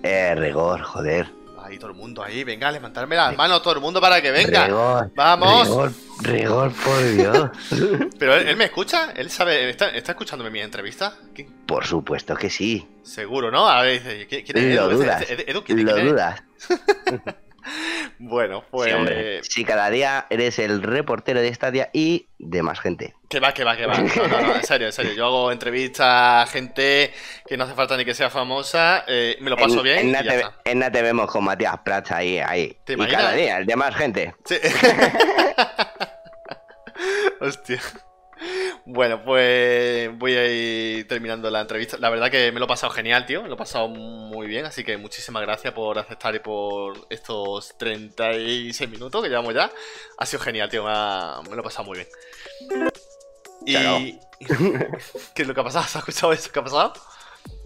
Eh, 0.02 0.34
rigor, 0.36 0.82
joder. 0.82 1.26
Ahí 1.64 1.78
todo 1.78 1.90
el 1.90 1.96
mundo 1.96 2.22
ahí, 2.22 2.44
venga, 2.44 2.70
levantarme 2.70 3.16
las 3.16 3.34
manos 3.36 3.62
todo 3.62 3.72
el 3.74 3.80
mundo 3.80 3.98
para 4.00 4.20
que 4.20 4.30
venga. 4.30 4.66
Rigor. 4.66 5.10
Vamos. 5.14 5.66
Rigor, 5.66 5.92
rigor, 6.22 6.72
por 6.84 7.02
Dios. 7.14 7.50
Pero 8.18 8.34
él, 8.34 8.48
él 8.48 8.56
me 8.56 8.64
escucha, 8.66 9.12
él 9.16 9.30
sabe, 9.30 9.70
está, 9.70 9.88
está 9.88 10.12
escuchándome 10.12 10.50
mi 10.50 10.60
entrevista. 10.60 11.16
¿Qué? 11.34 11.48
por 11.66 11.86
supuesto 11.86 12.36
que 12.36 12.50
sí. 12.50 12.86
Seguro, 13.02 13.50
¿no? 13.50 13.66
A 13.66 13.80
ver, 13.82 14.02
dice, 14.02 14.26
¿quién 14.28 14.58
es 14.58 14.74
Lo 14.76 14.90
Edu? 14.90 14.98
dudas. 14.98 15.24
Edu, 15.30 15.64
¿quién- 15.64 15.84
Lo 15.86 15.94
quién 15.94 16.08
dudas. 16.10 16.42
Bueno, 18.18 18.62
pues. 18.70 18.90
Sí, 18.90 18.94
hombre. 18.96 19.40
Si 19.42 19.64
cada 19.64 19.88
día 19.90 20.26
eres 20.30 20.58
el 20.58 20.82
reportero 20.82 21.40
de 21.40 21.52
Stadia 21.54 21.88
y 21.94 22.26
de 22.38 22.62
más 22.62 22.78
gente. 22.78 23.14
Que 23.34 23.40
va, 23.40 23.52
que 23.52 23.64
va, 23.64 23.76
que 23.76 23.84
va. 23.86 23.98
No, 24.16 24.28
no, 24.28 24.40
no, 24.42 24.54
en 24.54 24.62
serio, 24.64 24.86
en 24.86 24.92
serio. 24.92 25.12
Yo 25.12 25.26
hago 25.26 25.50
entrevistas 25.50 26.06
a 26.06 26.46
gente 26.46 27.12
que 27.44 27.56
no 27.56 27.64
hace 27.64 27.74
falta 27.74 27.96
ni 27.96 28.04
que 28.04 28.14
sea 28.14 28.30
famosa. 28.30 29.02
eh, 29.08 29.36
me 29.40 29.50
lo 29.50 29.56
paso 29.56 29.78
en, 29.78 29.82
bien. 29.82 29.98
En 29.98 30.08
y 30.10 30.12
ya 30.12 30.22
te, 30.22 30.36
está. 30.36 30.54
en 30.64 30.78
Na 30.78 30.92
te 30.92 31.02
vemos 31.02 31.28
con 31.30 31.42
Matías 31.42 31.78
Prats 31.84 32.12
ahí, 32.12 32.38
ahí. 32.38 32.78
¿Te 32.84 32.92
y 32.92 33.06
cada 33.08 33.32
día, 33.32 33.58
el 33.58 33.66
de 33.66 33.74
más 33.74 33.96
gente. 33.96 34.36
Sí. 34.44 34.56
Hostia. 37.40 37.80
Bueno, 38.86 39.24
pues 39.24 40.10
voy 40.18 40.36
a 40.36 40.46
ir 40.46 41.08
terminando 41.08 41.50
la 41.50 41.62
entrevista. 41.62 41.96
La 41.98 42.10
verdad 42.10 42.30
que 42.30 42.52
me 42.52 42.58
lo 42.60 42.66
he 42.66 42.68
pasado 42.68 42.92
genial, 42.92 43.24
tío. 43.26 43.42
Me 43.42 43.48
lo 43.48 43.54
he 43.54 43.58
pasado 43.58 43.88
muy 43.88 44.46
bien. 44.46 44.66
Así 44.66 44.84
que 44.84 44.96
muchísimas 44.98 45.42
gracias 45.42 45.72
por 45.72 45.98
aceptar 45.98 46.34
y 46.34 46.38
por 46.40 47.06
estos 47.10 47.76
36 47.78 48.88
minutos 48.90 49.22
que 49.22 49.28
llevamos 49.28 49.54
ya. 49.54 49.70
Ha 50.18 50.26
sido 50.26 50.42
genial, 50.42 50.68
tío. 50.68 50.84
Me, 50.84 50.90
ha- 50.94 51.40
me 51.48 51.54
lo 51.56 51.60
he 51.62 51.64
pasado 51.64 51.84
muy 51.84 51.98
bien. 51.98 52.08
Y... 53.66 54.20
¿Qué 55.34 55.42
es 55.42 55.48
lo 55.48 55.54
que 55.54 55.60
ha 55.60 55.64
pasado? 55.64 55.84
¿Has 55.84 55.96
escuchado 55.96 56.32
eso? 56.32 56.50
¿Qué 56.52 56.58
ha 56.58 56.64
pasado? 56.64 56.92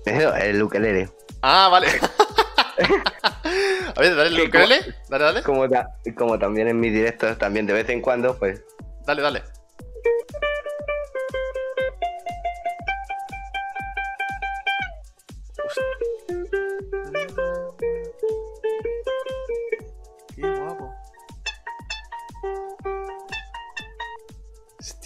Eso, 0.04 0.34
el 0.34 0.62
ukelele. 0.62 1.10
Ah, 1.42 1.68
vale. 1.70 1.88
A 3.96 4.00
ver, 4.00 4.14
dale 4.14 4.28
el 4.30 4.36
¿Qué, 4.36 4.42
ukelele. 4.48 4.94
Dale, 5.08 5.24
dale. 5.24 5.42
Como, 5.42 5.68
ta- 5.68 5.88
como 6.16 6.38
también 6.38 6.68
en 6.68 6.78
mis 6.78 6.92
directos, 6.92 7.36
también 7.38 7.66
de 7.66 7.72
vez 7.72 7.88
en 7.88 8.00
cuando, 8.00 8.38
pues. 8.38 8.62
Dale, 9.06 9.22
dale. 9.22 9.42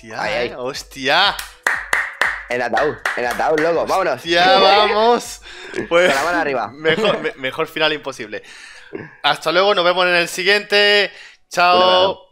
Hostia, 0.03 0.21
Ay, 0.21 0.33
ay. 0.35 0.55
hostia. 0.57 1.37
En 2.49 2.61
ataúd, 2.61 2.97
en 3.17 3.25
ataúd, 3.27 3.61
loco, 3.61 3.87
vámonos. 3.87 4.17
Hostia, 4.17 4.59
vamos. 4.61 5.41
Pues, 5.89 6.09
Con 6.13 6.17
la 6.17 6.25
mano 6.25 6.39
arriba. 6.39 6.69
Mejor, 6.75 7.21
me- 7.21 7.33
mejor 7.37 7.69
final 7.69 7.93
imposible. 7.93 8.43
Hasta 9.23 9.53
luego, 9.53 9.75
nos 9.77 9.85
vemos 9.85 10.05
en 10.07 10.15
el 10.17 10.29
siguiente. 10.29 11.13
Chao. 11.49 12.32